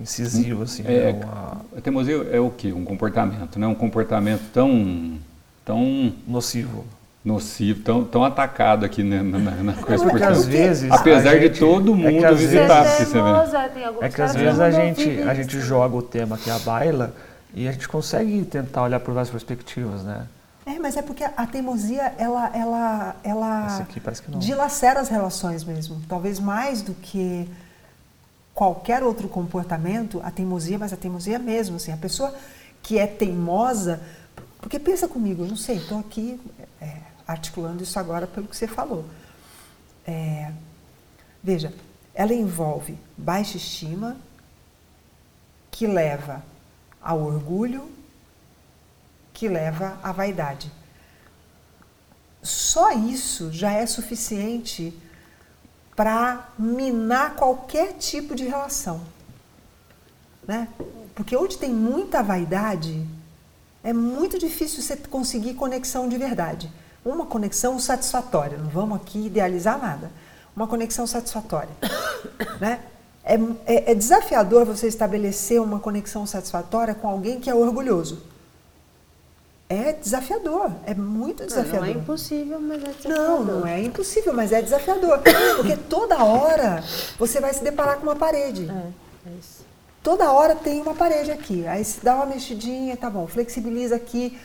Incisivo, 0.00 0.62
assim. 0.62 0.82
É, 0.86 1.12
né, 1.12 1.20
uma... 1.22 1.60
A 1.76 1.80
teimosia 1.82 2.26
é 2.32 2.40
o 2.40 2.48
quê? 2.48 2.72
Um 2.72 2.86
comportamento, 2.86 3.58
né? 3.58 3.66
Um 3.66 3.74
comportamento 3.74 4.44
tão... 4.50 5.18
tão 5.66 6.10
nocivo 6.26 6.86
nocivo, 7.24 7.82
tão, 7.82 8.04
tão 8.04 8.24
atacado 8.24 8.84
aqui 8.84 9.02
né, 9.02 9.22
na, 9.22 9.38
na, 9.38 9.72
coisa. 9.74 10.04
Porque, 10.04 10.24
às 10.24 10.44
vezes. 10.44 10.90
Apesar 10.90 11.38
de 11.38 11.50
todo 11.50 11.94
mundo 11.94 12.24
é 12.24 12.34
visitar. 12.34 12.82
Vezes, 12.82 13.08
você 13.08 13.20
vê. 13.20 14.06
É 14.06 14.08
que 14.08 14.22
às 14.22 14.34
vezes 14.34 14.60
a 14.60 14.70
gente, 14.70 15.22
a 15.22 15.34
gente 15.34 15.60
joga 15.60 15.96
o 15.96 16.02
tema 16.02 16.36
aqui 16.36 16.50
à 16.50 16.58
baila 16.58 17.14
e 17.54 17.68
a 17.68 17.72
gente 17.72 17.88
consegue 17.88 18.44
tentar 18.44 18.82
olhar 18.82 18.98
por 19.00 19.14
várias 19.14 19.30
perspectivas, 19.30 20.02
né? 20.02 20.26
É, 20.64 20.78
mas 20.78 20.96
é 20.96 21.02
porque 21.02 21.24
a 21.24 21.46
teimosia, 21.46 22.14
ela, 22.18 22.50
ela, 22.54 23.16
ela 23.24 23.86
dilacera 24.38 25.00
as 25.00 25.08
relações 25.08 25.64
mesmo. 25.64 26.00
Talvez 26.08 26.38
mais 26.38 26.82
do 26.82 26.94
que 26.94 27.48
qualquer 28.54 29.02
outro 29.02 29.28
comportamento, 29.28 30.20
a 30.22 30.30
teimosia, 30.30 30.78
mas 30.78 30.92
a 30.92 30.96
teimosia 30.96 31.38
mesmo. 31.38 31.76
Assim, 31.76 31.92
a 31.92 31.96
pessoa 31.96 32.32
que 32.80 32.96
é 32.96 33.08
teimosa, 33.08 34.00
porque 34.60 34.78
pensa 34.78 35.08
comigo, 35.08 35.42
eu 35.42 35.48
não 35.48 35.56
sei, 35.56 35.76
estou 35.76 35.98
aqui 35.98 36.40
é, 36.80 36.96
articulando 37.26 37.82
isso 37.82 37.98
agora 37.98 38.26
pelo 38.26 38.48
que 38.48 38.56
você 38.56 38.66
falou. 38.66 39.04
É, 40.06 40.52
veja, 41.42 41.72
ela 42.14 42.34
envolve 42.34 42.98
baixa 43.16 43.56
estima, 43.56 44.16
que 45.70 45.86
leva 45.86 46.44
ao 47.00 47.20
orgulho, 47.20 47.90
que 49.32 49.48
leva 49.48 49.98
à 50.02 50.12
vaidade. 50.12 50.70
Só 52.42 52.92
isso 52.92 53.52
já 53.52 53.72
é 53.72 53.86
suficiente 53.86 54.96
para 55.96 56.48
minar 56.58 57.36
qualquer 57.36 57.94
tipo 57.94 58.34
de 58.34 58.44
relação. 58.44 59.00
Né? 60.46 60.68
Porque 61.14 61.36
onde 61.36 61.56
tem 61.56 61.70
muita 61.70 62.22
vaidade, 62.22 63.06
é 63.82 63.92
muito 63.92 64.38
difícil 64.38 64.82
você 64.82 64.96
conseguir 64.96 65.54
conexão 65.54 66.08
de 66.08 66.18
verdade 66.18 66.70
uma 67.04 67.26
conexão 67.26 67.78
satisfatória. 67.78 68.58
Não 68.58 68.68
vamos 68.68 68.96
aqui 68.96 69.26
idealizar 69.26 69.80
nada. 69.80 70.10
Uma 70.54 70.66
conexão 70.66 71.06
satisfatória. 71.06 71.70
né? 72.60 72.80
É, 73.24 73.34
é, 73.66 73.92
é, 73.92 73.94
desafiador 73.94 74.64
você 74.64 74.88
estabelecer 74.88 75.60
uma 75.60 75.78
conexão 75.78 76.26
satisfatória 76.26 76.94
com 76.94 77.08
alguém 77.08 77.38
que 77.40 77.48
é 77.48 77.54
orgulhoso. 77.54 78.20
é 79.68 79.92
desafiador, 79.92 80.70
é 80.84 80.92
muito 80.92 81.46
desafiador. 81.46 81.80
Não, 81.80 81.84
não 81.84 81.86
é 81.86 81.90
impossível, 81.92 82.60
mas 82.60 82.82
é 82.82 82.92
desafiador. 82.92 83.26
Não, 83.26 83.44
não 83.44 83.66
é 83.66 83.82
impossível, 83.82 84.34
mas 84.34 84.52
é 84.52 84.60
desafiador. 84.60 85.20
Porque 85.56 85.76
toda 85.76 86.22
hora 86.22 86.82
você 87.18 87.40
vai 87.40 87.54
se 87.54 87.62
deparar 87.62 87.96
com 87.96 88.02
uma 88.02 88.16
parede. 88.16 88.68
É, 88.68 89.30
é 89.30 89.32
isso. 89.38 89.62
Toda 90.02 90.32
hora 90.32 90.56
tem 90.56 90.80
uma 90.80 90.94
parede 90.94 91.30
aqui. 91.30 91.64
Aí 91.66 91.84
se 91.84 92.04
dá 92.04 92.16
uma 92.16 92.26
mexidinha, 92.26 92.96
tá 92.96 93.08
bom, 93.08 93.26
flexibiliza 93.26 93.94
aqui. 93.94 94.36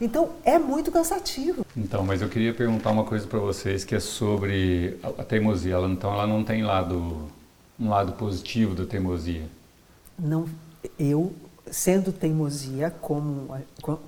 Então 0.00 0.30
é 0.44 0.58
muito 0.58 0.90
cansativo. 0.90 1.64
Então, 1.76 2.04
mas 2.04 2.22
eu 2.22 2.28
queria 2.28 2.52
perguntar 2.52 2.90
uma 2.90 3.04
coisa 3.04 3.26
para 3.26 3.38
vocês 3.38 3.84
que 3.84 3.94
é 3.94 4.00
sobre 4.00 4.98
a, 5.02 5.22
teimosia. 5.22 5.74
Ela, 5.74 5.88
então, 5.88 6.12
ela 6.12 6.26
não 6.26 6.44
tem 6.44 6.62
lado 6.62 7.28
um 7.78 7.90
lado 7.90 8.12
positivo 8.12 8.74
da 8.74 8.86
teimosia. 8.86 9.42
Não, 10.18 10.46
eu 10.98 11.34
sendo 11.70 12.12
teimosia, 12.12 12.90
como, 13.00 13.54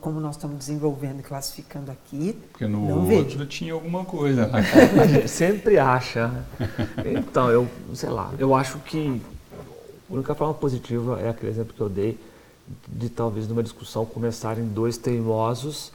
como 0.01 0.20
nós 0.20 0.36
estamos 0.36 0.59
desenvolvendo 0.59 1.20
e 1.20 1.22
classificando 1.22 1.91
aqui. 1.91 2.39
Porque 2.53 2.66
no 2.66 2.86
não 2.89 3.01
outro 3.01 3.39
vejo. 3.39 3.47
tinha 3.47 3.72
alguma 3.72 4.05
coisa. 4.05 4.47
Né? 4.47 4.62
A 5.03 5.07
gente 5.07 5.28
sempre 5.28 5.78
acha. 5.78 6.28
né? 6.28 6.45
Então, 7.16 7.51
eu, 7.51 7.68
sei 7.95 8.09
lá, 8.09 8.32
eu 8.39 8.55
acho 8.55 8.78
que 8.78 9.20
a 10.09 10.14
única 10.14 10.34
forma 10.34 10.55
positiva 10.55 11.20
é 11.20 11.28
aquele 11.28 11.51
exemplo 11.51 11.74
que 11.74 11.80
eu 11.80 11.89
dei 11.89 12.18
de 12.86 13.08
talvez 13.08 13.48
numa 13.48 13.62
discussão 13.62 14.04
começarem 14.04 14.64
dois 14.64 14.96
teimosos 14.96 15.92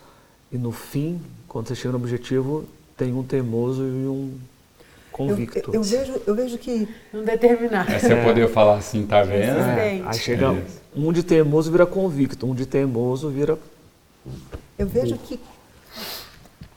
e 0.51 0.57
no 0.57 0.71
fim, 0.71 1.21
quando 1.47 1.67
você 1.67 1.75
chega 1.75 1.91
no 1.91 1.97
objetivo, 1.97 2.65
tem 2.95 3.13
um 3.13 3.23
teimoso 3.23 3.83
e 3.83 4.07
um 4.07 4.37
convicto. 5.11 5.71
Eu, 5.71 5.73
eu, 5.73 5.73
eu 5.73 5.83
vejo, 5.83 6.21
eu 6.27 6.35
vejo 6.35 6.57
que 6.57 6.87
Não 7.11 7.23
determinar. 7.23 7.89
É 7.91 7.99
você 7.99 8.15
poder 8.23 8.49
falar 8.49 8.77
assim, 8.77 9.05
tá 9.05 9.23
vendo? 9.23 9.59
É. 9.59 9.97
É, 9.97 10.03
aí 10.05 10.13
chega 10.13 10.53
É 10.53 10.63
um 10.95 11.11
de 11.11 11.23
teimoso 11.23 11.71
vira 11.71 11.85
convicto, 11.85 12.45
um 12.45 12.53
de 12.53 12.65
teimoso 12.65 13.29
vira 13.29 13.57
Eu 14.77 14.87
vejo 14.87 15.17
que 15.17 15.39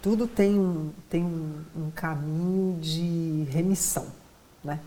tudo 0.01 0.27
tem 0.27 0.59
um, 0.59 0.91
tem 1.11 1.23
um, 1.23 1.53
um 1.77 1.91
caminho 1.91 2.79
de 2.81 3.47
remissão, 3.51 4.07
né? 4.63 4.81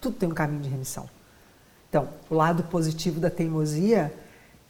Tudo 0.00 0.16
tem 0.16 0.28
um 0.28 0.34
caminho 0.34 0.62
de 0.62 0.68
remissão. 0.68 1.08
Então, 1.88 2.08
o 2.28 2.34
lado 2.34 2.62
positivo 2.64 3.18
da 3.18 3.30
teimosia 3.30 4.12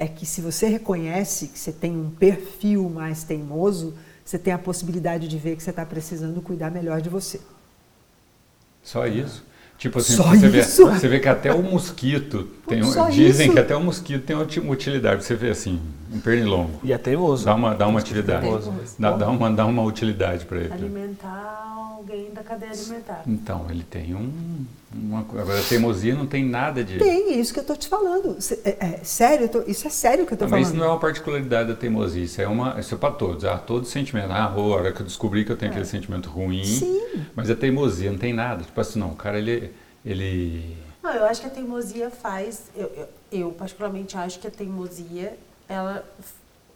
é 0.01 0.09
que 0.09 0.25
se 0.27 0.41
você 0.41 0.67
reconhece 0.67 1.47
que 1.49 1.59
você 1.59 1.71
tem 1.71 1.93
um 1.97 2.09
perfil 2.11 2.89
mais 2.89 3.23
teimoso, 3.23 3.95
você 4.25 4.39
tem 4.39 4.53
a 4.53 4.59
possibilidade 4.59 5.29
de 5.29 5.37
ver 5.39 5.55
que 5.57 5.63
você 5.63 5.71
está 5.71 5.85
precisando 5.87 6.41
cuidar 6.41 6.71
melhor 6.71 7.01
de 7.03 7.09
você. 7.11 7.39
Só 8.83 9.07
isso. 9.07 9.45
Tipo 9.77 9.99
assim, 9.99 10.15
Só 10.15 10.25
você, 10.25 10.47
isso? 10.59 10.87
Vê, 10.87 10.99
você 10.99 11.09
vê 11.09 11.21
que 11.21 11.29
até 11.29 11.53
o 11.55 11.63
mosquito 11.63 12.45
tem 12.69 12.83
um- 12.83 13.09
dizem 13.11 13.47
isso? 13.47 13.55
que 13.55 13.59
até 13.61 13.75
o 13.75 13.81
mosquito 13.83 14.25
tem 14.25 14.37
uma 14.37 14.43
uti- 14.45 14.61
utilidade. 14.61 15.25
Você 15.25 15.35
vê 15.35 15.51
assim, 15.51 15.81
um 16.13 16.21
pernilongo. 16.21 16.81
e 16.83 16.93
é 16.93 16.99
teimoso. 16.99 17.45
Dá 17.47 17.55
uma, 17.55 17.75
dá 17.75 17.87
uma 17.87 17.99
atividade. 17.99 18.43
Teimoso. 18.43 18.73
Dá, 18.99 19.13
dá 19.17 19.29
uma, 19.31 19.51
dá 19.51 19.65
uma 19.67 19.83
utilidade 19.83 20.45
para 20.45 20.59
ele. 20.59 20.73
Alimentar 20.73 21.70
alguém 22.11 22.31
da 22.33 22.43
cadeia 22.43 22.73
alimentar. 22.73 23.23
Então, 23.27 23.67
ele 23.71 23.85
tem 23.85 24.15
um. 24.15 24.65
Uma, 24.93 25.21
agora, 25.21 25.61
a 25.61 25.63
teimosia 25.63 26.15
não 26.15 26.27
tem 26.27 26.45
nada 26.45 26.83
de. 26.83 26.99
Tem, 26.99 27.33
é 27.33 27.37
isso 27.37 27.53
que 27.53 27.61
eu 27.61 27.63
estou 27.63 27.77
te 27.77 27.89
falando. 27.89 28.37
É, 28.65 28.87
é 28.87 29.01
sério, 29.05 29.45
eu 29.45 29.49
tô- 29.49 29.63
isso 29.63 29.87
é 29.87 29.91
sério 29.91 30.27
que 30.27 30.33
eu 30.33 30.35
estou 30.35 30.49
Mas 30.49 30.51
falando. 30.51 30.67
isso 30.67 30.77
não 30.77 30.85
é 30.85 30.89
uma 30.89 30.99
particularidade 30.99 31.69
da 31.69 31.75
teimosia, 31.77 32.25
isso 32.25 32.41
é, 32.43 32.49
uma, 32.49 32.79
isso 32.81 32.95
é 32.95 32.99
para 32.99 33.15
todos. 33.15 33.45
Ah, 33.45 33.57
todo 33.59 33.87
sentimento. 33.87 34.33
Ah, 34.33 34.45
a 34.47 34.57
hora 34.61 34.93
que 34.93 35.01
eu 35.01 35.07
descobri 35.07 35.45
que 35.45 35.53
eu 35.53 35.57
tenho 35.57 35.71
aquele 35.71 35.87
sentimento 35.87 36.29
ruim. 36.29 36.65
Sim. 36.65 37.01
Mas 37.35 37.49
a 37.51 37.55
teimosia 37.55 38.11
não 38.11 38.19
tem 38.19 38.33
nada. 38.33 38.65
Tipo 38.65 38.81
assim, 38.81 38.99
não, 38.99 39.11
o 39.11 39.17
cara 39.17 39.39
ele. 39.39 39.73
ele 40.05 40.77
Não, 41.03 41.13
eu 41.13 41.25
acho 41.25 41.41
que 41.41 41.47
a 41.47 41.51
teimosia 41.51 42.11
faz. 42.11 42.63
Eu, 42.77 42.91
eu, 42.97 43.09
eu, 43.31 43.53
particularmente 43.53 44.17
acho 44.17 44.41
que 44.41 44.47
a 44.49 44.51
teimosia, 44.51 45.37
ela 45.69 46.05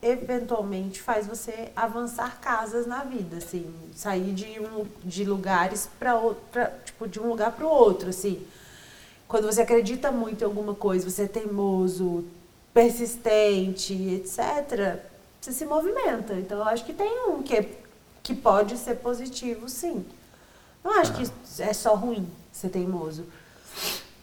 eventualmente 0.05 1.00
faz 1.00 1.26
você 1.26 1.72
avançar 1.74 2.38
casas 2.40 2.86
na 2.86 3.02
vida, 3.02 3.38
assim, 3.38 3.72
sair 3.94 4.32
de, 4.32 4.61
um, 4.61 4.86
de 5.02 5.24
lugares 5.24 5.88
para 5.98 6.20
tipo, 6.84 7.09
de 7.09 7.18
um 7.18 7.28
lugar 7.28 7.52
para 7.52 7.64
o 7.64 7.70
outro, 7.70 8.11
assim. 8.11 8.46
Quando 9.26 9.46
você 9.46 9.62
acredita 9.62 10.12
muito 10.12 10.42
em 10.42 10.44
alguma 10.44 10.74
coisa, 10.74 11.09
você 11.09 11.22
é 11.22 11.26
teimoso, 11.26 12.24
persistente, 12.72 13.94
etc., 13.94 15.00
você 15.40 15.52
se 15.52 15.64
movimenta. 15.64 16.34
Então, 16.34 16.59
eu 16.59 16.64
acho 16.64 16.84
que 16.84 16.92
tem 16.92 17.28
um 17.28 17.42
que, 17.42 17.68
que 18.22 18.34
pode 18.34 18.76
ser 18.76 18.96
positivo, 18.96 19.68
sim. 19.68 20.05
Não 20.82 21.00
acho 21.00 21.14
que 21.14 21.62
é 21.62 21.72
só 21.72 21.94
ruim 21.94 22.28
ser 22.52 22.68
teimoso. 22.68 23.24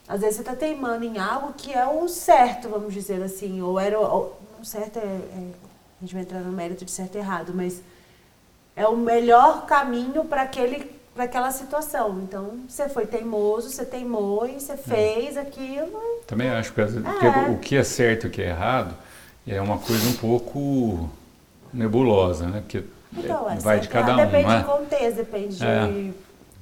Às 0.07 0.21
vezes 0.21 0.35
você 0.35 0.41
está 0.41 0.55
teimando 0.55 1.05
em 1.05 1.17
algo 1.17 1.53
que 1.53 1.73
é 1.73 1.87
o 1.87 2.07
certo, 2.07 2.69
vamos 2.69 2.93
dizer 2.93 3.21
assim, 3.23 3.61
ou 3.61 3.79
era. 3.79 3.99
Ou, 3.99 4.37
não 4.57 4.65
certo 4.65 4.97
é, 4.97 5.01
é- 5.01 5.70
A 6.01 6.05
gente 6.05 6.13
vai 6.15 6.23
entrar 6.23 6.39
no 6.39 6.51
mérito 6.51 6.83
de 6.83 6.89
certo 6.89 7.15
e 7.15 7.19
errado, 7.19 7.53
mas 7.53 7.81
é 8.75 8.87
o 8.87 8.97
melhor 8.97 9.67
caminho 9.67 10.25
para 10.25 10.41
aquele 10.41 10.99
para 11.13 11.25
aquela 11.25 11.51
situação. 11.51 12.21
Então, 12.23 12.59
você 12.69 12.87
foi 12.87 13.05
teimoso, 13.05 13.69
você 13.69 13.83
teimou 13.85 14.47
e 14.47 14.59
você 14.59 14.77
fez 14.77 15.37
aquilo. 15.37 15.99
também 16.25 16.49
acho 16.49 16.71
que, 16.73 16.79
É. 16.81 16.85
o 17.51 17.57
que 17.59 17.75
é 17.75 17.83
certo 17.83 18.23
e 18.25 18.27
o 18.27 18.31
que 18.31 18.41
é 18.41 18.47
errado 18.47 18.95
é 19.45 19.61
uma 19.61 19.77
coisa 19.77 20.07
um 20.07 20.13
pouco 20.13 21.09
nebulosa, 21.73 22.47
né? 22.47 22.61
Porque 22.61 22.83
Então, 23.15 23.49
é, 23.49 23.55
é 23.55 23.57
vai 23.57 23.79
de 23.81 23.89
cada 23.89 24.13
um, 24.13 24.17
Depende 24.17 24.51
é? 24.51 24.57
de 24.59 24.63
contexto, 24.63 25.15
depende 25.17 25.63
É. 25.63 25.85
de. 25.87 26.13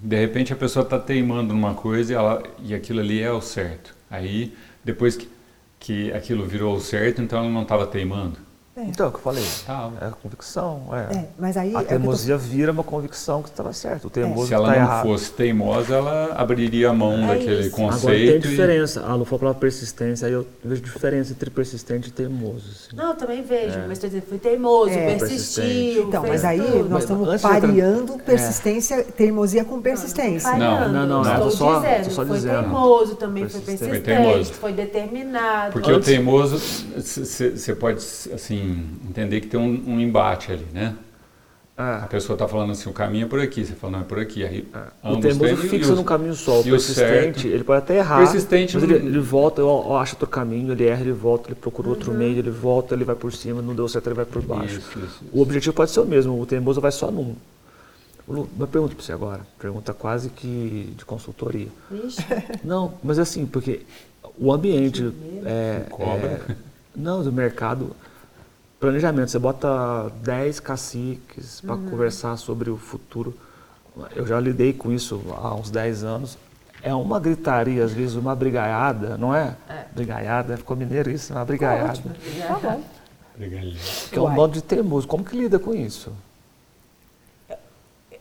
De 0.02 0.16
repente 0.20 0.52
a 0.52 0.56
pessoa 0.56 0.84
está 0.84 0.98
teimando 0.98 1.54
numa 1.54 1.76
coisa 1.76 2.12
e, 2.12 2.16
ela, 2.16 2.42
e 2.64 2.74
aquilo 2.74 3.02
ali 3.02 3.22
é 3.22 3.32
o 3.32 3.42
certo. 3.42 3.94
Aí, 4.10 4.58
depois 4.84 5.16
que, 5.16 5.30
que 5.80 6.12
aquilo 6.12 6.46
virou 6.46 6.76
o 6.76 6.80
certo, 6.82 7.22
então 7.22 7.40
ela 7.40 7.50
não 7.50 7.62
estava 7.64 7.86
teimando. 7.86 8.40
É. 8.76 8.84
Então, 8.84 9.08
é 9.08 9.10
o 9.10 9.12
que 9.12 9.18
eu 9.18 9.22
falei. 9.22 9.44
Tava. 9.66 9.94
É 10.00 10.08
a 10.08 10.12
convicção. 10.12 10.84
É. 10.94 11.16
É, 11.18 11.26
mas 11.38 11.58
aí 11.58 11.76
A 11.76 11.80
é 11.80 11.82
eu 11.82 11.84
tô- 11.84 11.90
teimosia 11.90 12.38
vira 12.38 12.72
uma 12.72 12.84
convicção 12.84 13.42
que 13.44 13.50
estava 13.50 13.74
certo. 13.74 14.06
O 14.06 14.10
teimoso 14.10 14.48
Se 14.48 14.54
ela 14.54 14.70
está 14.70 14.80
não 14.80 14.86
errado. 14.88 15.04
fosse 15.06 15.32
teimosa, 15.32 15.96
ela 15.96 16.34
abriria 16.36 16.90
a 16.90 16.94
mão 16.94 17.14
É 17.26 17.28
daquele 17.28 17.68
isso. 17.68 17.76
Agora 17.76 17.92
tem 17.92 18.00
conceito. 18.00 18.46
e- 18.48 18.50
diferença. 18.50 19.04
Ah, 19.06 19.18
não 19.18 19.26
for 19.26 19.38
pela 19.38 19.54
persistência, 19.54 20.28
aí 20.28 20.34
eu 20.34 20.48
vejo 20.64 20.82
diferença 20.82 21.34
entre 21.34 21.50
persistente 21.50 22.08
e 22.08 22.12
teimoso. 22.12 22.70
assim. 22.72 22.96
Não, 22.96 23.10
eu 23.10 23.16
também 23.16 23.42
vejo, 23.44 23.80
mas 23.88 24.00
por 24.00 24.06
exemplo, 24.06 24.30
foi 24.30 24.38
teimoso, 24.40 24.92
É. 24.92 25.16
persistiu. 25.18 26.08
Então, 26.08 26.24
mas 26.26 26.46
aí 26.46 26.62
tudo. 26.62 26.90
nós 26.90 27.04
estamos 27.04 27.42
pareando 27.42 28.18
persistência, 28.20 29.04
teimosia 29.04 29.66
com 29.66 29.82
persistência. 29.82 30.52
Não, 30.56 30.88
não, 30.90 31.06
não, 31.08 31.24
não, 31.24 31.34
Estou 31.34 31.52
só- 31.52 31.80
dizendo, 31.80 32.04
tô 32.06 32.12
só 32.12 32.26
foi 32.26 32.36
dizendo. 32.38 32.62
teimoso, 32.62 33.16
também 33.16 33.50
foi 33.50 33.60
Persistente. 33.60 34.54
Foi 34.54 34.72
determinado. 34.72 35.74
Porque 35.74 35.92
o 35.92 36.00
teimoso, 36.00 36.58
você 36.98 37.76
pode 37.76 37.98
assim 38.34 38.59
entender 38.60 39.42
que 39.42 39.48
tem 39.48 39.60
um, 39.60 39.84
um 39.96 40.00
embate 40.00 40.52
ali, 40.52 40.66
né? 40.74 40.96
A 41.78 42.04
É. 42.04 42.08
pessoa 42.08 42.36
está 42.36 42.46
falando 42.46 42.72
assim, 42.74 42.90
o 42.90 42.94
caminho 42.94 43.26
é 43.26 43.28
por 43.30 43.40
aqui, 43.40 43.64
você 43.64 43.74
fala, 43.74 43.94
não, 43.94 44.00
é 44.02 44.04
por 44.04 44.20
aqui. 44.20 44.44
Aí, 44.44 44.68
O 45.02 45.08
ambos 45.08 45.22
teimoso 45.22 45.56
fixa 45.70 45.94
o- 45.94 45.96
num 45.96 46.04
caminho 46.04 46.34
só. 46.34 46.56
O 46.56 46.58
e 46.58 46.60
o 46.60 46.72
persistente, 46.72 47.42
certo- 47.42 47.48
ele 47.48 47.64
pode 47.64 47.80
até 47.80 47.98
errar. 48.00 48.18
Persistente 48.18 48.76
mas 48.76 48.84
ele, 48.84 49.00
não- 49.00 49.08
ele 49.08 49.20
volta, 49.20 49.62
eu, 49.62 49.68
eu 49.68 49.96
acho 49.96 50.16
outro 50.16 50.28
caminho, 50.28 50.74
ele 50.74 50.86
erra, 50.86 51.00
ele 51.02 51.14
volta, 51.14 51.48
ele 51.48 51.56
procura 51.56 51.88
outro 51.88 52.12
Uhum. 52.12 52.18
meio, 52.18 52.38
ele 52.38 52.50
volta, 52.52 52.94
ele 52.94 53.06
vai 53.06 53.16
por 53.16 53.32
cima, 53.32 53.62
não 53.62 53.74
deu 53.74 53.88
certo, 53.88 54.08
ele 54.08 54.16
vai 54.16 54.26
por 54.26 54.42
baixo. 54.42 54.80
Isso, 54.80 55.00
isso, 55.00 55.24
O 55.32 55.42
objetivo 55.42 55.74
pode 55.74 55.92
ser 55.92 56.02
o 56.02 56.06
mesmo, 56.06 56.38
o 56.42 56.46
teimoso 56.46 56.82
vai 56.82 56.92
só 56.92 57.10
num. 57.10 57.34
Lu, 58.28 58.50
Uma 58.58 58.68
pergunta 58.68 58.94
para 58.94 59.04
você 59.04 59.14
agora, 59.14 59.42
pergunta 59.58 59.94
quase 59.94 60.30
que 60.30 60.94
de 60.98 61.06
consultoria. 61.06 61.68
Vixe, 61.90 62.22
Não, 62.64 62.94
mas 63.02 63.18
assim, 63.18 63.46
porque 63.46 63.82
o 64.38 64.52
ambiente 64.52 65.12
é, 65.46 65.84
Cobra. 65.90 66.42
é- 66.50 66.56
não 66.96 67.24
do 67.24 67.32
mercado, 67.32 67.96
planejamento, 68.80 69.30
você 69.30 69.40
bota 69.40 70.10
10 70.24 70.60
caciques 70.60 71.62
para 71.62 71.76
conversar 71.76 72.38
sobre 72.38 72.70
o 72.70 72.78
futuro. 72.78 73.36
Eu 74.16 74.26
já 74.26 74.40
lidei 74.40 74.72
com 74.74 74.92
isso 74.92 75.22
há 75.38 75.54
uns 75.54 75.70
10 75.70 76.04
anos. 76.04 76.38
É 76.82 76.94
uma 76.96 77.20
gritaria, 77.20 77.84
às 77.84 77.92
vezes, 77.92 78.16
uma 78.16 78.34
brigaiada, 78.34 79.18
não 79.18 79.36
é? 79.36 79.56
É. 79.68 79.86
Brigaiada, 79.94 80.56
ficou 80.56 80.78
mineiro 80.78 81.10
isso, 81.12 81.34
uma 81.34 81.44
brigaiada. 81.44 82.00
Tá 82.48 82.60
bom. 82.60 82.82
Brigalhão. 83.38 83.74
Que 84.10 84.18
é 84.18 84.22
um 84.22 84.30
modo 84.30 84.54
de 84.54 84.62
teimoso. 84.62 85.06
Como 85.08 85.24
que 85.26 85.38
lida 85.38 85.60
com 85.60 85.74
isso? 85.74 86.12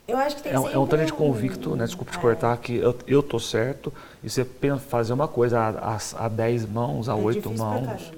Eu 0.08 0.16
acho 0.16 0.36
que 0.36 0.42
tem 0.42 0.52
É, 0.52 0.58
um- 0.58 0.68
é 0.68 0.78
um 0.78 0.86
tanto 0.86 1.04
de 1.04 1.12
convicto, 1.12 1.76
né? 1.76 1.84
Desculpa 1.84 2.10
te 2.10 2.18
É. 2.18 2.20
cortar, 2.20 2.56
que 2.56 2.74
eu, 2.76 2.96
eu 3.06 3.22
tô 3.22 3.38
certo 3.38 3.92
e 4.24 4.30
você 4.30 4.44
pensa 4.44 4.78
fazer 4.80 5.12
uma 5.12 5.28
coisa 5.28 5.60
a, 5.60 5.96
a, 5.96 6.24
a 6.24 6.28
10 6.28 6.66
mãos, 6.66 7.08
a 7.08 7.12
É 7.12 7.14
8 7.16 7.42
difícil 7.42 7.56
pra 7.56 7.80
mãos. 7.80 8.12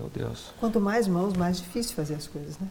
Meu 0.00 0.08
Deus. 0.08 0.50
Quanto 0.58 0.80
mais 0.80 1.06
mãos, 1.06 1.34
mais 1.34 1.58
difícil 1.58 1.94
fazer 1.94 2.14
as 2.14 2.26
coisas, 2.26 2.58
né? 2.58 2.68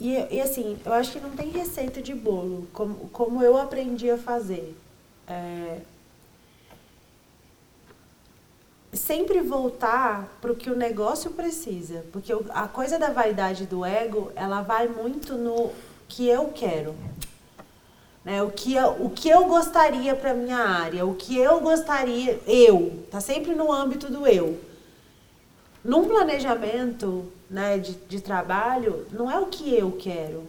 E, 0.00 0.14
e 0.34 0.40
assim, 0.40 0.78
eu 0.84 0.92
acho 0.94 1.12
que 1.12 1.20
não 1.20 1.30
tem 1.30 1.50
receita 1.50 2.00
de 2.00 2.14
bolo, 2.14 2.66
como, 2.72 2.94
como 3.10 3.42
eu 3.42 3.58
aprendi 3.58 4.10
a 4.10 4.16
fazer. 4.16 4.74
É, 5.28 5.80
sempre 8.94 9.40
voltar 9.40 10.38
para 10.40 10.52
o 10.52 10.56
que 10.56 10.70
o 10.70 10.76
negócio 10.76 11.32
precisa. 11.32 12.02
Porque 12.10 12.32
a 12.32 12.66
coisa 12.66 12.98
da 12.98 13.10
vaidade 13.10 13.66
do 13.66 13.84
ego, 13.84 14.32
ela 14.34 14.62
vai 14.62 14.88
muito 14.88 15.34
no 15.34 15.70
que 16.08 16.26
eu 16.26 16.48
quero. 16.48 16.94
Né? 18.24 18.42
O, 18.42 18.50
que 18.50 18.74
eu, 18.74 19.04
o 19.04 19.10
que 19.10 19.28
eu 19.28 19.44
gostaria 19.44 20.16
para 20.16 20.32
minha 20.32 20.58
área, 20.58 21.04
o 21.04 21.14
que 21.14 21.36
eu 21.36 21.60
gostaria, 21.60 22.40
eu. 22.46 23.04
Tá 23.10 23.20
sempre 23.20 23.54
no 23.54 23.70
âmbito 23.70 24.10
do 24.10 24.26
eu. 24.26 24.58
Num 25.84 26.08
planejamento 26.08 27.30
né, 27.50 27.78
de, 27.78 27.92
de 27.92 28.20
trabalho, 28.20 29.06
não 29.12 29.30
é 29.30 29.38
o 29.38 29.46
que 29.46 29.74
eu 29.74 29.92
quero, 29.92 30.44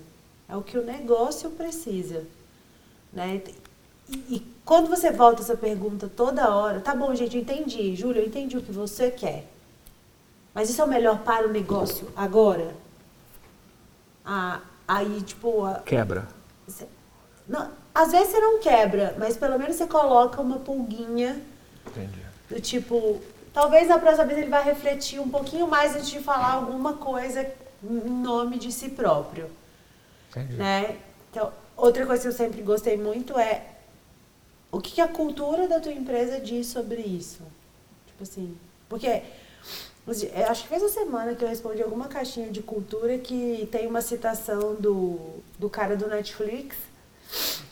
é 0.47 0.55
o 0.55 0.61
que 0.61 0.77
o 0.77 0.85
negócio 0.85 1.49
precisa. 1.49 2.23
Né? 3.11 3.41
E, 4.07 4.15
e 4.29 4.55
quando 4.63 4.89
você 4.89 5.11
volta 5.11 5.41
essa 5.41 5.57
pergunta 5.57 6.09
toda 6.15 6.55
hora, 6.55 6.79
tá 6.79 6.95
bom, 6.95 7.13
gente, 7.13 7.35
eu 7.35 7.41
entendi, 7.41 7.95
Júlia, 7.95 8.21
eu 8.21 8.27
entendi 8.27 8.57
o 8.57 8.61
que 8.61 8.71
você 8.71 9.11
quer. 9.11 9.45
Mas 10.53 10.69
isso 10.69 10.81
é 10.81 10.85
o 10.85 10.87
melhor 10.87 11.19
para 11.19 11.47
o 11.47 11.51
negócio 11.51 12.07
agora? 12.15 12.73
Ah, 14.23 14.61
aí, 14.87 15.21
tipo. 15.21 15.65
A, 15.65 15.81
Quebra. 15.81 16.27
Não, 17.47 17.69
às 17.93 18.11
vezes 18.11 18.29
você 18.29 18.39
não 18.39 18.59
quebra, 18.59 19.15
mas 19.19 19.37
pelo 19.37 19.59
menos 19.59 19.75
você 19.75 19.85
coloca 19.85 20.41
uma 20.41 20.57
pulguinha. 20.59 21.41
Entendi. 21.85 22.21
Do 22.49 22.59
tipo, 22.61 23.21
talvez 23.55 23.87
na 23.87 23.97
próxima 23.97 24.25
vez 24.25 24.39
ele 24.39 24.49
vai 24.49 24.63
refletir 24.63 25.17
um 25.19 25.29
pouquinho 25.29 25.65
mais 25.65 25.95
antes 25.95 26.09
de 26.09 26.19
falar 26.19 26.51
alguma 26.55 26.95
coisa 26.95 27.49
em 27.81 28.09
nome 28.09 28.59
de 28.59 28.69
si 28.69 28.89
próprio. 28.89 29.49
Entendi. 30.29 30.55
Né? 30.55 30.97
Então, 31.31 31.53
outra 31.77 32.05
coisa 32.05 32.21
que 32.21 32.27
eu 32.27 32.33
sempre 32.33 32.61
gostei 32.61 32.97
muito 32.97 33.39
é 33.39 33.65
o 34.69 34.81
que, 34.81 34.91
que 34.91 35.01
a 35.01 35.07
cultura 35.07 35.69
da 35.69 35.79
tua 35.79 35.93
empresa 35.93 36.37
diz 36.37 36.67
sobre 36.67 36.99
isso. 37.01 37.43
Tipo 38.07 38.23
assim, 38.23 38.57
porque 38.89 39.23
acho 40.49 40.63
que 40.63 40.67
fez 40.67 40.81
uma 40.81 40.89
semana 40.89 41.33
que 41.33 41.43
eu 41.43 41.47
respondi 41.47 41.81
alguma 41.81 42.09
caixinha 42.09 42.51
de 42.51 42.61
cultura 42.61 43.17
que 43.17 43.69
tem 43.71 43.87
uma 43.87 44.01
citação 44.01 44.75
do, 44.75 45.17
do 45.57 45.69
cara 45.69 45.95
do 45.95 46.07
Netflix, 46.07 46.75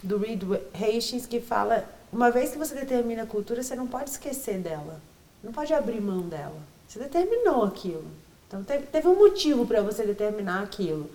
do 0.01 0.17
Reed 0.17 0.43
Hastings, 0.73 1.25
que 1.25 1.41
fala: 1.41 1.85
uma 2.11 2.31
vez 2.31 2.51
que 2.51 2.57
você 2.57 2.73
determina 2.73 3.23
a 3.23 3.27
cultura, 3.27 3.61
você 3.61 3.75
não 3.75 3.85
pode 3.85 4.09
esquecer 4.09 4.59
dela, 4.59 5.01
não 5.43 5.51
pode 5.51 5.73
abrir 5.73 5.99
mão 5.99 6.21
dela. 6.21 6.55
Você 6.87 6.99
determinou 6.99 7.63
aquilo. 7.63 8.05
Então 8.47 8.63
teve, 8.63 9.07
um 9.07 9.15
motivo 9.15 9.65
para 9.65 9.81
você 9.81 10.03
determinar 10.03 10.61
aquilo. 10.61 11.09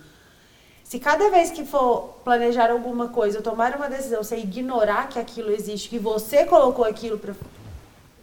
Se 0.84 0.98
cada 0.98 1.30
vez 1.30 1.50
que 1.50 1.64
for 1.64 2.16
planejar 2.24 2.70
alguma 2.70 3.08
coisa, 3.08 3.38
ou 3.38 3.44
tomar 3.44 3.76
uma 3.76 3.88
decisão, 3.88 4.22
você 4.22 4.36
ignorar 4.36 5.08
que 5.08 5.18
aquilo 5.18 5.50
existe, 5.50 5.88
que 5.88 5.98
você 5.98 6.44
colocou 6.44 6.84
aquilo 6.84 7.20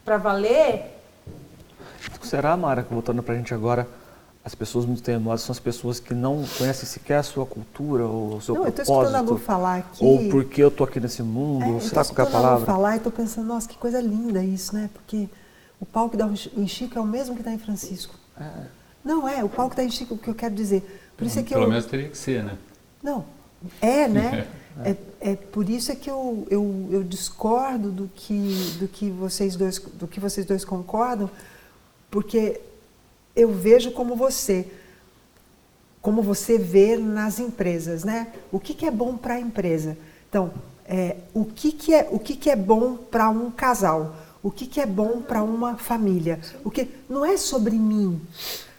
para 0.03 0.18
valer. 0.18 0.99
Será, 2.22 2.58
Mara, 2.58 2.84
que 2.84 2.93
voltando 2.93 3.22
para 3.22 3.36
a 3.36 3.38
gente 3.38 3.53
agora, 3.53 3.88
as 4.43 4.53
pessoas 4.53 4.86
muito 4.86 5.01
teimosas 5.01 5.41
são 5.41 5.53
as 5.53 5.60
pessoas 5.60 5.99
que 5.99 6.14
não 6.14 6.43
conhecem 6.58 6.86
sequer 6.86 7.18
a 7.18 7.24
sua 7.24 7.45
cultura 7.45 8.06
ou 8.06 8.38
o 8.38 8.41
seu 8.41 8.56
não, 8.56 8.64
propósito? 8.64 8.80
Eu 8.80 8.84
estou 8.84 9.01
escutando 9.01 9.16
a 9.16 9.22
Lu 9.22 9.38
falar 9.38 9.78
aqui. 9.78 10.03
Ou 10.03 10.30
porque 10.30 10.62
eu 10.62 10.68
estou 10.68 10.86
aqui 10.86 10.99
nesse 10.99 11.24
mundo, 11.24 11.78
é, 11.78 11.80
será 11.82 12.03
que 12.03 12.20
é 12.20 12.24
a 12.24 12.28
palavra? 12.28 12.62
Eu 12.62 12.66
falar 12.66 12.93
e 12.95 12.97
estou 12.97 13.12
pensando, 13.12 13.47
nossa, 13.47 13.70
que 13.70 13.78
coisa 13.78 14.01
linda 14.01 14.43
isso, 14.43 14.76
né? 14.76 14.89
Porque 14.91 15.30
o 15.86 15.92
pau 15.92 16.10
que 16.10 16.18
dá 16.18 16.28
em 16.58 16.68
Chico 16.68 16.98
é 16.98 17.02
o 17.02 17.06
mesmo 17.06 17.38
que 17.38 17.44
dá 17.44 17.52
em 17.52 17.60
Francisco. 17.60 18.16
É. 18.40 18.50
Não 19.04 19.30
é, 19.30 19.44
o 19.44 19.50
pau 19.50 19.70
que 19.70 19.76
dá 19.76 19.84
em 19.84 19.92
Chico, 19.92 20.16
o 20.16 20.18
que 20.18 20.28
eu 20.28 20.34
quero 20.34 20.56
dizer. 20.56 20.84
Por 21.16 21.28
isso 21.28 21.40
é 21.40 21.44
que 21.44 21.54
Pelo 21.54 21.66
eu, 21.66 21.70
menos 21.70 21.86
teria 21.86 22.10
que 22.10 22.18
ser, 22.18 22.44
né? 22.44 22.58
Não, 23.02 23.24
é, 23.80 24.08
né? 24.08 24.48
É, 24.84 24.94
é 25.22 25.36
por 25.38 25.70
isso 25.70 25.90
é 25.90 25.96
que 25.96 26.12
eu, 26.12 26.46
eu, 26.50 26.90
eu 26.92 27.02
discordo 27.02 27.90
do 27.90 28.12
que, 28.14 28.76
do, 28.78 28.90
que 28.90 29.10
vocês 29.10 29.56
dois, 29.56 29.80
do 29.80 30.06
que 30.06 30.20
vocês 30.20 30.46
dois 30.46 30.66
concordam, 30.66 31.32
porque 32.12 32.60
eu 33.34 33.54
vejo 33.54 33.92
como 33.92 34.18
você, 34.18 34.68
como 36.02 36.22
você 36.22 36.58
vê 36.58 36.98
nas 36.98 37.40
empresas, 37.40 38.04
né? 38.04 38.34
O 38.52 38.60
que, 38.60 38.74
que 38.74 38.86
é 38.86 38.92
bom 38.92 39.16
para 39.16 39.36
a 39.36 39.40
empresa? 39.40 39.98
Então, 40.28 40.52
é, 40.86 41.16
o, 41.34 41.46
que, 41.46 41.72
que, 41.72 41.94
é, 41.94 42.10
o 42.12 42.20
que, 42.20 42.36
que 42.36 42.50
é 42.50 42.56
bom 42.58 42.98
para 42.98 43.30
um 43.30 43.50
casal? 43.50 44.14
O 44.46 44.52
que, 44.52 44.68
que 44.68 44.80
é 44.80 44.86
bom 44.86 45.22
para 45.28 45.41
uma 45.41 45.76
família? 45.76 46.39
O 46.64 46.70
que 46.70 46.88
não 47.10 47.26
é 47.26 47.36
sobre 47.36 47.76
mim. 47.76 48.22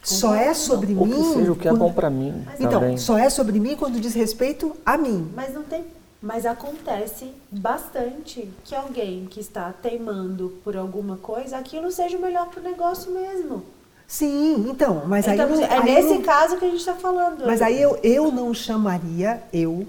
Só 0.00 0.32
é 0.32 0.54
sobre 0.54 0.94
Ou 0.94 1.04
mim. 1.04 1.16
que 1.20 1.34
seja 1.34 1.50
o 1.52 1.56
que 1.56 1.66
é 1.66 1.72
bom 1.72 1.92
para 1.92 2.08
mim 2.08 2.46
Então, 2.60 2.80
também. 2.80 2.96
só 2.96 3.18
é 3.18 3.28
sobre 3.28 3.58
mim 3.58 3.74
quando 3.74 3.98
diz 3.98 4.14
respeito 4.14 4.76
a 4.86 4.96
mim. 4.96 5.28
Mas 5.34 5.52
não 5.52 5.64
tem. 5.64 5.84
Mas 6.22 6.46
acontece 6.46 7.32
bastante 7.50 8.48
que 8.62 8.76
alguém 8.76 9.26
que 9.28 9.40
está 9.40 9.72
teimando 9.72 10.54
por 10.62 10.76
alguma 10.76 11.16
coisa, 11.16 11.56
aquilo 11.58 11.90
seja 11.90 12.16
o 12.16 12.20
melhor 12.20 12.46
para 12.46 12.60
o 12.60 12.62
negócio 12.62 13.10
mesmo. 13.10 13.64
Sim, 14.06 14.66
então, 14.70 15.02
mas 15.08 15.26
então, 15.26 15.46
aí, 15.46 15.52
não- 15.52 15.60
é 15.64 15.78
aí 15.78 15.82
nesse 15.96 16.14
não- 16.14 16.22
caso 16.22 16.58
que 16.58 16.64
a 16.64 16.68
gente 16.68 16.78
está 16.78 16.94
falando. 16.94 17.44
Mas 17.44 17.60
aí 17.60 17.82
eu, 17.82 17.98
eu 18.04 18.30
não 18.30 18.54
chamaria, 18.54 19.42
eu, 19.52 19.84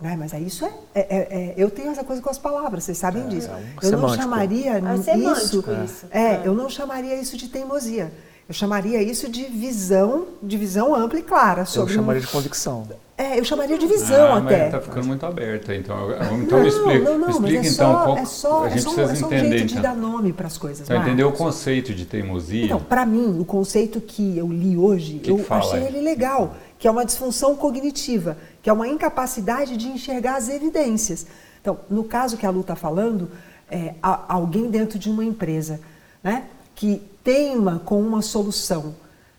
né, 0.00 0.16
mas 0.18 0.32
aí 0.32 0.46
isso 0.46 0.64
é, 0.64 0.70
é- 0.94 1.00
é- 1.00 1.28
é- 1.30 1.54
eu 1.56 1.70
tenho 1.70 1.90
essa 1.90 2.04
coisa 2.04 2.22
com 2.22 2.30
as 2.30 2.38
palavras, 2.38 2.84
vocês 2.84 2.98
sabem 2.98 3.26
disso. 3.28 3.48
é 3.50 3.86
um 3.86 3.90
eu 3.90 3.98
não 3.98 4.08
chamaria 4.14 4.72
É 4.74 4.94
isso, 4.94 5.64
isso. 5.84 6.06
é, 6.10 6.20
É. 6.20 6.42
eu 6.44 6.54
não 6.54 6.68
chamaria 6.70 7.14
isso 7.20 7.36
de 7.36 7.48
teimosia. 7.48 8.12
Eu 8.48 8.54
chamaria 8.54 9.02
isso 9.02 9.28
de 9.28 9.44
visão, 9.44 10.24
de 10.42 10.56
visão 10.56 10.94
ampla 10.94 11.18
e 11.18 11.22
clara 11.22 11.62
Eu 11.62 11.66
sobre. 11.66 11.92
um- 11.92 11.96
chamaria 11.96 12.22
de 12.22 12.28
convicção. 12.28 12.88
É, 13.18 13.38
eu 13.38 13.44
chamaria 13.44 13.76
de 13.76 13.86
visão 13.86 14.32
ah, 14.32 14.38
até. 14.38 14.62
mas 14.62 14.70
tá 14.72 14.80
ficando 14.80 15.06
muito 15.08 15.26
aberta, 15.26 15.74
então. 15.74 15.96
Então 16.40 16.56
não, 16.56 16.60
me 16.62 16.68
explica, 16.68 16.98
não, 17.10 17.18
não, 17.18 17.18
me 17.18 17.24
mas 17.26 17.34
explica 17.34 17.66
é 17.66 17.70
então 17.70 17.92
só, 17.92 18.04
qual, 18.04 18.16
é 18.16 18.24
só, 18.24 18.62
a 18.62 18.66
é 18.66 18.70
gente 18.70 18.82
só, 18.84 18.90
precisa 18.94 19.12
é 19.12 19.16
só 19.16 19.26
um 19.26 19.32
entender 19.34 19.48
jeito 19.58 19.66
de 19.66 19.72
então. 19.78 19.82
dar 19.82 19.94
nome 19.96 20.32
para 20.32 20.46
as 20.46 20.56
coisas. 20.56 20.88
Então, 20.88 21.02
entender 21.02 21.24
o 21.24 21.32
conceito 21.32 21.92
de 21.92 22.06
teimosia. 22.06 22.64
Então, 22.64 22.78
para 22.80 23.04
mim, 23.04 23.38
o 23.40 23.44
conceito 23.44 24.00
que 24.00 24.38
eu 24.38 24.46
li 24.48 24.76
hoje, 24.78 25.18
Que 25.18 25.30
eu 25.32 25.36
que 25.38 25.42
fala 25.42 25.60
achei 25.64 25.82
ele 25.82 26.00
legal, 26.00 26.54
que 26.78 26.86
é 26.86 26.90
uma 26.90 27.04
disfunção 27.04 27.56
cognitiva, 27.56 28.38
que 28.62 28.70
é 28.70 28.72
uma 28.72 28.88
incapacidade 28.88 29.76
de 29.76 29.88
enxergar 29.88 30.36
as 30.36 30.48
evidências. 30.48 31.26
Então, 31.60 31.78
no 31.90 32.04
caso 32.04 32.36
que 32.36 32.46
a 32.46 32.50
Lu 32.50 32.60
está 32.60 32.76
falando, 32.76 33.30
é, 33.70 33.94
alguém 34.02 34.70
dentro 34.70 34.98
de 34.98 35.10
uma 35.10 35.24
empresa 35.24 35.80
né, 36.22 36.46
que 36.74 37.02
teima 37.22 37.80
com 37.84 38.00
uma 38.00 38.22
solução, 38.22 38.94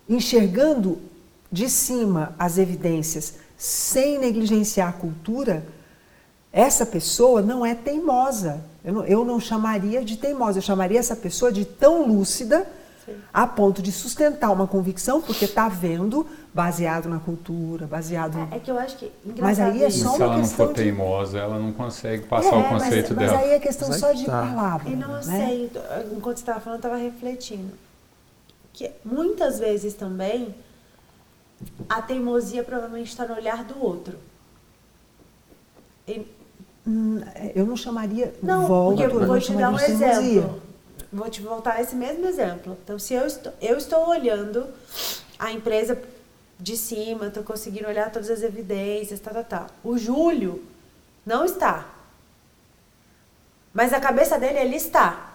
enxergando 0.07 0.99
de 1.51 1.69
cima 1.69 2.35
as 2.37 2.57
evidências 2.57 3.35
sem 3.57 4.19
negligenciar 4.19 4.89
a 4.89 4.93
cultura, 4.93 5.65
essa 6.51 6.85
pessoa 6.85 7.41
não 7.41 7.65
é 7.65 7.75
teimosa. 7.75 8.63
Eu 8.83 8.93
não, 8.93 9.05
eu 9.05 9.25
não 9.25 9.39
chamaria 9.39 10.03
de 10.03 10.17
teimosa, 10.17 10.59
eu 10.59 10.63
chamaria 10.63 10.99
essa 10.99 11.15
pessoa 11.15 11.51
de 11.51 11.65
tão 11.65 12.07
lúcida 12.07 12.67
a 13.33 13.45
ponto 13.45 13.81
de 13.81 13.91
sustentar 13.91 14.51
uma 14.51 14.67
convicção, 14.67 15.21
porque 15.21 15.45
está 15.45 15.67
vendo, 15.67 16.25
baseado 16.53 17.07
na 17.07 17.19
cultura, 17.19 17.85
baseado. 17.85 18.37
É, 18.51 18.57
é 18.57 18.59
que 18.59 18.71
eu 18.71 18.77
acho 18.79 18.97
que. 18.97 19.11
Mas 19.39 19.59
aí 19.59 19.69
é 19.69 19.75
engraçado 19.75 19.79
só 19.79 19.85
E 19.85 19.87
isso. 19.87 19.97
se 19.99 20.05
uma 20.05 20.15
ela 20.25 20.33
não 20.33 20.41
questão 20.41 20.65
for 20.67 20.73
de- 20.73 20.81
teimosa, 20.83 21.37
ela 21.39 21.59
não 21.59 21.71
consegue 21.73 22.23
passar 22.25 22.55
É, 22.55 22.57
o 22.57 22.69
conceito 22.69 23.13
mas, 23.15 23.17
dela. 23.27 23.33
Mas 23.37 23.43
aí 23.45 23.51
é 23.51 23.59
questão 23.59 23.89
Mas 23.89 23.99
só 23.99 24.11
de 24.13 24.25
tá. 24.25 24.41
palavra. 24.41 24.89
E 24.89 24.95
não 24.95 25.09
né? 25.13 25.21
sei, 25.21 25.71
enquanto 26.15 26.37
você 26.37 26.41
estava 26.43 26.59
falando, 26.59 26.83
eu 26.83 26.87
estava 26.89 26.97
refletindo. 27.03 27.71
Que 28.73 28.91
muitas 29.05 29.59
vezes 29.59 29.93
também 29.93 30.53
a 31.87 32.01
teimosia 32.01 32.63
provavelmente 32.63 33.09
está 33.09 33.25
no 33.27 33.35
olhar 33.35 33.63
do 33.63 33.83
outro. 33.83 34.17
E- 36.07 36.25
Hum, 36.87 37.21
Eu 37.53 37.65
não 37.67 37.75
chamaria. 37.77 38.33
não, 38.41 38.65
volto, 38.65 38.97
porque 38.97 39.15
eu 39.15 39.27
vou 39.27 39.39
te 39.39 39.53
dar 39.53 39.69
um 39.69 39.75
de 39.75 39.85
teimosia. 39.85 40.11
exemplo. 40.39 40.61
Vou 41.13 41.29
te 41.29 41.41
voltar 41.41 41.73
a 41.75 41.81
esse 41.81 41.95
mesmo 41.95 42.25
exemplo. 42.25 42.75
Então, 42.83 42.97
se 42.97 43.13
eu 43.13 43.25
estou, 43.27 43.51
eu 43.61 43.77
estou 43.77 44.07
olhando 44.09 44.65
a 45.37 45.51
empresa 45.51 45.99
de 46.59 46.75
cima, 46.75 47.27
estou 47.27 47.43
conseguindo 47.43 47.87
olhar 47.87 48.11
todas 48.11 48.29
as 48.29 48.43
evidências, 48.43 49.19
tá, 49.19 49.31
tá, 49.31 49.43
tá. 49.43 49.67
O 49.83 49.97
Júlio 49.97 50.63
não 51.25 51.45
está. 51.45 51.87
Mas 53.73 53.93
a 53.93 53.99
cabeça 53.99 54.37
dele, 54.37 54.59
ele 54.59 54.75
está. 54.75 55.27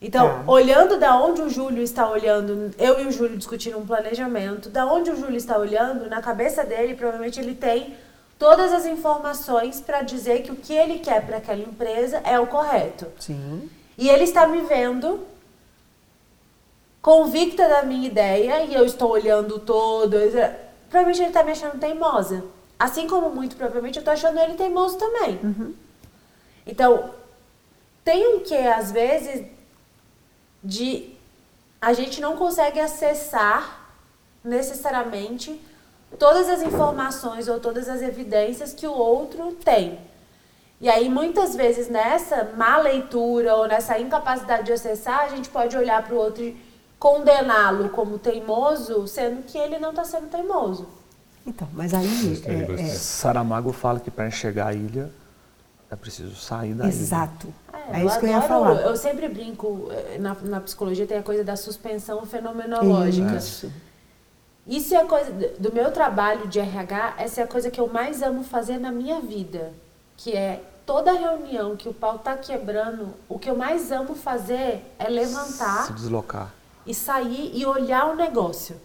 Então, 0.00 0.26
Tá. 0.28 0.44
olhando 0.50 0.98
da 0.98 1.14
onde 1.20 1.42
o 1.42 1.50
Júlio 1.50 1.82
está 1.82 2.08
olhando, 2.08 2.70
eu 2.78 3.00
e 3.02 3.06
o 3.06 3.12
Júlio 3.12 3.36
discutindo 3.36 3.76
um 3.78 3.84
planejamento, 3.86 4.70
da 4.70 4.86
onde 4.86 5.10
o 5.10 5.16
Júlio 5.16 5.36
está 5.36 5.58
olhando, 5.58 6.08
na 6.08 6.22
cabeça 6.22 6.64
dele, 6.64 6.94
provavelmente 6.94 7.38
ele 7.38 7.54
tem 7.54 7.94
todas 8.38 8.72
as 8.72 8.86
informações 8.86 9.78
para 9.82 10.00
dizer 10.00 10.42
que 10.42 10.50
o 10.50 10.56
que 10.56 10.72
ele 10.72 11.00
quer 11.00 11.26
para 11.26 11.36
aquela 11.36 11.60
empresa 11.60 12.22
é 12.24 12.40
o 12.40 12.46
correto. 12.46 13.08
Sim. 13.18 13.68
E 13.98 14.08
ele 14.08 14.24
está 14.24 14.46
me 14.46 14.62
vendo 14.62 15.20
convicta 17.02 17.68
da 17.68 17.82
minha 17.82 18.06
ideia 18.06 18.64
e 18.64 18.74
eu 18.74 18.84
estou 18.84 19.10
olhando 19.10 19.58
todo. 19.58 20.16
Provavelmente 20.88 21.20
ele 21.20 21.28
está 21.28 21.42
me 21.42 21.52
achando 21.52 21.78
teimosa. 21.78 22.44
Assim 22.78 23.06
como 23.06 23.30
muito 23.30 23.56
provavelmente 23.56 23.96
eu 23.96 24.00
estou 24.00 24.12
achando 24.12 24.38
ele 24.38 24.54
teimoso 24.54 24.98
também. 24.98 25.38
Então, 26.66 27.10
tem 28.04 28.36
um 28.36 28.40
que 28.40 28.56
às 28.56 28.90
vezes 28.90 29.44
de 30.62 31.14
a 31.80 31.92
gente 31.92 32.20
não 32.20 32.36
consegue 32.36 32.78
acessar 32.78 33.88
necessariamente 34.44 35.60
todas 36.18 36.48
as 36.48 36.62
informações 36.62 37.48
ou 37.48 37.60
todas 37.60 37.88
as 37.88 38.02
evidências 38.02 38.72
que 38.72 38.86
o 38.86 38.92
outro 38.92 39.52
tem. 39.52 39.98
E 40.80 40.88
aí, 40.88 41.08
muitas 41.10 41.54
vezes, 41.54 41.88
nessa 41.88 42.52
má 42.56 42.78
leitura 42.78 43.54
ou 43.54 43.68
nessa 43.68 43.98
incapacidade 43.98 44.64
de 44.64 44.72
acessar, 44.72 45.20
a 45.20 45.28
gente 45.28 45.48
pode 45.50 45.76
olhar 45.76 46.02
para 46.02 46.14
o 46.14 46.18
outro 46.18 46.42
e 46.42 46.56
condená-lo 47.00 47.88
como 47.88 48.18
teimoso, 48.18 49.08
sendo 49.08 49.42
que 49.42 49.58
ele 49.58 49.78
não 49.80 49.90
está 49.90 50.04
sendo 50.04 50.28
teimoso. 50.28 50.86
Então, 51.46 51.66
mas 51.72 51.94
aí. 51.94 52.40
É- 52.44 52.80
é- 52.82 52.86
Saramago 52.94 53.72
fala 53.72 53.98
que 53.98 54.10
para 54.10 54.28
enxergar 54.28 54.68
a 54.68 54.74
ilha, 54.74 55.10
É 55.92 55.96
preciso 55.96 56.36
sair 56.36 56.72
daí. 56.72 56.88
Exato. 56.88 57.52
É, 57.92 58.00
É, 58.00 58.04
isso 58.04 58.20
que 58.20 58.26
eu 58.26 58.30
ia 58.30 58.36
adoro- 58.36 58.48
falar. 58.76 58.82
Eu 58.82 58.96
sempre 58.96 59.28
brinco, 59.28 59.88
eh, 59.90 60.18
na, 60.20 60.36
na 60.42 60.60
psicologia 60.60 61.04
tem 61.04 61.18
a 61.18 61.22
coisa 61.24 61.42
da 61.42 61.56
suspensão 61.56 62.24
fenomenológica. 62.24 63.34
Isso. 63.34 63.72
Isso 64.64 64.94
é 64.94 64.98
a 64.98 65.04
coisa 65.04 65.32
do 65.58 65.72
meu 65.72 65.90
trabalho 65.90 66.46
de 66.46 66.60
RH, 66.60 67.14
essa 67.18 67.40
é 67.40 67.44
a 67.44 67.46
coisa 67.48 67.72
que 67.72 67.80
eu 67.80 67.88
mais 67.88 68.22
amo 68.22 68.44
fazer 68.44 68.78
na 68.78 68.92
minha 68.92 69.18
vida, 69.20 69.72
que 70.16 70.36
é 70.36 70.62
toda 70.86 71.10
reunião 71.10 71.74
que 71.76 71.88
o 71.88 71.92
pau 71.92 72.20
tá 72.20 72.36
quebrando, 72.36 73.08
o 73.28 73.36
que 73.36 73.50
eu 73.50 73.56
mais 73.56 73.90
amo 73.90 74.14
fazer 74.14 74.84
é 74.96 75.06
Se 75.06 75.10
levantar 75.10 75.92
deslocar. 75.92 76.54
E 76.90 76.94
sair 76.94 77.52
e 77.54 77.64
olhar 77.64 78.06
o 78.10 78.16
negócio. 78.16 78.76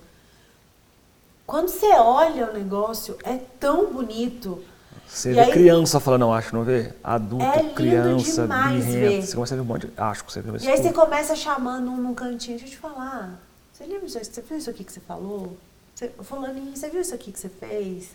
Quando 1.45 1.67
você 1.69 1.87
olha 1.93 2.49
o 2.49 2.53
negócio, 2.53 3.17
é 3.23 3.37
tão 3.59 3.91
bonito. 3.91 4.63
Você 5.07 5.29
E 5.31 5.33
vê 5.33 5.39
aí- 5.41 5.51
criança 5.51 5.99
falando, 5.99 6.21
não 6.21 6.33
acho, 6.33 6.55
não 6.55 6.63
vê? 6.63 6.91
Adulto, 7.03 7.45
É 7.45 7.61
lindo 7.61 7.73
criança, 7.75 8.41
demais 8.43 8.85
birrento. 8.85 9.25
Você 9.27 9.35
começa 9.35 9.53
a 9.53 9.57
ver 9.57 9.61
um 9.61 9.65
monte 9.65 9.87
de. 9.87 9.93
Acho 9.95 10.23
que 10.25 10.33
você 10.33 10.41
vê 10.41 10.57
E 10.65 10.69
aí 10.69 10.77
você 10.81 10.91
começa 10.91 11.35
chamando 11.35 11.91
um 11.91 11.97
no 11.97 12.15
cantinho, 12.15 12.57
deixa 12.57 12.65
eu 12.73 12.75
te 12.75 12.77
falar. 12.77 13.39
Você 13.71 13.83
lembra 13.85 14.07
disso? 14.07 14.19
Você 14.23 14.41
viu 14.41 14.57
isso 14.57 14.69
aqui 14.69 14.83
que 14.83 14.91
você 14.91 14.99
falou? 15.01 15.55
Você, 15.93 16.09
fulaninho, 16.23 16.75
você 16.75 16.89
viu 16.89 17.01
isso 17.01 17.13
aqui 17.13 17.31
que 17.31 17.39
você 17.39 17.49
fez? 17.49 18.09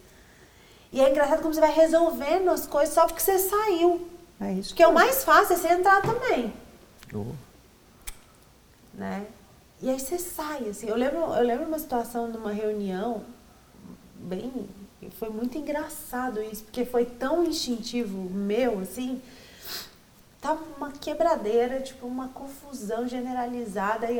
E 0.92 1.00
é 1.00 1.08
engraçado 1.10 1.40
como 1.42 1.54
você 1.54 1.60
vai 1.60 1.72
resolvendo 1.72 2.48
as 2.50 2.66
coisas 2.66 2.92
só 2.92 3.06
porque 3.06 3.20
você 3.22 3.38
saiu. 3.38 4.06
É 4.40 4.52
isso. 4.54 4.70
Porque 4.70 4.84
o 4.84 4.92
mais 4.92 5.22
fácil 5.22 5.54
é 5.54 5.58
você 5.58 5.68
entrar 5.68 6.02
também, 6.02 6.52
Oh, 7.14 7.26
né? 8.94 9.24
E 9.82 9.88
aí 9.88 9.98
você 9.98 10.18
sai, 10.18 10.68
assim. 10.68 10.88
Eu 10.88 10.96
lembro, 10.96 11.18
eu 11.18 11.42
lembro 11.42 11.66
uma 11.66 11.78
situação 11.78 12.28
numa 12.28 12.52
reunião, 12.52 13.22
bem... 14.16 14.68
Foi 15.18 15.30
muito 15.30 15.56
engraçado 15.56 16.42
isso, 16.42 16.62
porque 16.64 16.84
foi 16.84 17.04
tão 17.06 17.44
instintivo 17.44 18.18
meu, 18.30 18.80
assim... 18.80 19.20
Tava 20.40 20.62
uma 20.76 20.90
quebradeira, 20.90 21.80
tipo, 21.80 22.06
uma 22.06 22.28
confusão 22.28 23.06
generalizada 23.06 24.10
e 24.10 24.18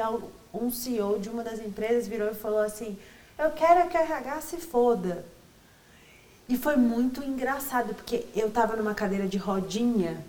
um 0.53 0.71
CEO 0.71 1.19
de 1.19 1.31
uma 1.31 1.43
das 1.43 1.59
empresas 1.61 2.07
virou 2.07 2.31
e 2.31 2.35
falou 2.35 2.59
assim, 2.59 2.99
eu 3.39 3.51
quero 3.53 3.89
que 3.89 3.97
o 3.97 4.01
RH 4.01 4.41
se 4.43 4.57
foda. 4.59 5.25
E 6.47 6.59
foi 6.59 6.77
muito 6.77 7.25
engraçado, 7.25 7.95
porque 7.95 8.27
eu 8.35 8.51
tava 8.51 8.77
numa 8.77 8.95
cadeira 8.95 9.27
de 9.27 9.39
rodinha, 9.39 10.23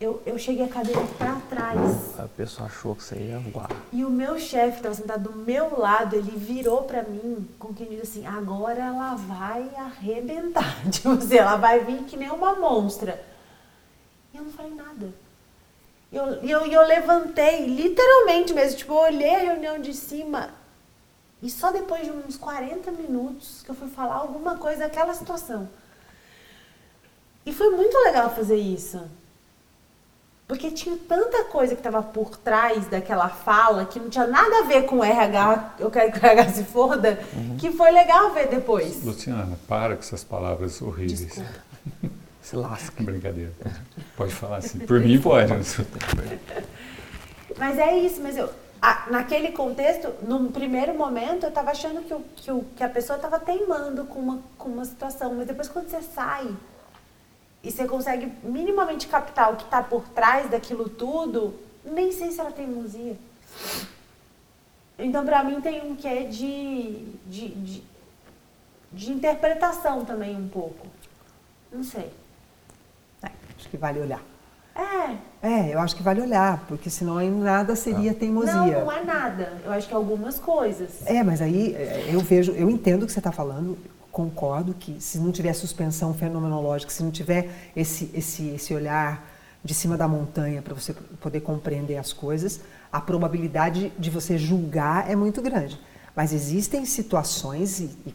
eu, 0.00 0.22
eu 0.24 0.38
cheguei 0.38 0.64
a 0.64 0.68
cadeira 0.68 1.00
pra 1.18 1.40
trás. 1.48 2.18
a 2.18 2.28
pessoa 2.28 2.66
achou 2.66 2.94
que 2.94 3.02
você 3.02 3.16
ia 3.16 3.38
voar. 3.38 3.68
E 3.92 4.04
o 4.04 4.10
meu 4.10 4.38
chefe, 4.38 4.72
que 4.72 4.76
estava 4.76 4.94
sentado 4.94 5.30
do 5.30 5.36
meu 5.36 5.78
lado, 5.78 6.14
ele 6.14 6.30
virou 6.30 6.82
pra 6.82 7.02
mim 7.02 7.48
com 7.58 7.74
quem 7.74 7.88
diz 7.88 8.02
assim, 8.02 8.24
agora 8.24 8.80
ela 8.80 9.16
vai 9.16 9.68
arrebentar. 9.76 10.76
Tipo 10.90 11.10
assim, 11.10 11.36
ela 11.36 11.56
vai 11.56 11.80
vir 11.84 12.04
que 12.04 12.16
nem 12.16 12.30
uma 12.30 12.54
monstra. 12.54 13.20
E 14.32 14.36
eu 14.36 14.44
não 14.44 14.52
falei 14.52 14.72
nada. 14.72 15.12
E 16.12 16.16
eu, 16.16 16.24
eu, 16.44 16.66
eu 16.66 16.86
levantei, 16.86 17.66
literalmente 17.66 18.54
mesmo, 18.54 18.78
tipo, 18.78 18.92
eu 18.92 18.98
olhei 18.98 19.34
a 19.34 19.40
reunião 19.40 19.78
de 19.80 19.92
cima 19.92 20.50
e 21.42 21.50
só 21.50 21.70
depois 21.70 22.02
de 22.04 22.10
uns 22.10 22.36
40 22.36 22.90
minutos 22.92 23.62
que 23.62 23.70
eu 23.70 23.74
fui 23.74 23.88
falar 23.88 24.14
alguma 24.14 24.56
coisa 24.56 24.80
daquela 24.80 25.12
situação. 25.12 25.68
E 27.44 27.52
foi 27.52 27.70
muito 27.70 27.96
legal 27.98 28.34
fazer 28.34 28.56
isso. 28.56 29.08
Porque 30.48 30.70
tinha 30.70 30.96
tanta 31.06 31.44
coisa 31.44 31.74
que 31.74 31.80
estava 31.80 32.02
por 32.02 32.34
trás 32.38 32.86
daquela 32.86 33.28
fala 33.28 33.84
que 33.84 34.00
não 34.00 34.08
tinha 34.08 34.26
nada 34.26 34.60
a 34.60 34.62
ver 34.62 34.86
com 34.86 34.96
o 35.00 35.04
RH, 35.04 35.74
eu 35.78 35.90
quero 35.90 36.10
que 36.10 36.18
o 36.18 36.26
RH 36.26 36.48
se 36.54 36.64
foda, 36.64 37.18
que 37.60 37.70
foi 37.70 37.90
legal 37.90 38.32
ver 38.32 38.48
depois. 38.48 39.04
Luciana, 39.04 39.58
para 39.68 39.94
com 39.94 40.00
essas 40.00 40.24
palavras 40.24 40.80
horríveis. 40.80 41.20
Desculpa. 41.26 41.50
Se 42.40 42.56
lasca. 42.56 43.02
Brincadeira. 43.02 43.52
Pode 44.16 44.32
falar 44.34 44.56
assim. 44.56 44.78
Por 44.78 44.98
mim 45.00 45.20
pode. 45.20 45.52
Mas 47.58 47.78
é 47.78 47.94
isso, 47.98 48.22
mas 48.22 48.38
eu, 48.38 48.48
a- 48.80 49.06
naquele 49.10 49.52
contexto, 49.52 50.08
no 50.26 50.50
primeiro 50.50 50.94
momento, 50.94 51.44
eu 51.44 51.50
tava 51.50 51.72
achando 51.72 52.00
que, 52.02 52.14
o, 52.14 52.20
que, 52.36 52.50
o, 52.50 52.64
que 52.74 52.82
a 52.82 52.88
pessoa 52.88 53.18
tava 53.18 53.38
teimando 53.38 54.04
com 54.06 54.18
uma, 54.18 54.38
com 54.56 54.70
uma 54.70 54.84
situação, 54.86 55.34
mas 55.34 55.46
depois 55.46 55.68
quando 55.68 55.88
você 55.90 56.00
sai 56.00 56.48
e 57.62 57.70
você 57.70 57.86
consegue 57.86 58.32
minimamente 58.42 59.08
captar 59.08 59.52
o 59.52 59.56
que 59.56 59.64
tá 59.64 59.82
por 59.82 60.08
trás 60.08 60.48
daquilo 60.50 60.88
tudo, 60.88 61.54
nem 61.84 62.12
sei 62.12 62.30
se 62.30 62.40
era 62.40 62.50
teimosia. 62.50 63.16
Então, 64.98 65.24
pra 65.24 65.44
mim, 65.44 65.60
tem 65.60 65.82
um 65.88 65.94
quê 65.94 66.24
de, 66.24 67.04
de, 67.26 67.48
de, 67.48 67.82
de 68.92 69.12
interpretação 69.12 70.04
também, 70.04 70.36
um 70.36 70.48
pouco. 70.48 70.86
Não 71.72 71.84
sei. 71.84 72.10
É, 73.22 73.30
acho 73.56 73.68
que 73.68 73.76
vale 73.76 74.00
olhar. 74.00 74.22
É, 74.74 75.16
É, 75.42 75.74
eu 75.74 75.80
acho 75.80 75.96
que 75.96 76.02
vale 76.04 76.20
olhar, 76.20 76.64
porque 76.68 76.88
senão 76.88 77.18
aí 77.18 77.28
nada 77.28 77.74
seria 77.74 78.14
teimosia. 78.14 78.54
não, 78.54 78.66
não 78.84 78.92
é 78.92 79.02
nada. 79.04 79.58
Eu 79.64 79.72
acho 79.72 79.88
que 79.88 79.94
algumas 79.94 80.38
coisas. 80.38 81.04
É, 81.06 81.22
mas 81.24 81.42
aí 81.42 81.74
é, 81.74 82.10
eu 82.12 82.20
vejo, 82.20 82.52
eu 82.52 82.70
entendo 82.70 83.02
o 83.02 83.06
que 83.06 83.12
você 83.12 83.18
está 83.18 83.32
falando, 83.32 83.76
concordo 84.18 84.74
que 84.74 85.00
se 85.00 85.16
não 85.16 85.30
tiver 85.30 85.52
suspensão 85.52 86.12
fenomenológica, 86.12 86.90
se 86.90 87.04
não 87.04 87.10
tiver 87.12 87.70
esse, 87.76 88.10
esse, 88.12 88.48
esse 88.48 88.74
olhar 88.74 89.24
de 89.62 89.72
cima 89.72 89.96
da 89.96 90.08
montanha 90.08 90.60
para 90.60 90.74
você 90.74 90.92
poder 91.20 91.40
compreender 91.40 91.96
as 91.96 92.12
coisas, 92.12 92.60
a 92.92 93.00
probabilidade 93.00 93.92
de 93.96 94.10
você 94.10 94.36
julgar 94.36 95.08
é 95.08 95.14
muito 95.14 95.40
grande. 95.40 95.80
Mas 96.16 96.32
existem 96.32 96.84
situações, 96.84 97.78
e, 97.78 97.84
e 98.04 98.14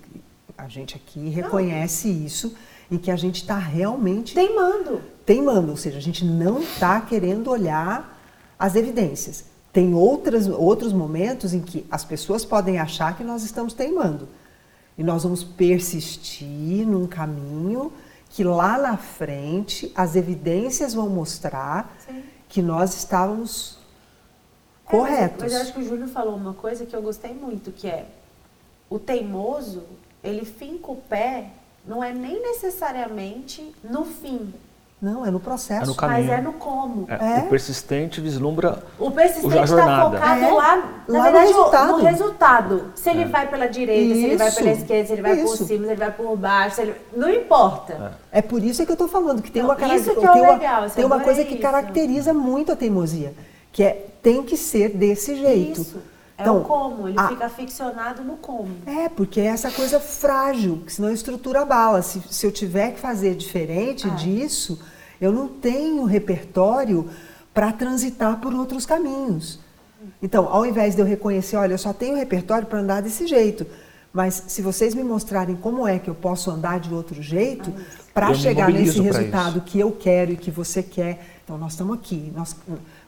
a 0.58 0.68
gente 0.68 0.94
aqui 0.98 1.30
reconhece 1.30 2.10
isso, 2.10 2.54
em 2.92 2.98
que 2.98 3.10
a 3.10 3.16
gente 3.16 3.38
está 3.38 3.58
realmente 3.58 4.34
Teimando. 4.36 5.02
teimando, 5.26 5.72
ou 5.72 5.78
seja, 5.78 6.00
a 6.00 6.02
gente 6.02 6.26
não 6.26 6.62
está 6.62 7.00
querendo 7.00 7.50
olhar 7.50 8.22
as 8.60 8.76
evidências. 8.76 9.46
Tem 9.72 9.94
outras, 9.94 10.48
outros 10.48 10.92
momentos 10.92 11.54
em 11.54 11.62
que 11.62 11.86
as 11.90 12.04
pessoas 12.04 12.44
podem 12.44 12.78
achar 12.78 13.16
que 13.16 13.24
nós 13.24 13.42
estamos 13.44 13.74
teimando. 13.74 14.28
E 14.98 15.04
nós 15.04 15.24
vamos 15.24 15.44
persistir 15.44 16.88
num 16.88 17.08
caminho 17.08 17.92
que 18.30 18.44
lá 18.44 18.78
na 18.78 18.98
frente 18.98 19.92
as 19.96 20.16
evidências 20.16 20.94
vão 20.94 21.10
mostrar 21.10 21.96
Sim. 22.06 22.24
que 22.50 22.62
nós 22.62 22.96
estávamos 22.96 23.78
É, 24.88 24.92
corretos. 24.92 25.44
Mas, 25.44 25.54
eu 25.54 25.62
acho 25.62 25.74
que 25.74 25.80
o 25.80 25.84
Júlio 25.88 26.08
falou 26.08 26.36
uma 26.36 26.54
coisa 26.54 26.86
que 26.86 26.96
eu 26.96 27.02
gostei 27.02 27.34
muito, 27.34 27.72
que 27.72 27.88
é 27.88 28.06
o 28.90 29.00
teimoso, 29.00 29.84
ele 30.24 30.46
finca 30.46 30.92
o 30.92 30.96
pé, 30.96 31.50
não 31.86 32.04
é 32.04 32.14
nem 32.14 32.42
necessariamente 32.42 33.74
no 33.84 34.06
fim, 34.06 34.54
Não, 35.04 35.26
é 35.26 35.30
no 35.30 35.40
processo. 35.40 35.84
É 35.84 35.86
no 35.86 35.96
caminho. 35.96 36.22
mas 36.30 36.40
é 36.40 36.42
no 36.42 36.54
como. 36.54 37.06
É, 37.10 37.16
É. 37.16 37.40
O 37.40 37.50
persistente 37.50 38.22
vislumbra 38.22 38.82
O 38.98 39.12
persistente 39.12 39.48
A 39.58 39.64
está 39.64 39.66
jornada. 39.66 40.18
focado 40.18 40.42
É, 40.46 40.52
lá, 40.52 40.54
na 40.54 40.54
lá 40.56 40.86
no 41.08 41.24
verdade, 41.24 41.48
resultado. 41.48 41.92
no 41.92 41.98
resultado. 42.06 42.86
Se 42.96 43.10
ele 43.10 43.26
vai 43.26 43.48
pela 43.50 43.68
direita, 43.68 44.16
se 44.16 44.24
ele 44.24 44.38
vai 44.38 44.48
Isso, 44.48 44.58
pela 44.58 44.72
esquerda, 44.72 45.06
se 45.08 45.14
ele 45.14 45.22
vai 45.22 45.36
por 45.36 45.44
isso. 45.44 45.66
cima, 45.66 45.86
se 45.86 45.92
ele 45.92 45.96
vai 46.00 46.12
por 46.12 46.38
baixo, 46.38 46.76
se 46.78 46.82
ele... 46.84 46.96
não 47.18 47.30
importa. 47.30 48.18
É 48.32 48.42
por 48.42 48.64
isso 48.64 48.86
que 48.86 48.92
eu 48.92 48.94
estou 48.94 49.10
falando, 49.10 49.42
que 49.42 49.52
tem 49.52 49.62
Não, 49.62 49.70
uma, 49.70 49.76
cara- 49.76 49.94
isso 49.94 50.06
que 50.16 50.26
é 50.26 50.30
o 50.30 50.34
tem 50.34 50.42
uma, 50.42 50.54
legal, 50.54 50.90
tem 50.90 51.04
uma 51.06 51.20
coisa 51.20 51.42
é 51.42 51.44
que 51.44 51.54
isso. 51.56 51.62
caracteriza 51.62 52.34
muito 52.34 52.72
a 52.72 52.76
teimosia, 52.78 53.34
que 53.74 53.84
é 53.84 54.08
tem 54.22 54.42
que 54.42 54.56
ser 54.56 54.88
desse 54.96 55.36
jeito. 55.36 55.82
Isso. 55.82 55.98
É 56.44 56.50
Então, 56.50 56.58
o 56.60 56.64
como, 56.66 57.08
ele 57.08 57.18
a- 57.20 57.28
fica 57.30 57.50
ficcionado 57.50 58.24
no 58.24 58.36
como. 58.38 58.70
É, 58.86 59.08
porque 59.10 59.40
é 59.40 59.46
essa 59.46 59.72
coisa 59.72 60.00
frágil, 60.00 60.82
que 60.86 60.92
senão 60.94 61.10
a 61.10 61.14
estrutura 61.14 61.64
bala. 61.66 62.02
Se, 62.02 62.22
se 62.30 62.46
eu 62.46 62.52
tiver 62.52 62.92
que 62.92 63.00
fazer 63.00 63.36
diferente 63.36 64.08
Ah. 64.08 64.16
disso, 64.16 64.80
eu 65.22 65.32
não 65.32 65.48
tenho 65.48 66.04
repertório 66.04 67.10
para 67.54 67.72
transitar 67.72 68.40
por 68.42 68.54
outros 68.54 68.86
caminhos. 68.86 69.60
Então, 70.22 70.48
ao 70.50 70.66
invés 70.66 70.96
de 70.96 71.02
eu 71.02 71.06
reconhecer, 71.06 71.56
olha, 71.56 71.74
eu 71.74 71.78
só 71.78 71.94
tenho 71.94 72.16
repertório 72.18 72.68
para 72.68 72.80
andar 72.80 73.02
desse 73.02 73.26
jeito, 73.26 73.66
mas 74.12 74.44
se 74.48 74.62
vocês 74.62 74.94
me 74.94 75.04
mostrarem 75.04 75.56
como 75.56 75.88
é 75.88 75.98
que 75.98 76.10
eu 76.10 76.16
posso 76.16 76.52
andar 76.52 76.80
de 76.80 76.94
outro 76.94 77.22
jeito, 77.22 77.74
para 78.14 78.28
Eu 78.28 78.32
me 78.32 78.36
chegar 78.38 78.70
nesse 78.72 79.00
resultado 79.02 79.62
que 79.62 79.80
eu 79.80 79.92
quero 79.92 80.32
e 80.34 80.36
que 80.38 80.52
você 80.52 80.84
quer, 80.84 81.38
então 81.44 81.58
nós 81.58 81.72
estamos 81.74 81.96
aqui, 81.96 82.32
nós, 82.36 82.56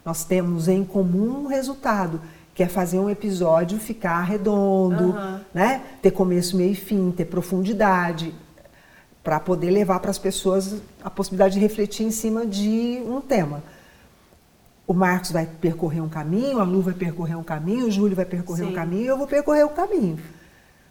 nós 0.06 0.24
temos 0.24 0.68
em 0.68 0.84
comum 0.86 1.44
um 1.44 1.48
resultado, 1.48 2.22
que 2.56 2.64
é 2.64 2.70
fazer 2.70 2.98
um 2.98 3.10
episódio 3.10 3.78
ficar 3.78 4.22
redondo, 4.22 5.12
Aham. 5.12 5.42
né? 5.54 5.82
ter 6.02 6.12
começo, 6.12 6.56
meio 6.56 6.72
e 6.72 6.76
fim, 6.76 7.12
ter 7.12 7.26
profundidade, 7.26 8.34
para 9.22 9.42
poder 9.42 9.70
levar 9.72 10.00
para 10.00 10.10
as 10.10 10.18
pessoas 10.18 10.76
a 11.04 11.10
possibilidade 11.10 11.56
de 11.56 11.60
refletir 11.60 12.06
em 12.06 12.12
cima 12.12 12.46
de 12.46 13.04
um 13.06 13.20
tema. 13.20 13.62
O 14.88 14.94
Marcos 14.94 15.32
vai 15.32 15.46
percorrer 15.46 16.02
um 16.02 16.08
caminho, 16.08 16.60
a 16.60 16.64
Lu 16.64 16.82
vai 16.82 16.94
percorrer 16.94 17.38
um 17.38 17.44
caminho, 17.44 17.88
o 17.88 17.92
Júlio 17.92 18.16
vai 18.16 18.26
percorrer 18.26 18.64
um 18.64 18.70
Sim. 18.70 18.76
caminho 18.76 19.04
e 19.04 19.08
eu 19.08 19.18
vou 19.18 19.28
percorrer 19.28 19.66
um 19.66 19.74
caminho. 19.74 20.20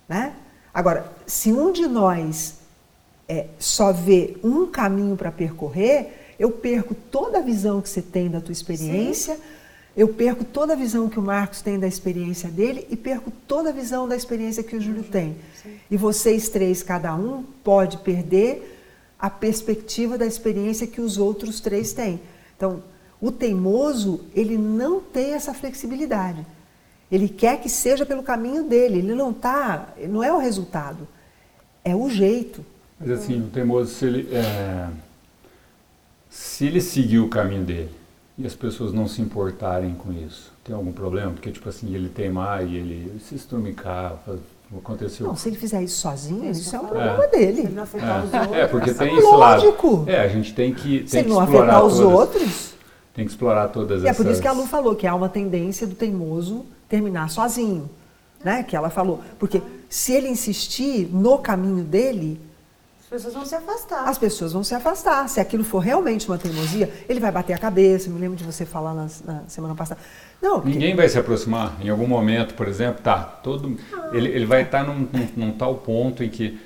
Né? 0.06 0.34
Agora, 0.72 1.12
se 1.26 1.50
um 1.50 1.72
de 1.72 1.86
nós 1.86 2.56
é, 3.26 3.46
só 3.58 3.90
vê 3.90 4.36
um 4.44 4.66
caminho 4.66 5.16
para 5.16 5.32
percorrer, 5.32 6.34
eu 6.38 6.50
perco 6.50 6.94
toda 6.94 7.38
a 7.38 7.40
visão 7.40 7.80
que 7.80 7.88
você 7.88 8.02
tem 8.02 8.28
da 8.28 8.40
tua 8.40 8.52
experiência, 8.52 9.38
eu 9.97 10.09
perco 10.09 10.45
toda 10.45 10.72
a 10.72 10.76
visão 10.76 11.09
que 11.09 11.18
o 11.18 11.22
Marcos 11.22 11.62
tem 11.62 11.78
da 11.78 11.86
experiência 11.86 12.51
dele 12.51 12.86
e 12.90 12.97
perco 12.97 13.30
toda 13.47 13.68
a 13.68 13.72
visão 13.72 14.09
da 14.09 14.16
experiência 14.16 14.62
que 14.62 14.74
o 14.74 14.80
Júlio 14.80 15.05
tem. 15.05 15.36
E 15.88 15.97
vocês 15.97 16.49
três, 16.49 16.82
cada 16.82 17.14
um, 17.14 17.45
pode 17.62 17.99
perder 17.99 18.80
a 19.18 19.30
perspectiva 19.30 20.18
da 20.18 20.26
experiência 20.26 20.86
que 20.86 21.01
os 21.01 21.16
outros 21.16 21.61
três 21.61 21.92
têm. 21.92 22.20
Então, 22.57 22.82
o 23.20 23.30
teimoso, 23.30 24.20
ele 24.34 24.59
não 24.59 25.01
tem 25.01 25.32
essa 25.32 25.55
flexibilidade. 25.55 26.45
Ele 27.11 27.28
quer 27.28 27.61
que 27.61 27.68
seja 27.68 28.05
pelo 28.05 28.22
caminho 28.22 28.64
dele, 28.64 28.99
ele 28.99 29.14
não 29.14 29.32
tá, 29.32 29.95
não 30.09 30.24
é 30.24 30.32
o 30.32 30.38
resultado, 30.38 31.07
é 31.84 31.95
o 31.95 32.11
jeito. 32.11 32.66
Mas 32.99 33.11
assim, 33.11 33.40
o 33.40 33.47
teimoso, 33.49 33.95
se 33.95 34.05
ele, 34.05 34.28
é, 34.34 34.88
se 36.28 36.66
ele 36.66 36.80
seguir 36.80 37.20
o 37.20 37.28
caminho 37.28 37.62
dele 37.62 38.03
e 38.37 38.47
as 38.47 38.55
pessoas 38.55 38.93
não 38.93 39.07
se 39.07 39.22
importarem 39.22 39.95
com 39.95 40.12
isso, 40.12 40.53
tem 40.64 40.74
algum 40.74 40.93
problema? 40.93 41.32
Porque, 41.32 41.51
tipo 41.51 41.68
assim, 41.68 41.95
ele 41.95 42.09
teimar 42.09 42.66
e 42.66 42.76
ele 42.76 43.20
se 43.20 43.35
estrumicar, 43.35 44.18
aconteceu. 44.76 45.26
Não, 45.26 45.37
se 45.37 45.49
ele 45.49 45.57
fizer 45.57 45.82
isso 45.82 46.01
sozinho, 46.01 46.51
isso, 46.51 46.62
isso 46.62 46.76
é 46.76 46.80
um 46.80 46.87
problema 46.87 47.24
é. 47.24 47.28
dele. 47.28 47.55
Se 47.55 47.66
ele 47.66 47.74
não 47.74 47.82
afetar 47.82 48.20
é. 48.20 48.24
os 48.24 48.35
outros. 48.35 48.57
É, 48.57 48.66
porque 48.66 48.95
tem 48.95 49.16
esse 49.16 49.26
Lógico. 49.26 49.97
lado. 49.97 50.11
É, 50.11 50.20
a 50.20 50.28
gente 50.28 50.55
tem 50.55 50.74
que. 50.74 50.99
Tem 50.99 51.07
se 51.07 51.18
ele 51.18 51.28
não 51.28 51.41
afetar 51.41 51.85
os 51.85 51.99
todas, 51.99 52.12
outros. 52.12 52.74
Tem 53.14 53.24
que 53.24 53.30
explorar 53.30 53.68
todas 53.68 54.05
essas. 54.05 54.20
É 54.20 54.22
por 54.22 54.30
isso 54.30 54.43
que 54.43 54.49
a 54.49 54.53
Lu 54.53 54.66
falou 54.66 54.97
que 54.97 55.07
há 55.07 55.14
uma 55.14 55.28
tendência 55.28 55.87
do 55.87 55.95
teimoso 55.95 56.64
terminar 56.89 57.30
sozinho. 57.30 57.89
Né? 58.43 58.62
Que 58.62 58.76
ela 58.76 58.91
falou. 58.91 59.22
Porque 59.39 59.62
se 59.89 60.12
ele 60.12 60.28
insistir 60.28 61.09
no 61.12 61.39
caminho 61.39 61.85
dele, 61.85 62.41
pessoas 63.14 63.34
vão 63.34 63.44
se 63.44 63.54
afastar. 63.54 64.08
As 64.08 64.18
pessoas 64.18 64.52
vão 64.52 64.64
se 64.64 64.74
afastar. 64.74 65.28
Se 65.28 65.40
aquilo 65.40 65.62
for 65.62 65.78
realmente 65.78 66.26
uma 66.26 66.36
teimosia, 66.36 66.90
ele 67.08 67.20
vai 67.20 67.30
bater 67.30 67.52
a 67.52 67.58
cabeça. 67.58 68.10
Me 68.10 68.18
lembro 68.18 68.36
de 68.36 68.44
você 68.44 68.66
falar 68.66 68.92
na, 68.92 69.06
na 69.24 69.42
semana 69.46 69.74
passada. 69.74 70.00
Não, 70.42 70.60
porque... 70.60 70.70
Ninguém 70.70 70.96
vai 70.96 71.08
se 71.08 71.18
aproximar 71.18 71.76
em 71.80 71.88
algum 71.88 72.06
momento, 72.06 72.54
por 72.54 72.66
exemplo, 72.66 73.02
tá, 73.02 73.18
todo. 73.18 73.76
Ele, 74.12 74.28
ele 74.28 74.46
vai 74.46 74.62
estar 74.62 74.84
num, 74.84 75.08
num, 75.12 75.28
num 75.36 75.52
tal 75.52 75.76
ponto 75.76 76.24
em 76.24 76.28
que 76.28 76.58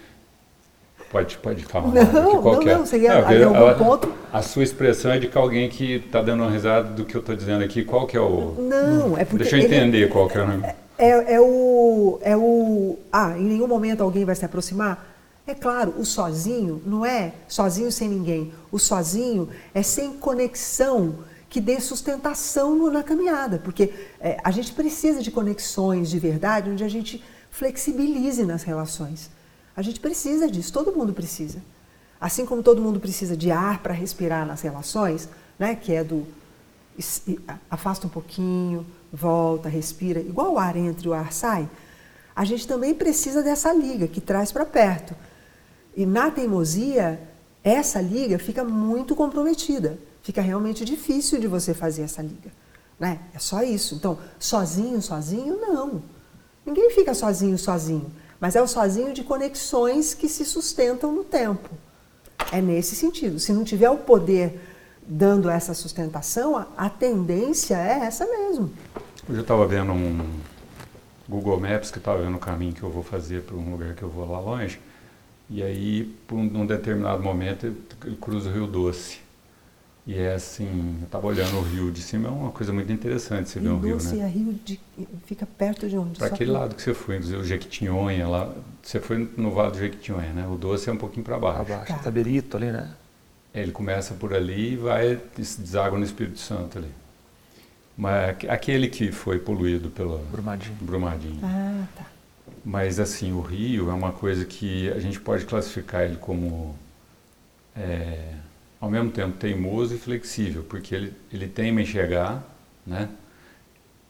Pode, 1.11 1.39
pode 1.39 1.65
falar. 1.65 1.89
Não, 1.89 2.43
não, 2.43 2.61
não, 2.61 2.85
seria 2.85 3.15
não, 3.15 3.57
algum 3.57 3.67
a, 3.67 3.75
ponto. 3.75 4.13
A 4.31 4.43
sua 4.43 4.63
expressão 4.63 5.11
é 5.11 5.19
de 5.19 5.27
que 5.27 5.39
alguém 5.39 5.67
que 5.67 5.95
está 5.95 6.21
dando 6.21 6.43
uma 6.43 6.51
risada 6.51 6.91
do 6.91 7.03
que 7.07 7.17
eu 7.17 7.21
estou 7.21 7.35
dizendo 7.35 7.65
aqui, 7.65 7.83
qual 7.83 8.07
que 8.07 8.15
é 8.15 8.21
o. 8.21 8.55
Não, 8.59 9.17
é 9.17 9.25
porque. 9.25 9.43
Deixa 9.43 9.57
eu 9.57 9.61
entender 9.65 10.03
ele, 10.03 10.09
qual 10.09 10.29
que 10.29 10.37
é 10.37 10.43
o. 10.43 10.63
É, 10.99 11.35
é 11.35 11.41
o. 11.41 12.19
É 12.23 12.37
o. 12.37 12.99
Ah, 13.11 13.33
em 13.39 13.45
nenhum 13.45 13.67
momento 13.67 14.03
alguém 14.03 14.27
vai 14.27 14.35
se 14.35 14.45
aproximar? 14.45 15.08
É 15.49 15.55
claro, 15.55 15.95
o 15.97 16.05
sozinho 16.05 16.83
não 16.85 17.07
é 17.07 17.33
sozinho 17.49 17.91
sem 17.91 18.07
ninguém. 18.07 18.53
O 18.71 18.79
sozinho 18.79 19.49
é 19.73 19.83
sem 19.83 20.13
conexão 20.13 21.21
que 21.49 21.59
dê 21.59 21.81
sustentação 21.81 22.93
na 22.93 23.03
caminhada, 23.03 23.59
porque 23.59 23.95
é, 24.21 24.37
a 24.45 24.51
gente 24.51 24.75
precisa 24.75 25.23
de 25.23 25.31
conexões 25.31 26.11
de 26.11 26.19
verdade 26.19 26.69
onde 26.69 26.85
a 26.85 26.89
gente 26.89 27.25
flexibilize 27.51 28.45
nas 28.45 28.63
relações. 28.63 29.31
A 29.75 29.81
gente 29.81 29.99
precisa 30.01 30.51
disso, 30.51 30.71
todo 30.71 30.93
mundo 30.93 31.15
precisa. 31.15 31.63
Assim 32.21 32.45
como 32.45 32.63
todo 32.63 32.83
mundo 32.83 33.01
precisa 33.01 33.35
de 33.35 33.51
ar 33.51 33.79
para 33.83 33.95
respirar 33.95 34.45
nas 34.45 34.61
relações, 34.61 35.31
né, 35.59 35.75
que 35.75 35.95
é 35.95 36.05
do 36.05 36.27
afasta 37.71 38.07
um 38.07 38.11
pouquinho, 38.11 38.85
volta, 39.11 39.67
respira, 39.67 40.21
igual 40.21 40.53
o 40.53 40.59
ar 40.59 40.77
entra 40.77 41.07
e 41.07 41.09
o 41.09 41.15
ar 41.15 41.33
sai, 41.33 41.67
a 42.37 42.45
gente 42.45 42.69
também 42.69 42.93
precisa 42.93 43.43
dessa 43.43 43.73
liga 43.73 44.07
que 44.07 44.21
traz 44.21 44.53
para 44.53 44.67
perto. 44.67 45.15
E 45.99 46.07
na 46.07 46.31
teimosia, 46.31 47.21
essa 47.65 48.01
liga 48.01 48.39
fica 48.39 48.63
muito 48.63 49.17
comprometida. 49.17 49.99
Fica 50.23 50.41
realmente 50.41 50.85
difícil 50.85 51.41
de 51.41 51.49
você 51.49 51.75
fazer 51.75 52.03
essa 52.03 52.23
liga. 52.23 52.53
Né? 53.01 53.19
É 53.35 53.39
só 53.41 53.65
isso. 53.65 53.97
Então, 53.97 54.17
sozinho, 54.39 55.03
sozinho, 55.03 55.61
não. 55.61 56.01
Ninguém 56.65 56.89
fica 56.93 57.13
sozinho, 57.15 57.59
sozinho. 57.59 58.13
Mas 58.39 58.55
é 58.55 58.63
o 58.63 58.69
sozinho 58.69 59.13
de 59.13 59.25
conexões 59.25 60.15
que 60.15 60.29
se 60.29 60.45
sustentam 60.45 61.11
no 61.11 61.25
tempo. 61.25 61.69
É 62.53 62.61
nesse 62.61 62.95
sentido. 62.95 63.41
Se 63.41 63.53
não 63.53 63.65
tiver 63.65 63.91
o 63.91 63.97
poder 63.97 64.61
dando 65.05 65.51
essa 65.51 65.75
sustentação, 65.75 66.65
a 66.77 66.89
tendência 66.89 67.75
é 67.75 68.07
essa 68.07 68.25
mesmo. 68.25 68.71
Hoje 69.29 69.39
eu 69.39 69.43
estava 69.43 69.67
vendo 69.67 69.91
um 69.91 70.31
Google 71.29 71.59
Maps 71.59 71.91
que 71.91 71.99
estava 71.99 72.23
vendo 72.23 72.37
o 72.37 72.39
caminho 72.39 72.73
que 72.73 72.85
eu 72.85 72.91
vou 72.91 73.03
fazer 73.03 73.43
para 73.43 73.57
um 73.57 73.73
lugar 73.73 73.97
que 73.97 74.05
eu 74.05 74.09
vou 74.09 74.31
lá 74.31 74.39
longe. 74.39 74.79
E 75.51 75.63
aí, 75.63 76.05
por 76.27 76.37
um, 76.37 76.67
determinado 76.67 77.23
momento, 77.23 77.67
ele 78.05 78.17
cruza 78.21 78.51
o 78.51 78.53
Rio 78.53 78.67
Doce. 78.67 79.21
E 80.07 80.19
é 80.19 80.35
assim, 80.35 80.97
eu 81.01 81.05
estava 81.05 81.27
olhando 81.27 81.59
o 81.59 81.61
rio 81.61 81.91
de 81.91 82.01
cima, 82.01 82.29
é 82.29 82.31
uma 82.31 82.51
coisa 82.51 82.73
muito 82.73 82.91
interessante 82.91 83.51
você 83.51 83.61
ver 83.61 83.69
um 83.69 83.79
rio, 83.79 83.99
né? 84.03 84.19
É 84.21 84.27
rio 84.27 84.59
de, 84.65 84.81
fica 85.27 85.45
perto 85.45 85.87
de 85.87 85.99
onde? 85.99 86.19
Para 86.19 86.29
aquele 86.29 86.51
lado 86.51 86.75
que 86.75 86.81
você 86.81 86.95
foi, 86.95 87.19
o 87.19 87.45
Jequitinhonha, 87.45 88.27
lá, 88.27 88.51
você 88.83 89.01
foi 89.01 89.31
no 89.37 89.51
Vale 89.51 89.73
do 89.73 89.79
Jequitinhonha, 89.79 90.33
né? 90.33 90.49
O 90.51 90.57
Doce 90.57 90.89
é 90.89 90.93
um 90.95 90.97
pouquinho 90.97 91.25
para 91.25 91.39
baixo. 91.39 91.63
Para 91.63 91.77
baixo, 91.77 91.93
tá. 91.93 91.99
Taberito 91.99 92.57
ali, 92.57 92.73
né? 92.73 92.91
É, 93.53 93.61
ele 93.61 93.73
começa 93.73 94.15
por 94.15 94.33
ali 94.33 94.73
e 94.73 94.77
vai, 94.77 95.21
deságua 95.37 95.99
no 95.99 96.05
Espírito 96.07 96.39
Santo 96.39 96.79
ali. 96.79 96.91
Mas 97.95 98.37
aquele 98.49 98.89
que 98.89 99.13
foi 99.13 99.39
poluído 99.39 99.91
pelo 99.91 100.19
Brumadinho. 100.31 100.77
Brumadinho. 100.81 101.41
Ah, 101.43 101.85
tá. 101.95 102.07
Mas 102.71 103.01
assim, 103.01 103.33
o 103.33 103.41
rio 103.41 103.89
é 103.89 103.95
uma 103.95 104.13
coisa 104.13 104.45
que 104.45 104.91
a 104.91 104.99
gente 104.99 105.19
pode 105.19 105.47
classificar 105.47 106.03
ele 106.03 106.17
como 106.17 106.77
é, 107.75 108.35
ao 108.79 108.91
mesmo 108.91 109.11
tempo 109.11 109.39
teimoso 109.39 109.95
e 109.95 109.99
flexível, 109.99 110.63
porque 110.69 110.95
ele, 110.95 111.15
ele 111.33 111.49
teima 111.49 111.81
em 111.81 111.87
chegar, 111.87 112.47
né? 112.87 113.09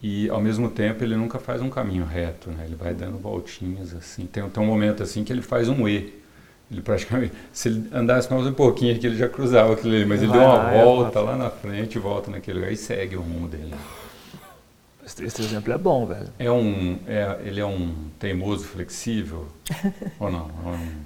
E 0.03 0.29
ao 0.29 0.41
mesmo 0.41 0.69
tempo 0.69 1.01
ele 1.05 1.15
nunca 1.15 1.39
faz 1.39 1.61
um 1.61 1.69
caminho 1.69 2.03
reto, 2.03 2.51
né? 2.51 2.65
Ele 2.65 2.75
vai 2.75 2.93
dando 2.93 3.17
voltinhas 3.17 3.95
assim. 3.95 4.25
Tem, 4.25 4.49
tem 4.49 4.61
um 4.61 4.67
momento 4.67 5.03
assim 5.03 5.23
que 5.23 5.31
ele 5.31 5.41
faz 5.41 5.69
um 5.69 5.87
E. 5.87 6.13
Ele 6.69 6.81
praticamente, 6.81 7.31
se 7.53 7.69
ele 7.69 7.87
andasse 7.93 8.29
mais 8.29 8.45
um 8.45 8.51
pouquinho 8.53 8.93
aqui, 8.93 9.07
ele 9.07 9.15
já 9.15 9.29
cruzava 9.29 9.71
aquilo 9.71 9.95
ali, 9.95 10.05
mas 10.05 10.21
ele, 10.21 10.33
ele 10.33 10.37
deu 10.37 10.49
uma 10.49 10.69
volta 10.69 11.21
lá 11.21 11.37
na 11.37 11.49
frente, 11.49 11.97
volta 11.97 12.29
naquele 12.29 12.59
lugar 12.59 12.73
e 12.73 12.77
segue 12.77 13.15
o 13.15 13.21
rumo 13.21 13.47
dele. 13.47 13.73
Esse, 15.09 15.25
esse 15.25 15.41
exemplo 15.41 15.73
é 15.73 15.77
bom, 15.77 16.05
velho. 16.05 16.31
É 16.37 16.51
um, 16.51 16.99
é, 17.07 17.41
ele 17.43 17.59
é 17.59 17.65
um 17.65 18.09
teimoso 18.19 18.65
flexível? 18.65 19.47
ou 20.19 20.31
não? 20.31 20.49
É 20.49 20.67
um, 20.67 20.99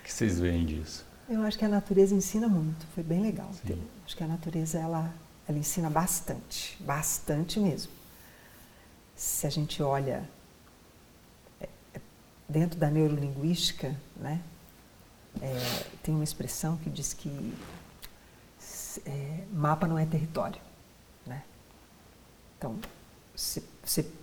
o 0.00 0.02
que 0.02 0.10
vocês 0.10 0.40
veem 0.40 0.64
disso? 0.64 1.04
Eu 1.28 1.42
acho 1.42 1.58
que 1.58 1.64
a 1.64 1.68
natureza 1.68 2.14
ensina 2.14 2.48
muito, 2.48 2.86
foi 2.94 3.02
bem 3.02 3.20
legal. 3.20 3.50
Sim. 3.66 3.80
Acho 4.06 4.16
que 4.16 4.24
a 4.24 4.26
natureza 4.26 4.78
ela, 4.78 5.12
ela 5.46 5.58
ensina 5.58 5.90
bastante, 5.90 6.82
bastante 6.82 7.60
mesmo. 7.60 7.92
Se 9.14 9.46
a 9.46 9.50
gente 9.50 9.82
olha 9.82 10.26
é, 11.60 11.68
é, 11.94 12.00
dentro 12.48 12.78
da 12.78 12.90
neurolinguística, 12.90 13.94
né, 14.16 14.40
é, 15.40 15.84
tem 16.02 16.14
uma 16.14 16.24
expressão 16.24 16.78
que 16.78 16.88
diz 16.88 17.12
que 17.12 17.54
é, 19.04 19.44
mapa 19.52 19.86
não 19.86 19.98
é 19.98 20.06
território. 20.06 20.60
Né? 21.26 21.42
Então, 22.58 22.78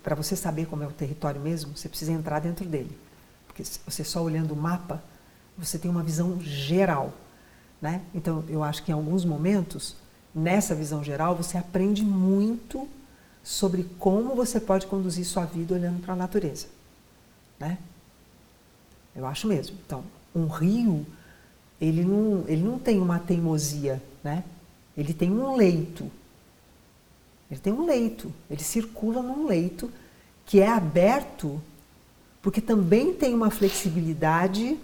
para 0.03 0.15
você 0.15 0.35
saber 0.35 0.67
como 0.67 0.83
é 0.83 0.87
o 0.87 0.91
território 0.91 1.41
mesmo, 1.41 1.75
você 1.75 1.89
precisa 1.89 2.11
entrar 2.11 2.39
dentro 2.39 2.65
dele. 2.65 2.97
Porque 3.47 3.63
você 3.63 4.03
só 4.03 4.21
olhando 4.23 4.53
o 4.53 4.55
mapa, 4.55 5.03
você 5.57 5.77
tem 5.77 5.89
uma 5.89 6.03
visão 6.03 6.39
geral. 6.41 7.13
Né? 7.81 8.01
Então, 8.13 8.43
eu 8.47 8.63
acho 8.63 8.83
que 8.83 8.91
em 8.91 8.93
alguns 8.93 9.25
momentos, 9.25 9.95
nessa 10.33 10.73
visão 10.75 11.03
geral, 11.03 11.35
você 11.35 11.57
aprende 11.57 12.03
muito 12.03 12.87
sobre 13.43 13.83
como 13.97 14.35
você 14.35 14.59
pode 14.59 14.85
conduzir 14.87 15.25
sua 15.25 15.45
vida 15.45 15.73
olhando 15.73 16.01
para 16.01 16.13
a 16.13 16.17
natureza. 16.17 16.67
Né? 17.59 17.77
Eu 19.15 19.25
acho 19.25 19.47
mesmo. 19.47 19.77
Então, 19.85 20.03
um 20.33 20.47
rio, 20.47 21.05
ele 21.79 22.03
não, 22.03 22.43
ele 22.47 22.63
não 22.63 22.77
tem 22.77 22.99
uma 22.99 23.19
teimosia, 23.19 24.01
né? 24.23 24.43
ele 24.95 25.13
tem 25.13 25.31
um 25.31 25.55
leito. 25.55 26.09
Ele 27.49 27.59
tem 27.59 27.73
um 27.73 27.85
leito, 27.85 28.33
ele 28.49 28.63
circula 28.63 29.21
num 29.21 29.47
leito 29.47 29.91
que 30.45 30.59
é 30.59 30.67
aberto, 30.67 31.61
porque 32.41 32.61
também 32.61 33.13
tem 33.13 33.33
uma 33.33 33.49
flexibilidade 33.49 34.77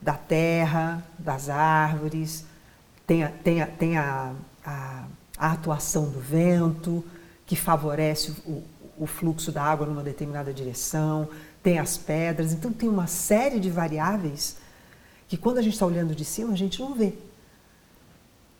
da 0.00 0.14
terra, 0.14 1.04
das 1.18 1.48
árvores, 1.48 2.44
tem 3.06 3.22
a, 3.22 3.28
tem 3.28 3.62
a, 3.62 3.66
tem 3.66 3.96
a, 3.96 4.32
a, 4.64 5.04
a 5.38 5.52
atuação 5.52 6.08
do 6.10 6.20
vento, 6.20 7.04
que 7.46 7.54
favorece 7.54 8.32
o, 8.44 8.62
o 8.98 9.06
fluxo 9.06 9.52
da 9.52 9.62
água 9.62 9.86
numa 9.86 10.02
determinada 10.02 10.52
direção, 10.52 11.28
tem 11.62 11.78
as 11.78 11.96
pedras, 11.96 12.52
então 12.52 12.72
tem 12.72 12.88
uma 12.88 13.06
série 13.06 13.60
de 13.60 13.70
variáveis 13.70 14.56
que 15.28 15.36
quando 15.36 15.58
a 15.58 15.62
gente 15.62 15.74
está 15.74 15.86
olhando 15.86 16.14
de 16.14 16.24
cima 16.24 16.52
a 16.52 16.56
gente 16.56 16.80
não 16.80 16.94
vê. 16.94 17.14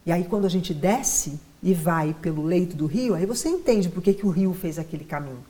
E 0.06 0.12
aí 0.12 0.24
quando 0.24 0.46
a 0.46 0.48
gente 0.48 0.72
desce 0.72 1.40
e 1.62 1.72
vai 1.72 2.14
pelo 2.20 2.44
leito 2.44 2.76
do 2.76 2.86
rio, 2.86 3.14
aí 3.14 3.24
você 3.24 3.48
entende 3.48 3.88
por 3.88 4.02
que, 4.02 4.12
que 4.12 4.26
o 4.26 4.30
rio 4.30 4.52
fez 4.52 4.78
aquele 4.78 5.04
caminho. 5.04 5.44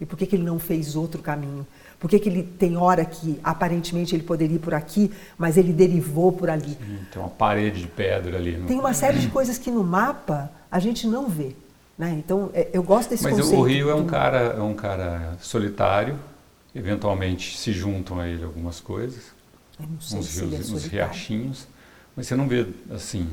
E 0.00 0.06
por 0.06 0.16
que, 0.16 0.26
que 0.26 0.36
ele 0.36 0.44
não 0.44 0.58
fez 0.58 0.96
outro 0.96 1.22
caminho. 1.22 1.66
Por 1.98 2.10
que, 2.10 2.18
que 2.18 2.28
ele 2.28 2.42
tem 2.42 2.76
hora 2.76 3.04
que 3.04 3.40
aparentemente 3.42 4.14
ele 4.14 4.22
poderia 4.22 4.56
ir 4.56 4.58
por 4.60 4.74
aqui, 4.74 5.10
mas 5.38 5.56
ele 5.56 5.72
derivou 5.72 6.32
por 6.32 6.50
ali. 6.50 6.70
Sim, 6.70 6.98
tem 7.12 7.22
uma 7.22 7.30
parede 7.30 7.80
de 7.80 7.86
pedra 7.86 8.36
ali. 8.36 8.56
No... 8.56 8.66
Tem 8.66 8.78
uma 8.78 8.92
série 8.92 9.18
de 9.18 9.28
coisas 9.28 9.56
que 9.56 9.70
no 9.70 9.82
mapa 9.82 10.50
a 10.70 10.78
gente 10.78 11.06
não 11.06 11.28
vê. 11.28 11.54
Né? 11.96 12.16
Então 12.18 12.50
é, 12.52 12.68
eu 12.72 12.82
gosto 12.82 13.10
desse 13.10 13.22
mas 13.22 13.34
conceito. 13.34 13.56
Mas 13.56 13.60
o 13.60 13.68
rio 13.68 13.88
é 13.88 13.94
um, 13.94 14.04
cara, 14.04 14.38
é 14.38 14.60
um 14.60 14.74
cara 14.74 15.36
solitário, 15.40 16.18
eventualmente 16.74 17.56
se 17.56 17.72
juntam 17.72 18.18
a 18.18 18.28
ele 18.28 18.44
algumas 18.44 18.80
coisas. 18.80 19.32
Uns, 19.80 20.36
ele 20.36 20.54
é 20.54 20.58
rios, 20.58 20.70
uns 20.70 20.84
riachinhos, 20.84 21.68
mas 22.14 22.26
você 22.26 22.36
não 22.36 22.46
vê 22.46 22.66
assim 22.90 23.28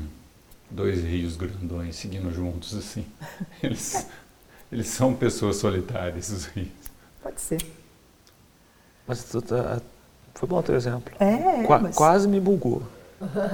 dois 0.72 1.02
rios 1.02 1.36
grandões 1.36 1.96
seguindo 1.96 2.32
juntos 2.32 2.74
assim. 2.76 3.04
Eles, 3.62 4.06
eles 4.70 4.88
são 4.88 5.14
pessoas 5.14 5.56
solitárias, 5.56 6.30
os 6.30 6.46
rios. 6.46 6.68
Pode 7.22 7.40
ser. 7.40 7.60
Mas 9.06 9.24
tu 9.24 9.40
tá- 9.42 9.80
foi 10.34 10.48
bom 10.48 10.58
o 10.58 10.62
teu 10.62 10.74
exemplo. 10.74 11.12
É, 11.20 11.62
Qua- 11.64 11.78
mas 11.78 11.94
Quase 11.96 12.26
me 12.26 12.40
bugou. 12.40 12.82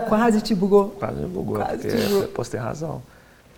quase 0.08 0.40
te 0.40 0.54
bugou. 0.54 0.90
Quase 0.90 1.20
me 1.20 1.28
bugou. 1.28 1.56
Quase 1.56 1.82
porque 1.82 1.96
te 1.96 2.06
bugou. 2.08 2.28
posso 2.28 2.50
ter 2.50 2.58
razão. 2.58 3.02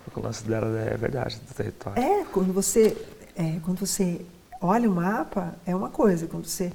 Porque 0.03 0.19
o 0.19 0.23
lance 0.23 0.43
dela 0.43 0.67
é 0.79 0.97
verdade, 0.97 1.39
do 1.47 1.53
território. 1.53 2.01
É, 2.01 2.25
quando 2.25 2.51
você, 2.51 2.97
é, 3.35 3.59
quando 3.63 3.79
você 3.79 4.19
olha 4.59 4.89
o 4.89 4.93
mapa, 4.95 5.53
é 5.65 5.75
uma 5.75 5.89
coisa. 5.89 6.27
Quando 6.27 6.45
você, 6.47 6.71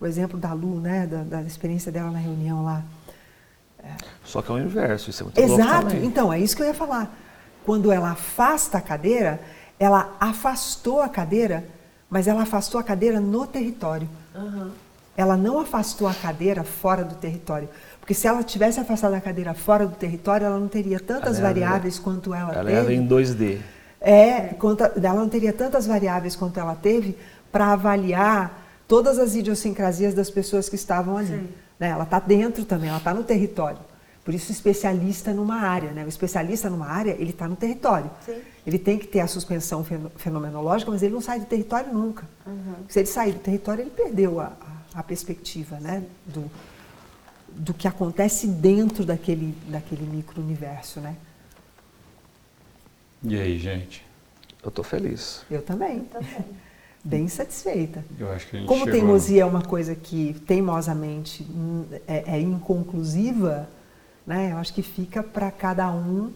o 0.00 0.04
exemplo 0.06 0.38
da 0.38 0.52
Lu, 0.52 0.80
né, 0.80 1.06
da, 1.06 1.22
da 1.22 1.42
experiência 1.42 1.90
dela 1.92 2.10
na 2.10 2.18
reunião 2.18 2.64
lá. 2.64 2.82
Só 4.24 4.42
que 4.42 4.50
é 4.50 4.54
o 4.54 4.58
inverso, 4.58 5.10
isso 5.10 5.22
é 5.22 5.24
muito 5.24 5.38
Exato, 5.38 5.96
então, 5.96 6.32
é 6.32 6.38
isso 6.38 6.56
que 6.56 6.62
eu 6.62 6.66
ia 6.66 6.74
falar. 6.74 7.14
Quando 7.64 7.92
ela 7.92 8.10
afasta 8.10 8.78
a 8.78 8.80
cadeira, 8.80 9.40
ela 9.78 10.14
afastou 10.20 11.00
a 11.00 11.08
cadeira, 11.08 11.64
mas 12.08 12.26
ela 12.26 12.42
afastou 12.42 12.80
a 12.80 12.84
cadeira 12.84 13.20
no 13.20 13.46
território. 13.46 14.08
Ela 15.16 15.36
não 15.36 15.60
afastou 15.60 16.08
a 16.08 16.14
cadeira 16.14 16.64
fora 16.64 17.04
do 17.04 17.14
território. 17.14 17.68
Porque 18.00 18.12
se 18.12 18.26
ela 18.26 18.42
tivesse 18.42 18.80
afastado 18.80 19.14
a 19.14 19.20
cadeira 19.20 19.54
fora 19.54 19.86
do 19.86 19.94
território, 19.94 20.46
ela 20.46 20.58
não 20.58 20.68
teria 20.68 21.00
tantas 21.00 21.38
Ela 21.38 21.48
variáveis 21.48 21.98
quanto 21.98 22.34
ela, 22.34 22.52
Ela 22.52 22.64
teve. 22.64 22.76
era 22.76 22.92
em 22.92 23.06
2D. 23.06 23.60
É, 24.00 24.40
quanto 24.58 24.82
ela 24.84 25.14
não 25.14 25.28
teria 25.28 25.52
tantas 25.52 25.86
variáveis 25.86 26.36
quanto 26.36 26.60
ela 26.60 26.74
teve 26.74 27.16
para 27.50 27.68
avaliar 27.72 28.62
todas 28.86 29.18
as 29.18 29.34
idiosincrasias 29.34 30.12
das 30.12 30.28
pessoas 30.28 30.68
que 30.68 30.74
estavam 30.74 31.16
ali. 31.16 31.48
Né? 31.78 31.88
Ela 31.88 32.04
está 32.04 32.18
dentro 32.18 32.64
também, 32.64 32.88
ela 32.88 32.98
está 32.98 33.12
no 33.14 33.24
território. 33.24 33.78
Por 34.24 34.32
isso, 34.32 34.50
especialista 34.50 35.32
numa 35.34 35.56
área. 35.60 35.90
Né? 35.92 36.04
O 36.04 36.08
especialista 36.08 36.70
numa 36.70 36.86
área, 36.86 37.10
ele 37.12 37.30
está 37.30 37.46
no 37.46 37.56
território. 37.56 38.10
Sim. 38.24 38.40
Ele 38.66 38.78
tem 38.78 38.98
que 38.98 39.06
ter 39.06 39.20
a 39.20 39.26
suspensão 39.26 39.84
feno- 39.84 40.10
fenomenológica, 40.16 40.90
mas 40.90 41.02
ele 41.02 41.12
não 41.12 41.20
sai 41.20 41.40
do 41.40 41.46
território 41.46 41.92
nunca. 41.92 42.26
Se 42.88 43.00
ele 43.00 43.06
sair 43.06 43.32
do 43.32 43.40
território, 43.40 43.82
ele 43.82 43.90
perdeu 43.90 44.40
a, 44.40 44.46
a- 44.46 45.00
a 45.00 45.02
perspectiva 45.02 45.78
né? 45.78 46.02
do, 46.24 46.50
do 47.48 47.74
que 47.74 47.86
acontece 47.86 48.46
dentro 48.46 49.04
daquele, 49.04 49.54
daquele 49.68 50.06
micro-universo. 50.06 51.00
Né? 51.00 51.16
E 53.22 53.38
aí, 53.38 53.58
gente? 53.58 54.02
Eu 54.62 54.70
tô 54.70 54.82
feliz. 54.82 55.44
Eu 55.50 55.60
também. 55.60 56.08
Bem 57.04 57.28
satisfeita. 57.28 58.02
Eu 58.18 58.32
acho 58.32 58.48
que 58.48 58.56
a 58.56 58.58
gente 58.60 58.68
Como 58.68 58.84
chegou 58.84 58.98
teimosia 58.98 59.42
é 59.42 59.44
uma 59.44 59.62
coisa 59.62 59.94
que 59.94 60.34
teimosamente 60.46 61.42
hum, 61.42 61.84
é, 62.06 62.36
é 62.36 62.40
inconclusiva, 62.40 63.68
né? 64.26 64.52
Eu 64.52 64.56
acho 64.56 64.72
que 64.72 64.82
fica 64.82 65.22
para 65.22 65.50
cada 65.50 65.90
um 65.92 66.32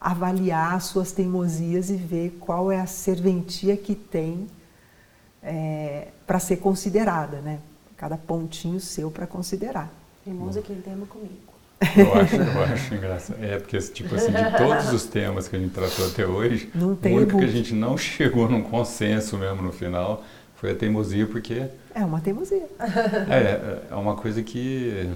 avaliar 0.00 0.74
as 0.74 0.84
suas 0.84 1.12
teimosias 1.12 1.90
e 1.90 1.96
ver 1.96 2.38
qual 2.40 2.72
é 2.72 2.80
a 2.80 2.86
serventia 2.86 3.76
que 3.76 3.94
tem 3.94 4.48
para 6.26 6.38
ser 6.38 6.56
considerada, 6.56 7.40
né? 7.40 7.60
Cada 7.96 8.16
pontinho 8.16 8.80
seu 8.80 9.10
para 9.10 9.26
considerar. 9.26 9.92
Teimoso 10.24 10.60
quem 10.62 10.80
tema 10.80 11.06
comigo. 11.06 11.49
Eu 11.96 12.14
acho, 12.14 12.36
eu 12.36 12.62
acho 12.64 12.94
engraçado. 12.94 13.42
É 13.42 13.58
porque, 13.58 13.78
tipo 13.78 14.14
assim, 14.14 14.30
de 14.30 14.56
todos 14.58 14.92
os 14.92 15.04
temas 15.04 15.48
que 15.48 15.56
a 15.56 15.58
gente 15.58 15.72
tratou 15.72 16.06
até 16.06 16.26
hoje, 16.26 16.70
Não 16.74 16.94
tem 16.94 17.14
o 17.14 17.16
único 17.18 17.38
que 17.38 17.44
a 17.44 17.48
gente 17.48 17.72
não 17.74 17.96
chegou 17.96 18.48
num 18.48 18.62
consenso 18.62 19.38
mesmo 19.38 19.62
no 19.62 19.72
final 19.72 20.22
foi 20.60 20.72
a 20.72 20.74
teimosia, 20.74 21.26
porque 21.26 21.62
É 21.94 22.04
uma 22.04 22.20
teimosia. 22.20 22.68
é, 22.78 23.78
é 23.90 23.94
uma 23.94 24.14
coisa 24.14 24.42
que. 24.42 25.08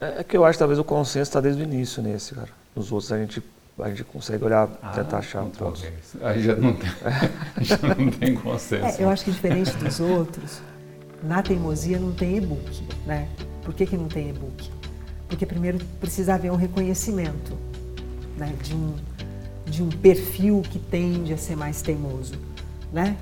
É 0.00 0.18
é 0.18 0.24
que 0.24 0.36
eu 0.36 0.44
acho 0.44 0.54
que 0.54 0.58
talvez 0.58 0.80
o 0.80 0.84
consenso 0.84 1.28
está 1.30 1.40
desde 1.40 1.62
o 1.62 1.64
início 1.64 2.02
nesse, 2.02 2.34
cara. 2.34 2.48
Nos 2.74 2.90
outros 2.90 3.12
a 3.12 3.18
gente, 3.18 3.40
a 3.78 3.88
gente 3.88 4.02
consegue 4.02 4.44
olhar, 4.44 4.66
tentar 4.92 5.18
achar 5.18 5.44
então, 5.44 5.68
pontos. 5.68 5.82
talvez. 5.82 6.16
Aí 6.22 6.42
já 6.42 6.56
não 6.56 6.72
tem, 6.72 6.90
já 7.62 7.78
não 7.96 8.10
tem 8.10 8.34
consenso. 8.34 9.00
É, 9.00 9.04
eu 9.04 9.08
acho 9.08 9.24
que 9.24 9.30
diferente 9.30 9.70
dos 9.76 10.00
outros, 10.00 10.60
na 11.22 11.40
teimosia 11.40 12.00
não 12.00 12.10
tem 12.10 12.38
e-book, 12.38 12.82
né? 13.06 13.28
Por 13.62 13.72
que, 13.72 13.86
que 13.86 13.96
não 13.96 14.08
tem 14.08 14.30
e-book? 14.30 14.68
Porque 15.32 15.46
primeiro 15.46 15.78
precisa 15.98 16.34
haver 16.34 16.52
um 16.52 16.56
reconhecimento 16.56 17.56
né? 18.36 18.54
de, 18.62 18.74
um, 18.74 18.94
de 19.64 19.82
um 19.82 19.88
perfil 19.88 20.60
que 20.60 20.78
tende 20.78 21.32
a 21.32 21.38
ser 21.38 21.56
mais 21.56 21.80
teimoso, 21.80 22.34
né? 22.92 23.16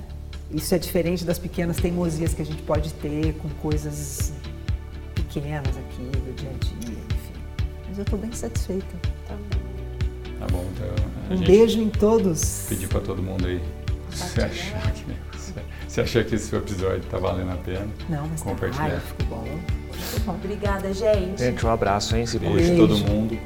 Isso 0.51 0.75
é 0.75 0.77
diferente 0.77 1.23
das 1.23 1.39
pequenas 1.39 1.77
teimosias 1.77 2.33
que 2.33 2.41
a 2.41 2.45
gente 2.45 2.61
pode 2.63 2.93
ter 2.95 3.33
com 3.35 3.47
coisas 3.61 4.33
pequenas 5.15 5.77
aqui 5.77 6.03
do 6.03 6.35
dia 6.35 6.49
a 6.49 6.57
dia, 6.65 6.97
enfim. 7.15 7.33
Mas 7.87 7.97
eu 7.97 8.03
estou 8.03 8.19
bem 8.19 8.33
satisfeita. 8.33 8.93
Tá 10.37 10.47
bom, 10.51 10.65
então. 10.75 10.87
A 11.29 11.33
Um 11.33 11.37
gente 11.37 11.47
beijo 11.47 11.79
em 11.79 11.89
todos. 11.89 12.65
pedir 12.67 12.89
para 12.89 12.99
todo 12.99 13.23
mundo 13.23 13.47
aí. 13.47 13.61
Se 14.13 14.41
achar 14.43 14.91
que, 14.91 15.05
se 15.91 15.99
achar 15.99 16.23
que 16.23 16.35
esse 16.35 16.55
episódio 16.55 17.01
tá 17.11 17.17
valendo 17.17 17.51
a 17.51 17.55
pena, 17.57 17.85
Não, 18.07 18.25
mas 18.25 18.41
tá, 18.41 18.49
compartilhar. 18.49 18.83
ai, 18.85 18.99
ficou 19.01 19.27
bom. 19.37 19.45
Ficou 19.91 20.33
bom. 20.33 20.39
Obrigada, 20.41 20.93
gente. 20.93 21.37
Gente, 21.39 21.65
um 21.65 21.69
abraço, 21.69 22.15
hein? 22.15 22.25
Se 22.25 22.39
Beijo 22.39 22.55
cuide. 22.55 22.71
a 22.71 22.75
todo 22.77 22.95
Beijo. 22.95 23.05
mundo. 23.07 23.37